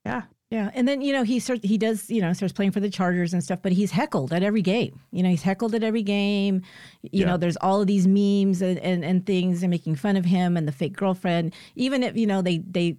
yeah, 0.05 0.23
Yeah, 0.51 0.71
and 0.75 0.87
then 0.89 1.01
you 1.01 1.13
know 1.13 1.23
he 1.23 1.39
starts 1.39 1.63
he 1.65 1.79
does 1.79 2.11
you 2.11 2.21
know 2.21 2.33
starts 2.33 2.53
playing 2.53 2.73
for 2.73 2.81
the 2.81 2.91
Chargers 2.91 3.33
and 3.33 3.43
stuff, 3.43 3.61
but 3.63 3.73
he's 3.73 3.91
heckled 3.93 4.33
at 4.33 4.43
every 4.43 4.63
game. 4.63 5.01
You 5.13 5.23
know 5.23 5.29
he's 5.31 5.43
heckled 5.43 5.75
at 5.75 5.83
every 5.83 6.03
game. 6.03 6.63
You 7.03 7.21
Yeah. 7.21 7.27
know 7.27 7.37
there's 7.37 7.57
all 7.59 7.81
of 7.81 7.87
these 7.87 8.07
memes 8.07 8.61
and, 8.63 8.79
and 8.81 9.05
and 9.05 9.25
things 9.25 9.63
and 9.63 9.71
making 9.71 9.95
fun 9.97 10.17
of 10.17 10.25
him 10.25 10.57
and 10.57 10.67
the 10.67 10.73
fake 10.73 10.97
girlfriend. 10.97 11.55
Even 11.77 12.03
if 12.03 12.17
you 12.17 12.27
know 12.27 12.43
they 12.43 12.59
they 12.59 12.97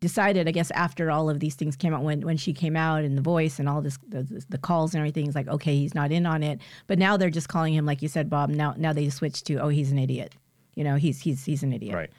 decided, 0.00 0.48
I 0.48 0.52
guess 0.52 0.70
after 0.72 1.10
all 1.10 1.28
of 1.28 1.40
these 1.40 1.54
things 1.54 1.76
came 1.76 1.94
out 1.94 2.02
when 2.02 2.20
when 2.22 2.36
she 2.36 2.52
came 2.52 2.76
out 2.76 3.04
and 3.04 3.16
the 3.16 3.22
voice 3.22 3.58
and 3.58 3.68
all 3.68 3.80
this 3.82 3.98
the, 4.08 4.44
the 4.48 4.58
calls 4.58 4.94
and 4.94 5.00
everything, 5.00 5.26
it's 5.26 5.34
like 5.34 5.48
okay 5.48 5.76
he's 5.76 5.94
not 5.94 6.12
in 6.12 6.26
on 6.26 6.42
it. 6.42 6.60
But 6.86 6.98
now 6.98 7.16
they're 7.16 7.30
just 7.30 7.48
calling 7.48 7.74
him 7.74 7.86
like 7.86 8.02
you 8.02 8.08
said, 8.08 8.28
Bob. 8.30 8.50
Now 8.50 8.74
now 8.76 8.92
they 8.92 9.08
switched 9.10 9.46
to 9.46 9.56
oh 9.56 9.68
he's 9.68 9.90
an 9.92 9.98
idiot. 9.98 10.34
You 10.74 10.84
know 10.84 10.96
he's 10.96 11.20
he's 11.20 11.44
he's 11.44 11.62
an 11.62 11.72
idiot. 11.72 11.94
Right. 11.94 12.10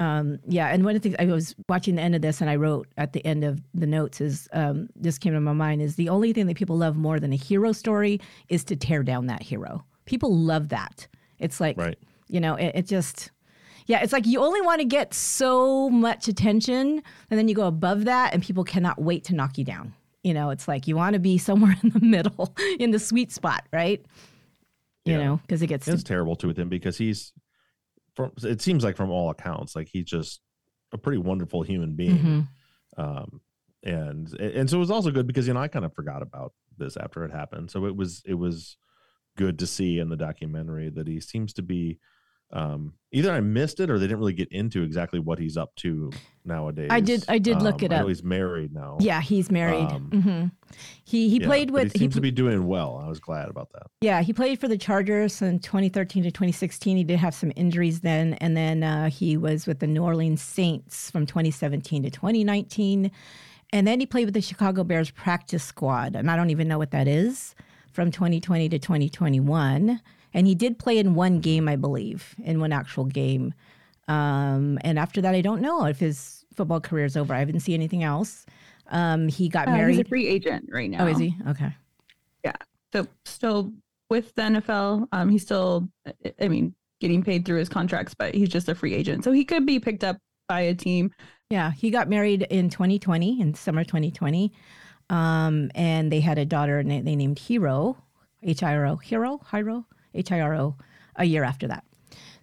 Um, 0.00 0.38
yeah, 0.46 0.68
and 0.68 0.84
one 0.84 0.94
of 0.94 1.02
the 1.02 1.08
things 1.08 1.16
I 1.18 1.24
was 1.32 1.56
watching 1.68 1.96
the 1.96 2.02
end 2.02 2.14
of 2.14 2.22
this, 2.22 2.40
and 2.40 2.48
I 2.48 2.54
wrote 2.54 2.86
at 2.96 3.14
the 3.14 3.26
end 3.26 3.42
of 3.42 3.60
the 3.74 3.86
notes 3.86 4.20
is 4.20 4.48
um, 4.52 4.88
this 4.94 5.18
came 5.18 5.32
to 5.32 5.40
my 5.40 5.52
mind 5.52 5.82
is 5.82 5.96
the 5.96 6.08
only 6.08 6.32
thing 6.32 6.46
that 6.46 6.56
people 6.56 6.76
love 6.78 6.96
more 6.96 7.18
than 7.18 7.32
a 7.32 7.36
hero 7.36 7.72
story 7.72 8.20
is 8.48 8.62
to 8.64 8.76
tear 8.76 9.02
down 9.02 9.26
that 9.26 9.42
hero. 9.42 9.84
People 10.04 10.36
love 10.36 10.68
that. 10.68 11.08
It's 11.40 11.60
like, 11.60 11.76
Right. 11.76 11.98
you 12.28 12.40
know, 12.40 12.54
it, 12.54 12.72
it 12.76 12.86
just, 12.86 13.32
yeah, 13.88 14.00
it's 14.02 14.12
like 14.12 14.26
you 14.26 14.40
only 14.40 14.60
want 14.60 14.80
to 14.80 14.84
get 14.86 15.12
so 15.14 15.90
much 15.90 16.28
attention, 16.28 17.02
and 17.30 17.38
then 17.38 17.48
you 17.48 17.54
go 17.54 17.66
above 17.66 18.04
that, 18.04 18.32
and 18.34 18.42
people 18.42 18.62
cannot 18.62 19.00
wait 19.02 19.24
to 19.24 19.34
knock 19.34 19.58
you 19.58 19.64
down. 19.64 19.94
You 20.22 20.34
know, 20.34 20.50
it's 20.50 20.68
like 20.68 20.86
you 20.86 20.94
want 20.94 21.14
to 21.14 21.18
be 21.18 21.38
somewhere 21.48 21.74
in 21.82 21.88
the 21.90 22.00
middle, 22.00 22.54
in 22.78 22.92
the 22.92 22.98
sweet 23.00 23.32
spot, 23.32 23.66
right? 23.72 24.04
You 25.04 25.14
Yeah. 25.14 25.24
know, 25.24 25.36
because 25.42 25.62
it 25.62 25.66
gets 25.68 25.88
It's 25.88 26.02
terrible 26.04 26.36
to 26.36 26.46
with 26.46 26.58
him 26.58 26.68
because 26.68 26.96
he's 26.98 27.32
from 28.14 28.32
it 28.42 28.60
seems 28.60 28.84
like 28.84 28.96
from 28.96 29.10
all 29.10 29.30
accounts, 29.30 29.74
like 29.74 29.88
he's 29.88 30.04
just 30.04 30.40
a 30.92 30.98
pretty 30.98 31.18
wonderful 31.18 31.62
human 31.62 31.94
being. 31.96 32.48
Mhm. 32.96 33.02
Um 33.02 33.40
and 33.84 34.28
and 34.40 34.68
so 34.68 34.76
it 34.76 34.80
was 34.80 34.90
also 34.90 35.10
good 35.10 35.26
because 35.26 35.46
you 35.46 35.54
know 35.54 35.60
I 35.60 35.68
kind 35.68 35.84
of 35.84 35.94
forgot 35.94 36.20
about 36.20 36.52
this 36.76 36.96
after 36.96 37.24
it 37.24 37.30
happened. 37.30 37.70
So 37.70 37.86
it 37.86 37.96
was 37.96 38.22
it 38.26 38.34
was 38.34 38.76
good 39.36 39.58
to 39.60 39.66
see 39.66 39.98
in 39.98 40.08
the 40.08 40.16
documentary 40.16 40.90
that 40.90 41.06
he 41.06 41.20
seems 41.20 41.52
to 41.54 41.62
be 41.62 42.00
um 42.50 42.94
either 43.12 43.32
I 43.32 43.40
missed 43.40 43.80
it 43.80 43.90
or 43.90 43.98
they 43.98 44.06
didn't 44.06 44.18
really 44.18 44.32
get 44.34 44.48
into 44.52 44.82
exactly 44.82 45.18
what 45.18 45.38
he's 45.38 45.56
up 45.56 45.74
to 45.76 46.12
nowadays. 46.44 46.88
I 46.90 47.00
did- 47.00 47.24
I 47.28 47.38
did 47.38 47.60
look 47.62 47.82
Um, 47.82 47.86
it 47.86 47.92
up. 47.92 48.06
he's 48.08 48.22
married 48.22 48.72
now. 48.72 48.96
Yeah, 49.00 49.20
he's 49.22 49.50
married. 49.50 49.86
Um, 49.88 50.10
hmm 50.10 50.44
He 51.04 51.28
he 51.30 51.40
Yeah, 51.40 51.46
played 51.46 51.70
with 51.70 51.92
he 51.92 51.98
he 51.98 52.04
seems 52.04 52.14
to 52.16 52.20
be 52.20 52.30
doing 52.30 52.66
well. 52.66 53.00
I 53.02 53.08
was 53.08 53.18
glad 53.20 53.48
about 53.48 53.70
that. 53.72 53.86
Yeah, 54.02 54.20
he 54.22 54.32
played 54.34 54.60
for 54.60 54.68
the 54.68 54.76
Chargers 54.78 55.40
in 55.42 55.58
2013 55.58 56.22
to 56.24 56.30
2016. 56.30 56.96
He 56.98 57.04
did 57.04 57.18
have 57.18 57.34
some 57.34 57.52
injuries 57.56 58.00
then, 58.00 58.34
and 58.34 58.54
then 58.56 58.82
uh, 58.82 59.08
he 59.10 59.36
was 59.38 59.66
with 59.66 59.78
the 59.80 59.86
New 59.86 60.02
Orleans 60.02 60.42
Saints 60.42 61.10
from 61.10 61.24
2017 61.26 62.02
to 62.04 62.10
2019. 62.10 63.10
And 63.72 63.86
then 63.86 64.00
he 64.00 64.06
played 64.06 64.24
with 64.26 64.34
the 64.34 64.40
Chicago 64.42 64.84
Bears 64.84 65.10
practice 65.10 65.62
squad, 65.64 66.14
and 66.16 66.30
I 66.30 66.36
don't 66.36 66.50
even 66.50 66.68
know 66.68 66.78
what 66.78 66.90
that 66.92 67.08
is 67.08 67.54
from 67.92 68.10
2020 68.10 68.68
to 68.70 68.78
2021. 68.78 70.00
And 70.34 70.46
he 70.46 70.54
did 70.54 70.78
play 70.78 70.98
in 70.98 71.14
one 71.14 71.40
game, 71.40 71.68
I 71.68 71.76
believe, 71.76 72.34
in 72.42 72.60
one 72.60 72.72
actual 72.72 73.04
game. 73.04 73.54
Um, 74.08 74.78
and 74.82 74.98
after 74.98 75.20
that, 75.22 75.34
I 75.34 75.40
don't 75.40 75.60
know 75.60 75.84
if 75.86 75.98
his 75.98 76.44
football 76.54 76.80
career 76.80 77.04
is 77.04 77.16
over. 77.16 77.34
I 77.34 77.38
haven't 77.40 77.60
seen 77.60 77.74
anything 77.74 78.02
else. 78.04 78.46
Um, 78.90 79.28
he 79.28 79.48
got 79.48 79.68
Uh, 79.68 79.72
married. 79.72 79.96
he's 79.96 80.04
a 80.06 80.08
free 80.08 80.26
agent 80.26 80.68
right 80.72 80.90
now. 80.90 81.04
oh, 81.04 81.06
is 81.08 81.18
he? 81.18 81.34
Okay. 81.46 81.74
Yeah. 82.44 82.52
So 82.92 83.06
still 83.24 83.72
with 84.10 84.34
the 84.34 84.42
NFL. 84.42 85.08
Um, 85.12 85.28
he's 85.28 85.42
still, 85.42 85.88
I 86.40 86.48
mean, 86.48 86.74
getting 87.00 87.22
paid 87.22 87.44
through 87.44 87.58
his 87.58 87.68
contracts, 87.68 88.14
but 88.14 88.34
he's 88.34 88.48
just 88.48 88.68
a 88.68 88.74
free 88.74 88.94
agent. 88.94 89.24
So 89.24 89.32
he 89.32 89.44
could 89.44 89.66
be 89.66 89.78
picked 89.78 90.04
up 90.04 90.16
by 90.48 90.60
a 90.62 90.74
team. 90.74 91.10
Yeah, 91.50 91.72
he 91.72 91.90
got 91.90 92.08
married 92.08 92.42
in 92.50 92.70
2020, 92.70 93.40
in 93.40 93.54
summer 93.54 93.84
2020. 93.84 94.52
Um, 95.10 95.70
and 95.74 96.10
they 96.12 96.20
had 96.20 96.38
a 96.38 96.44
daughter 96.44 96.78
and 96.78 96.90
they, 97.06 97.16
named 97.16 97.38
Hero, 97.38 97.96
H 98.42 98.62
I 98.62 98.74
R 98.74 98.86
O, 98.86 98.96
Hero, 98.96 99.40
Hiro, 99.50 99.78
H 99.78 99.84
I 100.32 100.40
R 100.40 100.54
O, 100.54 100.76
a 101.16 101.24
year 101.24 101.44
after 101.44 101.68
that. 101.68 101.84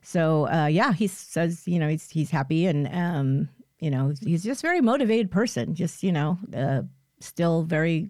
So 0.01 0.47
uh, 0.47 0.67
yeah, 0.67 0.93
he 0.93 1.07
says, 1.07 1.67
you 1.67 1.79
know, 1.79 1.89
he's 1.89 2.09
he's 2.09 2.29
happy 2.29 2.67
and 2.67 2.87
um, 2.93 3.49
you 3.79 3.91
know, 3.91 4.13
he's 4.21 4.43
just 4.43 4.61
very 4.61 4.81
motivated 4.81 5.29
person, 5.29 5.75
just, 5.75 6.01
you 6.01 6.11
know, 6.11 6.37
uh, 6.55 6.81
still 7.19 7.63
very 7.63 8.09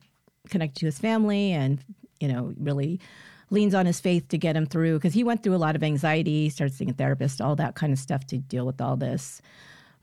connected 0.49 0.80
to 0.80 0.86
his 0.86 0.99
family 0.99 1.51
and, 1.51 1.84
you 2.20 2.28
know, 2.28 2.53
really 2.57 2.99
leans 3.49 3.74
on 3.74 3.86
his 3.86 3.99
faith 3.99 4.28
to 4.28 4.38
get 4.38 4.55
him 4.55 4.66
through 4.66 4.97
because 4.97 5.13
he 5.13 5.24
went 5.24 5.41
through 5.41 5.55
a 5.55 5.57
lot 5.57 5.76
of 5.76 5.84
anxiety, 5.84 6.49
started 6.49 6.74
seeing 6.74 6.89
a 6.89 6.93
therapist, 6.93 7.41
all 7.41 7.55
that 7.55 7.76
kind 7.76 7.91
of 7.91 7.99
stuff 7.99 8.26
to 8.28 8.38
deal 8.38 8.66
with 8.66 8.80
all 8.80 8.95
this. 8.95 9.41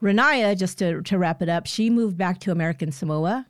Ronaiah, 0.02 0.58
just 0.58 0.78
to, 0.78 1.00
to 1.02 1.16
wrap 1.16 1.42
it 1.42 1.48
up, 1.48 1.66
she 1.66 1.88
moved 1.88 2.16
back 2.16 2.40
to 2.40 2.50
American 2.50 2.90
Samoa. 2.90 3.46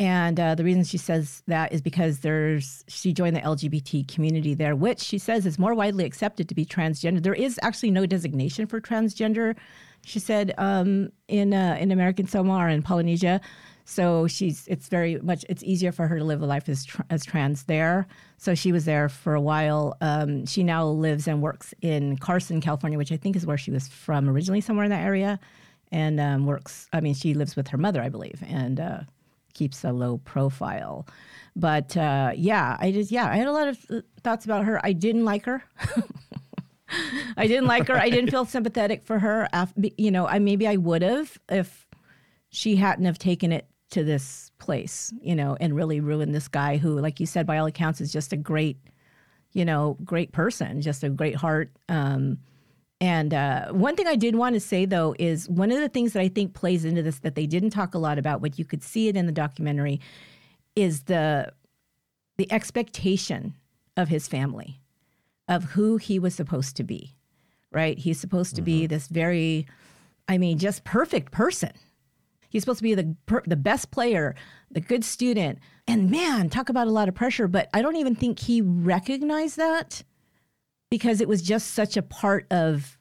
And 0.00 0.40
uh, 0.40 0.56
the 0.56 0.64
reason 0.64 0.82
she 0.82 0.98
says 0.98 1.44
that 1.46 1.72
is 1.72 1.80
because 1.80 2.20
there's 2.20 2.84
she 2.88 3.12
joined 3.12 3.36
the 3.36 3.40
LGBT 3.40 4.12
community 4.12 4.52
there, 4.52 4.74
which 4.74 5.00
she 5.00 5.18
says 5.18 5.46
is 5.46 5.56
more 5.56 5.72
widely 5.72 6.04
accepted 6.04 6.48
to 6.48 6.54
be 6.54 6.66
transgender. 6.66 7.22
There 7.22 7.34
is 7.34 7.60
actually 7.62 7.92
no 7.92 8.04
designation 8.04 8.66
for 8.66 8.80
transgender. 8.80 9.56
She 10.04 10.18
said 10.18 10.52
um, 10.58 11.10
in 11.28 11.54
uh, 11.54 11.76
in 11.78 11.92
American 11.92 12.26
Samoa 12.26 12.64
or 12.64 12.68
in 12.68 12.82
Polynesia, 12.82 13.40
so 13.84 14.26
she's 14.26 14.66
it's 14.66 14.88
very 14.88 15.20
much 15.20 15.44
it's 15.48 15.62
easier 15.62 15.92
for 15.92 16.08
her 16.08 16.18
to 16.18 16.24
live 16.24 16.42
a 16.42 16.46
life 16.46 16.68
as 16.68 16.88
as 17.10 17.24
trans 17.24 17.64
there. 17.64 18.08
So 18.36 18.56
she 18.56 18.72
was 18.72 18.86
there 18.86 19.08
for 19.08 19.34
a 19.34 19.40
while. 19.40 19.96
Um, 20.00 20.44
she 20.44 20.64
now 20.64 20.86
lives 20.86 21.28
and 21.28 21.40
works 21.40 21.72
in 21.82 22.16
Carson, 22.16 22.60
California, 22.60 22.98
which 22.98 23.12
I 23.12 23.16
think 23.16 23.36
is 23.36 23.46
where 23.46 23.58
she 23.58 23.70
was 23.70 23.86
from 23.86 24.28
originally, 24.28 24.60
somewhere 24.60 24.84
in 24.84 24.90
that 24.90 25.04
area, 25.04 25.38
and 25.92 26.18
um, 26.18 26.46
works. 26.46 26.88
I 26.92 27.00
mean, 27.00 27.14
she 27.14 27.34
lives 27.34 27.54
with 27.54 27.68
her 27.68 27.78
mother, 27.78 28.02
I 28.02 28.08
believe, 28.08 28.42
and 28.46 28.80
uh, 28.80 29.00
keeps 29.54 29.84
a 29.84 29.92
low 29.92 30.18
profile. 30.18 31.06
But 31.56 31.96
uh, 31.96 32.32
yeah, 32.36 32.76
I 32.80 32.90
just 32.92 33.10
yeah, 33.10 33.26
I 33.30 33.36
had 33.36 33.46
a 33.46 33.52
lot 33.52 33.68
of 33.68 33.78
thoughts 34.22 34.44
about 34.44 34.64
her. 34.64 34.84
I 34.84 34.92
didn't 34.92 35.24
like 35.24 35.44
her. 35.46 35.62
I 37.36 37.46
didn't 37.46 37.66
like 37.66 37.88
her. 37.88 37.94
I 37.96 38.10
didn't 38.10 38.30
feel 38.30 38.44
sympathetic 38.44 39.04
for 39.04 39.18
her. 39.18 39.48
Af- 39.52 39.72
You 39.76 40.10
know, 40.10 40.26
I 40.26 40.38
maybe 40.38 40.66
I 40.68 40.76
would 40.76 41.02
have 41.02 41.38
if 41.48 41.86
she 42.50 42.76
hadn't 42.76 43.04
have 43.04 43.18
taken 43.18 43.50
it 43.52 43.66
to 43.90 44.04
this 44.04 44.50
place, 44.58 45.12
you 45.20 45.34
know, 45.34 45.56
and 45.60 45.74
really 45.74 46.00
ruined 46.00 46.34
this 46.34 46.48
guy 46.48 46.76
who, 46.76 46.98
like 47.00 47.20
you 47.20 47.26
said, 47.26 47.46
by 47.46 47.58
all 47.58 47.66
accounts, 47.66 48.00
is 48.00 48.12
just 48.12 48.32
a 48.32 48.36
great, 48.36 48.76
you 49.52 49.64
know, 49.64 49.96
great 50.04 50.32
person, 50.32 50.80
just 50.80 51.02
a 51.02 51.08
great 51.08 51.36
heart. 51.36 51.70
Um, 51.88 52.38
and 53.04 53.34
uh, 53.34 53.66
one 53.66 53.96
thing 53.96 54.06
I 54.06 54.16
did 54.16 54.34
want 54.34 54.54
to 54.54 54.60
say 54.60 54.86
though 54.86 55.14
is 55.18 55.46
one 55.46 55.70
of 55.70 55.78
the 55.78 55.90
things 55.90 56.14
that 56.14 56.20
I 56.20 56.28
think 56.28 56.54
plays 56.54 56.86
into 56.86 57.02
this 57.02 57.18
that 57.18 57.34
they 57.34 57.44
didn't 57.44 57.68
talk 57.68 57.94
a 57.94 57.98
lot 57.98 58.18
about, 58.18 58.40
but 58.40 58.58
you 58.58 58.64
could 58.64 58.82
see 58.82 59.08
it 59.08 59.16
in 59.16 59.26
the 59.26 59.32
documentary, 59.32 60.00
is 60.74 61.02
the 61.02 61.52
the 62.38 62.50
expectation 62.50 63.56
of 63.94 64.08
his 64.08 64.26
family, 64.26 64.80
of 65.46 65.64
who 65.64 65.98
he 65.98 66.18
was 66.18 66.34
supposed 66.34 66.76
to 66.76 66.82
be, 66.82 67.14
right? 67.70 67.98
He's 67.98 68.18
supposed 68.18 68.56
to 68.56 68.62
be 68.62 68.86
this 68.86 69.06
very, 69.08 69.66
I 70.26 70.38
mean, 70.38 70.56
just 70.56 70.82
perfect 70.82 71.30
person. 71.30 71.72
He's 72.48 72.62
supposed 72.62 72.78
to 72.78 72.84
be 72.84 72.94
the 72.94 73.14
per- 73.26 73.42
the 73.44 73.54
best 73.54 73.90
player, 73.90 74.34
the 74.70 74.80
good 74.80 75.04
student, 75.04 75.58
and 75.86 76.10
man, 76.10 76.48
talk 76.48 76.70
about 76.70 76.86
a 76.86 76.90
lot 76.90 77.10
of 77.10 77.14
pressure. 77.14 77.48
But 77.48 77.68
I 77.74 77.82
don't 77.82 77.96
even 77.96 78.14
think 78.14 78.38
he 78.38 78.62
recognized 78.62 79.58
that 79.58 80.04
because 80.94 81.20
it 81.20 81.26
was 81.26 81.42
just 81.42 81.72
such 81.72 81.96
a 81.96 82.02
part 82.02 82.46
of 82.52 82.96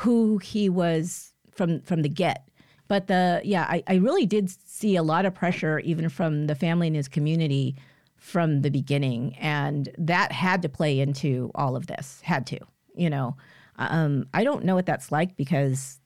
who 0.00 0.38
he 0.38 0.68
was 0.68 1.32
from 1.52 1.80
from 1.82 2.02
the 2.02 2.08
get. 2.08 2.48
But 2.88 3.06
the 3.06 3.40
yeah, 3.44 3.62
I, 3.62 3.84
I 3.86 3.94
really 3.94 4.26
did 4.26 4.50
see 4.50 4.96
a 4.96 5.04
lot 5.04 5.24
of 5.24 5.32
pressure 5.32 5.78
even 5.78 6.08
from 6.08 6.48
the 6.48 6.56
family 6.56 6.88
and 6.88 6.96
his 6.96 7.06
community 7.06 7.76
from 8.16 8.62
the 8.62 8.70
beginning, 8.70 9.36
and 9.36 9.88
that 9.98 10.32
had 10.32 10.62
to 10.62 10.68
play 10.68 10.98
into 10.98 11.52
all 11.54 11.76
of 11.76 11.86
this. 11.86 12.20
Had 12.24 12.44
to, 12.48 12.58
you 12.96 13.08
know. 13.08 13.36
Um, 13.76 14.26
I 14.34 14.42
don't 14.42 14.64
know 14.64 14.74
what 14.74 14.86
that's 14.86 15.12
like 15.12 15.36
because 15.36 16.00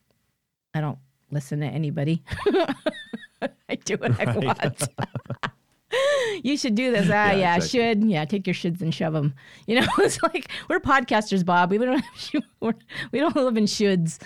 I 0.74 0.82
don't 0.82 0.98
listen 1.30 1.60
to 1.60 1.66
anybody. 1.66 2.22
I 3.70 3.76
do 3.86 3.94
what 3.94 4.20
I 4.20 4.36
want. 4.36 4.82
you 6.42 6.56
should 6.56 6.74
do 6.74 6.90
this. 6.92 7.08
Ah, 7.10 7.30
Yeah, 7.30 7.32
yeah, 7.32 7.56
exactly. 7.56 7.80
should. 7.80 8.04
Yeah, 8.04 8.24
take 8.24 8.46
your 8.46 8.54
shoulds 8.54 8.80
and 8.80 8.94
shove 8.94 9.12
them. 9.12 9.34
You 9.66 9.80
know, 9.80 9.86
it's 9.98 10.22
like 10.22 10.50
we're 10.68 10.80
podcasters, 10.80 11.44
Bob. 11.44 11.70
We 11.70 11.78
don't 11.78 12.00
have, 12.00 12.42
we're, 12.60 12.74
we 13.12 13.18
don't 13.20 13.34
live 13.36 13.56
in 13.56 13.64
shoulds. 13.64 14.18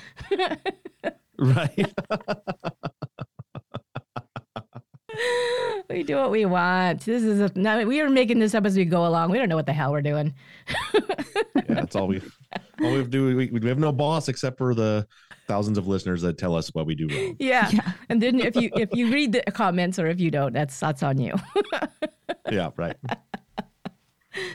right 1.39 1.93
we 5.91 6.03
do 6.03 6.17
what 6.17 6.31
we 6.31 6.45
want. 6.45 7.01
This 7.05 7.23
is 7.23 7.41
a, 7.41 7.51
no, 7.55 7.87
we 7.87 8.01
are 8.01 8.11
making 8.11 8.39
this 8.39 8.55
up 8.55 8.67
as 8.67 8.77
we 8.77 8.85
go 8.85 9.07
along. 9.07 9.31
We 9.31 9.39
don't 9.39 9.49
know 9.49 9.57
what 9.57 9.67
the 9.67 9.73
hell 9.73 9.93
we're 9.93 10.03
doing. 10.03 10.35
yeah 11.55 11.63
that's 11.69 11.95
all 11.97 12.07
we 12.07 12.21
all 12.83 12.91
we 12.91 12.97
have 12.97 13.05
to 13.07 13.11
do 13.11 13.37
we, 13.37 13.47
we 13.47 13.69
have 13.69 13.79
no 13.79 13.93
boss 13.93 14.29
except 14.29 14.59
for 14.59 14.75
the 14.75 15.07
thousands 15.47 15.79
of 15.79 15.87
listeners 15.87 16.23
that 16.23 16.39
tell 16.39 16.55
us 16.57 16.69
what 16.75 16.87
we 16.87 16.95
do 16.95 17.07
wrong 17.09 17.37
Yeah. 17.39 17.69
Yeah. 17.73 17.93
And 18.09 18.23
then 18.23 18.41
if 18.41 18.57
you 18.57 18.71
if 18.75 18.91
you 18.95 19.13
read 19.13 19.33
the 19.33 19.43
comments 19.53 19.99
or 19.99 20.07
if 20.07 20.21
you 20.21 20.31
don't, 20.31 20.53
that's 20.53 20.79
that's 20.81 21.03
on 21.03 21.19
you. 21.19 21.35
yeah 22.51 22.71
right 22.77 22.97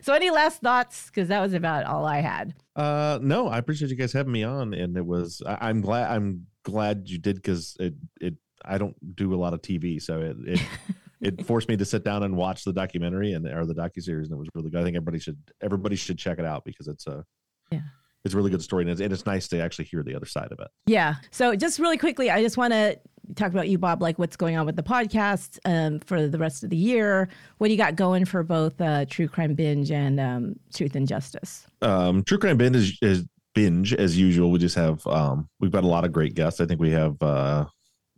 so 0.01 0.13
any 0.13 0.29
last 0.29 0.61
thoughts? 0.61 1.05
Because 1.07 1.29
that 1.29 1.39
was 1.39 1.53
about 1.53 1.85
all 1.85 2.05
I 2.05 2.19
had. 2.19 2.53
uh 2.75 3.17
no 3.21 3.47
i 3.47 3.57
appreciate 3.57 3.89
you 3.91 3.95
guys 3.97 4.11
having 4.13 4.31
me 4.31 4.43
on 4.43 4.73
and 4.73 4.95
it 4.97 5.05
was 5.05 5.41
I, 5.45 5.69
i'm 5.69 5.81
glad 5.81 6.11
i'm 6.11 6.45
glad 6.63 7.09
you 7.09 7.17
did 7.17 7.35
because 7.37 7.75
it 7.79 7.93
it 8.21 8.35
i 8.65 8.77
don't 8.77 8.95
do 9.15 9.33
a 9.33 9.37
lot 9.43 9.53
of 9.53 9.61
tv 9.61 10.01
so 10.01 10.19
it 10.21 10.37
it 10.45 10.61
it 11.21 11.45
forced 11.45 11.67
me 11.69 11.75
to 11.77 11.85
sit 11.85 12.03
down 12.03 12.23
and 12.23 12.35
watch 12.37 12.63
the 12.63 12.73
documentary 12.73 13.33
and 13.33 13.45
or 13.47 13.65
the 13.65 13.73
docu-series 13.73 14.27
and 14.27 14.35
it 14.35 14.39
was 14.39 14.47
really 14.53 14.69
good 14.69 14.81
i 14.81 14.83
think 14.83 14.95
everybody 14.95 15.19
should 15.19 15.37
everybody 15.61 15.95
should 15.95 16.17
check 16.17 16.39
it 16.39 16.45
out 16.45 16.63
because 16.65 16.87
it's 16.87 17.07
a 17.07 17.25
Yeah. 17.71 17.81
It's 18.25 18.33
a 18.33 18.37
really 18.37 18.51
good 18.51 18.61
story 18.61 18.83
and 18.83 18.91
it's, 18.91 19.01
and 19.01 19.13
it's 19.13 19.25
nice 19.25 19.47
to 19.49 19.61
actually 19.61 19.85
hear 19.85 20.03
the 20.03 20.15
other 20.15 20.25
side 20.25 20.51
of 20.51 20.59
it 20.59 20.67
Yeah. 20.85 21.15
So 21.31 21.55
just 21.55 21.79
really 21.79 21.97
quickly, 21.97 22.29
I 22.29 22.41
just 22.41 22.57
want 22.57 22.73
to 22.73 22.99
talk 23.35 23.51
about 23.51 23.69
you, 23.69 23.77
Bob, 23.77 24.01
like 24.01 24.17
what's 24.19 24.35
going 24.35 24.57
on 24.57 24.65
with 24.65 24.75
the 24.75 24.83
podcast 24.83 25.59
um, 25.65 25.99
for 25.99 26.27
the 26.27 26.37
rest 26.37 26.63
of 26.63 26.69
the 26.69 26.77
year. 26.77 27.29
What 27.59 27.67
do 27.67 27.73
you 27.73 27.77
got 27.77 27.95
going 27.95 28.25
for 28.25 28.43
both 28.43 28.79
uh, 28.81 29.05
True 29.05 29.27
Crime 29.27 29.53
Binge 29.53 29.91
and 29.91 30.19
um, 30.19 30.55
Truth 30.73 30.95
and 30.95 31.07
Justice? 31.07 31.67
um 31.81 32.23
true 32.23 32.37
crime 32.37 32.57
binge 32.57 32.75
is, 32.75 32.97
is 33.01 33.25
binge 33.55 33.93
as 33.93 34.17
usual 34.17 34.51
we 34.51 34.59
just 34.59 34.75
have 34.75 35.05
um 35.07 35.49
we've 35.59 35.71
got 35.71 35.83
a 35.83 35.87
lot 35.87 36.05
of 36.05 36.11
great 36.11 36.35
guests 36.35 36.59
i 36.59 36.65
think 36.65 36.79
we 36.79 36.91
have 36.91 37.21
uh 37.21 37.65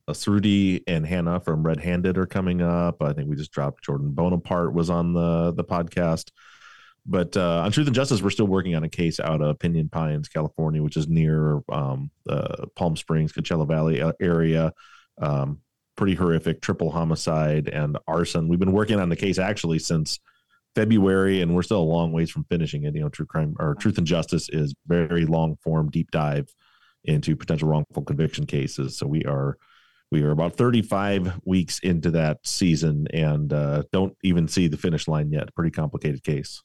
uh, 0.08 0.14
Suruthi 0.14 0.82
and 0.88 1.06
Hannah 1.06 1.40
from 1.40 1.62
Red 1.62 1.80
Handed 1.80 2.18
are 2.18 2.26
coming 2.26 2.60
up. 2.60 3.04
I 3.04 3.14
think 3.14 3.30
we 3.30 3.36
just 3.36 3.52
dropped 3.52 3.84
Jordan 3.84 4.12
Bonaparte 4.12 4.74
was 4.74 4.90
on 4.90 5.14
the 5.14 5.54
the 5.56 5.64
podcast. 5.64 6.32
But 7.06 7.36
uh, 7.36 7.62
on 7.66 7.72
Truth 7.72 7.88
and 7.88 7.96
Justice, 7.96 8.22
we're 8.22 8.30
still 8.30 8.48
working 8.48 8.76
on 8.76 8.84
a 8.84 8.90
case 8.90 9.20
out 9.20 9.42
of 9.42 9.58
Pinyon 9.58 9.90
Pines, 9.90 10.30
California, 10.30 10.84
which 10.84 10.98
is 10.98 11.08
near 11.08 11.62
um, 11.72 12.12
uh, 12.30 12.66
Palm 12.76 12.96
Springs, 12.96 13.34
Coachella 13.34 13.68
Valley 13.68 14.04
area. 14.22 14.72
Um, 15.20 15.60
pretty 15.96 16.16
horrific 16.16 16.62
triple 16.62 16.92
homicide 16.92 17.68
and 17.70 17.98
arson. 18.08 18.48
We've 18.48 18.60
been 18.60 18.72
working 18.72 19.00
on 19.00 19.10
the 19.10 19.16
case 19.16 19.40
actually 19.40 19.80
since 19.80 20.20
February, 20.76 21.42
and 21.42 21.54
we're 21.54 21.64
still 21.64 21.82
a 21.82 21.84
long 21.84 22.12
ways 22.12 22.30
from 22.30 22.46
finishing 22.46 22.86
it. 22.86 22.96
You 22.96 23.02
know, 23.02 23.10
True 23.10 23.26
Crime 23.26 23.56
or 23.60 23.76
Truth 23.76 23.98
and 23.98 24.08
Justice 24.08 24.50
is 24.50 24.74
very 24.88 25.26
long 25.26 25.58
form, 25.64 25.90
deep 25.90 26.12
dive 26.12 26.48
into 27.04 27.36
potential 27.36 27.68
wrongful 27.68 28.04
conviction 28.04 28.46
cases. 28.46 28.98
So 28.98 29.08
we 29.08 29.24
are 29.26 29.58
we 30.12 30.24
are 30.24 30.32
about 30.32 30.56
35 30.56 31.40
weeks 31.46 31.80
into 31.80 32.12
that 32.12 32.40
season 32.46 33.08
and 33.14 33.52
uh, 33.54 33.84
don't 33.94 34.16
even 34.24 34.48
see 34.48 34.68
the 34.68 34.78
finish 34.78 35.08
line 35.08 35.32
yet. 35.32 35.54
Pretty 35.56 35.72
complicated 35.72 36.24
case. 36.24 36.62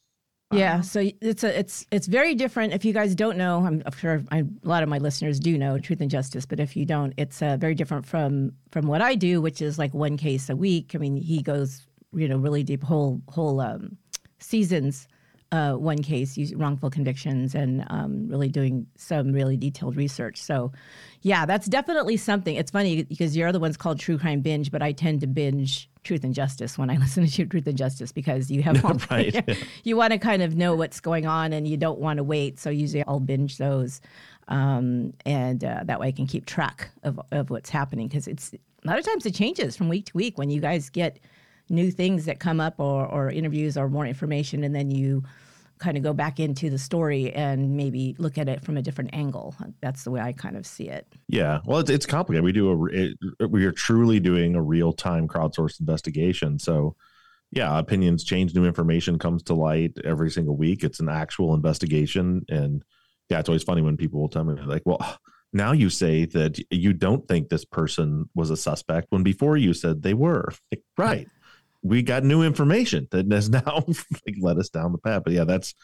Yeah, 0.52 0.80
so 0.80 1.08
it's 1.20 1.42
a 1.42 1.58
it's 1.58 1.86
it's 1.90 2.06
very 2.06 2.34
different. 2.36 2.72
If 2.72 2.84
you 2.84 2.92
guys 2.92 3.16
don't 3.16 3.36
know, 3.36 3.66
I'm 3.66 3.82
sure 3.96 4.22
I, 4.30 4.38
a 4.38 4.46
lot 4.62 4.84
of 4.84 4.88
my 4.88 4.98
listeners 4.98 5.40
do 5.40 5.58
know 5.58 5.78
Truth 5.78 6.00
and 6.00 6.10
Justice, 6.10 6.46
but 6.46 6.60
if 6.60 6.76
you 6.76 6.86
don't, 6.86 7.12
it's 7.16 7.42
uh, 7.42 7.56
very 7.56 7.74
different 7.74 8.06
from 8.06 8.52
from 8.70 8.86
what 8.86 9.02
I 9.02 9.16
do, 9.16 9.40
which 9.40 9.60
is 9.60 9.76
like 9.76 9.92
one 9.92 10.16
case 10.16 10.48
a 10.48 10.54
week. 10.54 10.92
I 10.94 10.98
mean, 10.98 11.16
he 11.16 11.42
goes 11.42 11.86
you 12.14 12.28
know 12.28 12.36
really 12.36 12.62
deep 12.62 12.84
whole 12.84 13.20
whole 13.28 13.60
um, 13.60 13.96
seasons 14.38 15.08
uh, 15.56 15.74
one 15.74 16.02
case, 16.02 16.52
wrongful 16.54 16.90
convictions, 16.90 17.54
and 17.54 17.84
um, 17.88 18.28
really 18.28 18.48
doing 18.48 18.86
some 18.96 19.32
really 19.32 19.56
detailed 19.56 19.96
research. 19.96 20.40
So, 20.40 20.72
yeah, 21.22 21.46
that's 21.46 21.66
definitely 21.66 22.18
something. 22.18 22.54
It's 22.54 22.70
funny 22.70 23.04
because 23.04 23.36
your 23.36 23.48
other 23.48 23.58
one's 23.58 23.76
called 23.76 23.98
True 23.98 24.18
Crime 24.18 24.40
Binge, 24.40 24.70
but 24.70 24.82
I 24.82 24.92
tend 24.92 25.22
to 25.22 25.26
binge 25.26 25.88
Truth 26.04 26.24
and 26.24 26.34
Justice 26.34 26.76
when 26.76 26.90
I 26.90 26.96
listen 27.04 27.26
to 27.26 27.46
Truth 27.46 27.66
and 27.66 27.78
Justice 27.78 28.12
because 28.12 28.50
you 28.50 28.62
have 28.62 28.84
all, 28.84 28.98
right. 29.10 29.34
you, 29.48 29.56
you 29.84 29.96
want 29.96 30.12
to 30.12 30.18
kind 30.18 30.42
of 30.42 30.56
know 30.56 30.74
what's 30.74 31.00
going 31.00 31.26
on 31.26 31.54
and 31.54 31.66
you 31.66 31.78
don't 31.78 31.98
want 31.98 32.18
to 32.18 32.24
wait. 32.24 32.60
So 32.60 32.68
usually 32.68 33.04
I'll 33.06 33.20
binge 33.20 33.56
those, 33.56 34.02
um, 34.48 35.14
and 35.24 35.64
uh, 35.64 35.82
that 35.84 35.98
way 35.98 36.08
I 36.08 36.12
can 36.12 36.26
keep 36.26 36.44
track 36.44 36.90
of 37.02 37.18
of 37.32 37.50
what's 37.50 37.70
happening 37.70 38.08
because 38.08 38.28
it's 38.28 38.52
a 38.52 38.86
lot 38.86 38.98
of 38.98 39.06
times 39.06 39.24
it 39.24 39.34
changes 39.34 39.74
from 39.74 39.88
week 39.88 40.06
to 40.06 40.12
week 40.14 40.36
when 40.38 40.50
you 40.50 40.60
guys 40.60 40.90
get 40.90 41.18
new 41.68 41.90
things 41.90 42.26
that 42.26 42.38
come 42.38 42.60
up 42.60 42.78
or, 42.78 43.06
or 43.06 43.30
interviews 43.30 43.76
or 43.76 43.88
more 43.88 44.06
information 44.06 44.62
and 44.62 44.74
then 44.74 44.90
you 44.90 45.24
kind 45.78 45.96
of 45.96 46.02
go 46.02 46.12
back 46.12 46.40
into 46.40 46.70
the 46.70 46.78
story 46.78 47.32
and 47.32 47.76
maybe 47.76 48.16
look 48.18 48.38
at 48.38 48.48
it 48.48 48.62
from 48.62 48.76
a 48.76 48.82
different 48.82 49.10
angle. 49.12 49.54
That's 49.80 50.04
the 50.04 50.10
way 50.10 50.20
i 50.20 50.32
kind 50.32 50.56
of 50.56 50.66
see 50.66 50.88
it. 50.88 51.06
Yeah. 51.28 51.60
Well 51.64 51.80
it's, 51.80 51.90
it's 51.90 52.06
complicated. 52.06 52.44
We 52.44 52.52
do 52.52 52.70
a 52.70 52.84
it, 52.86 53.18
we 53.50 53.64
are 53.64 53.72
truly 53.72 54.20
doing 54.20 54.54
a 54.54 54.62
real-time 54.62 55.28
crowdsourced 55.28 55.80
investigation. 55.80 56.58
So 56.58 56.96
yeah 57.52 57.78
opinions 57.78 58.24
change 58.24 58.54
new 58.54 58.64
information 58.64 59.18
comes 59.18 59.42
to 59.44 59.54
light 59.54 59.92
every 60.04 60.30
single 60.30 60.56
week. 60.56 60.82
It's 60.82 61.00
an 61.00 61.08
actual 61.08 61.54
investigation. 61.54 62.44
And 62.48 62.82
yeah 63.28 63.40
it's 63.40 63.48
always 63.48 63.64
funny 63.64 63.82
when 63.82 63.96
people 63.96 64.20
will 64.20 64.28
tell 64.28 64.44
me 64.44 64.60
like 64.62 64.82
well 64.84 65.18
now 65.52 65.72
you 65.72 65.90
say 65.90 66.24
that 66.26 66.58
you 66.70 66.92
don't 66.92 67.26
think 67.28 67.48
this 67.48 67.64
person 67.64 68.28
was 68.34 68.50
a 68.50 68.56
suspect 68.56 69.06
when 69.10 69.22
before 69.22 69.56
you 69.56 69.72
said 69.72 70.02
they 70.02 70.12
were. 70.12 70.48
Like, 70.70 70.82
right 70.98 71.28
we 71.86 72.02
got 72.02 72.24
new 72.24 72.42
information 72.42 73.08
that 73.10 73.30
has 73.30 73.48
now 73.48 73.84
like 73.86 74.36
led 74.40 74.58
us 74.58 74.68
down 74.68 74.92
the 74.92 74.98
path. 74.98 75.22
But 75.24 75.32
yeah 75.32 75.44
that's 75.44 75.74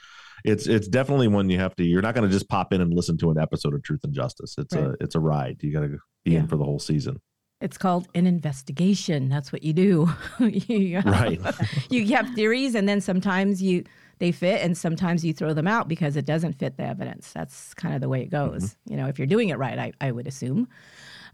it's 0.44 0.66
it's 0.66 0.88
definitely 0.88 1.28
one 1.28 1.50
you 1.50 1.58
have 1.58 1.74
to 1.76 1.84
you're 1.84 2.02
not 2.02 2.14
going 2.14 2.28
to 2.28 2.32
just 2.32 2.48
pop 2.48 2.72
in 2.72 2.80
and 2.80 2.92
listen 2.92 3.16
to 3.18 3.30
an 3.30 3.38
episode 3.38 3.74
of 3.74 3.82
truth 3.82 4.00
and 4.04 4.12
justice. 4.12 4.54
It's 4.58 4.74
right. 4.74 4.84
a 4.84 4.96
it's 5.00 5.14
a 5.14 5.20
ride. 5.20 5.62
You 5.62 5.72
got 5.72 5.80
to 5.80 5.98
be 6.24 6.32
yeah. 6.32 6.40
in 6.40 6.48
for 6.48 6.56
the 6.56 6.64
whole 6.64 6.78
season. 6.78 7.20
It's 7.60 7.78
called 7.78 8.08
an 8.16 8.26
investigation. 8.26 9.28
That's 9.28 9.52
what 9.52 9.62
you 9.62 9.72
do. 9.72 10.10
You, 10.40 11.00
right. 11.00 11.40
you 11.90 12.14
have 12.16 12.28
theories 12.34 12.74
and 12.74 12.88
then 12.88 13.00
sometimes 13.00 13.62
you 13.62 13.84
they 14.18 14.32
fit 14.32 14.62
and 14.62 14.76
sometimes 14.76 15.24
you 15.24 15.32
throw 15.32 15.54
them 15.54 15.68
out 15.68 15.88
because 15.88 16.16
it 16.16 16.24
doesn't 16.24 16.54
fit 16.54 16.76
the 16.76 16.84
evidence. 16.84 17.32
That's 17.32 17.74
kind 17.74 17.94
of 17.94 18.00
the 18.00 18.08
way 18.08 18.22
it 18.22 18.30
goes. 18.30 18.64
Mm-hmm. 18.64 18.92
you 18.92 18.96
know 18.96 19.06
if 19.06 19.18
you're 19.18 19.26
doing 19.26 19.50
it 19.50 19.58
right 19.58 19.78
i, 19.78 19.92
I 20.00 20.10
would 20.10 20.26
assume. 20.26 20.68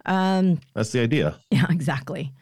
Um, 0.05 0.61
that's 0.75 0.93
the 0.93 1.01
idea. 1.01 1.39
yeah 1.51 1.67
exactly 1.71 2.33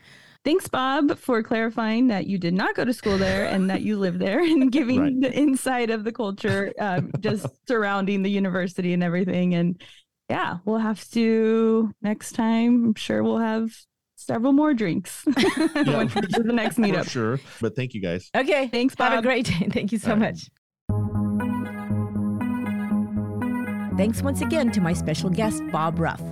Thanks, 0.47 0.69
Bob, 0.69 1.19
for 1.19 1.43
clarifying 1.43 2.07
that 2.07 2.29
you 2.29 2.39
did 2.39 2.55
not 2.55 2.77
go 2.77 2.85
to 2.85 2.93
school 2.93 3.19
there 3.19 3.47
and 3.47 3.69
that 3.69 3.83
you 3.83 3.99
live 3.99 4.21
there 4.21 4.39
and 4.39 4.71
giving 4.79 5.01
right. 5.01 5.21
the 5.21 5.33
insight 5.33 5.91
of 5.91 6.05
the 6.05 6.13
culture 6.13 6.73
um, 6.79 7.11
just 7.19 7.49
surrounding 7.67 8.23
the 8.23 8.31
university 8.31 8.93
and 8.93 9.03
everything. 9.03 9.57
And 9.57 9.83
yeah, 10.31 10.59
we'll 10.65 10.79
have 10.79 11.05
to 11.11 11.93
next 12.01 12.37
time. 12.37 12.85
I'm 12.85 12.95
sure 12.95 13.25
we'll 13.25 13.39
have 13.39 13.73
several 14.15 14.53
more 14.53 14.73
drinks 14.73 15.25
yeah. 15.37 15.43
when 15.75 16.07
the 16.07 16.53
next 16.55 16.79
meetup. 16.79 17.03
For 17.03 17.11
sure. 17.11 17.41
But 17.61 17.75
thank 17.75 17.93
you 17.93 18.01
guys. 18.01 18.31
Okay. 18.33 18.69
Thanks, 18.69 18.95
Bob. 18.95 19.11
Have 19.11 19.19
a 19.19 19.23
great 19.23 19.47
day. 19.47 19.69
Thank 19.69 19.91
you 19.91 19.99
so 19.99 20.13
All 20.13 20.17
much. 20.17 20.49
Right. 20.89 21.03
Thanks 23.97 24.23
once 24.23 24.43
again 24.43 24.71
to 24.71 24.81
my 24.81 24.93
special 24.93 25.29
guest, 25.29 25.61
Bob 25.73 25.99
Ruff. 25.99 26.23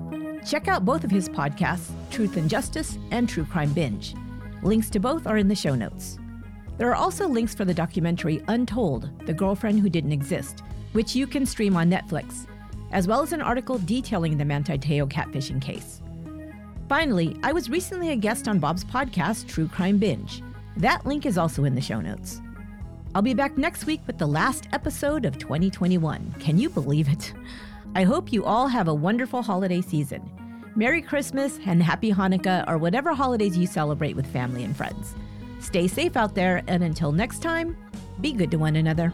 Check 0.44 0.68
out 0.68 0.84
both 0.84 1.04
of 1.04 1.10
his 1.10 1.28
podcasts, 1.28 1.90
Truth 2.10 2.36
and 2.36 2.50
Justice 2.50 2.98
and 3.10 3.28
True 3.28 3.46
Crime 3.46 3.72
Binge. 3.72 4.14
Links 4.62 4.90
to 4.90 5.00
both 5.00 5.26
are 5.26 5.38
in 5.38 5.48
the 5.48 5.54
show 5.54 5.74
notes. 5.74 6.18
There 6.76 6.90
are 6.90 6.94
also 6.94 7.26
links 7.26 7.54
for 7.54 7.64
the 7.64 7.72
documentary 7.72 8.42
Untold 8.48 9.08
The 9.26 9.32
Girlfriend 9.32 9.80
Who 9.80 9.88
Didn't 9.88 10.12
Exist, 10.12 10.62
which 10.92 11.16
you 11.16 11.26
can 11.26 11.46
stream 11.46 11.76
on 11.76 11.90
Netflix, 11.90 12.46
as 12.92 13.08
well 13.08 13.22
as 13.22 13.32
an 13.32 13.40
article 13.40 13.78
detailing 13.78 14.36
the 14.36 14.44
Manti 14.44 14.76
Te'o 14.76 15.06
catfishing 15.06 15.62
case. 15.62 16.02
Finally, 16.88 17.36
I 17.42 17.52
was 17.52 17.70
recently 17.70 18.10
a 18.10 18.16
guest 18.16 18.46
on 18.46 18.58
Bob's 18.58 18.84
podcast, 18.84 19.48
True 19.48 19.68
Crime 19.68 19.98
Binge. 19.98 20.42
That 20.76 21.06
link 21.06 21.24
is 21.24 21.38
also 21.38 21.64
in 21.64 21.74
the 21.74 21.80
show 21.80 22.00
notes. 22.00 22.42
I'll 23.14 23.22
be 23.22 23.34
back 23.34 23.56
next 23.56 23.86
week 23.86 24.00
with 24.06 24.18
the 24.18 24.26
last 24.26 24.68
episode 24.72 25.24
of 25.24 25.38
2021. 25.38 26.34
Can 26.40 26.58
you 26.58 26.68
believe 26.68 27.08
it? 27.08 27.32
I 27.96 28.02
hope 28.02 28.32
you 28.32 28.44
all 28.44 28.66
have 28.66 28.88
a 28.88 28.94
wonderful 28.94 29.40
holiday 29.40 29.80
season. 29.80 30.28
Merry 30.74 31.00
Christmas 31.00 31.60
and 31.64 31.80
Happy 31.80 32.12
Hanukkah 32.12 32.68
or 32.68 32.76
whatever 32.76 33.14
holidays 33.14 33.56
you 33.56 33.68
celebrate 33.68 34.16
with 34.16 34.26
family 34.26 34.64
and 34.64 34.76
friends. 34.76 35.14
Stay 35.60 35.86
safe 35.86 36.16
out 36.16 36.34
there, 36.34 36.64
and 36.66 36.82
until 36.82 37.12
next 37.12 37.40
time, 37.40 37.76
be 38.20 38.32
good 38.32 38.50
to 38.50 38.56
one 38.56 38.74
another. 38.74 39.12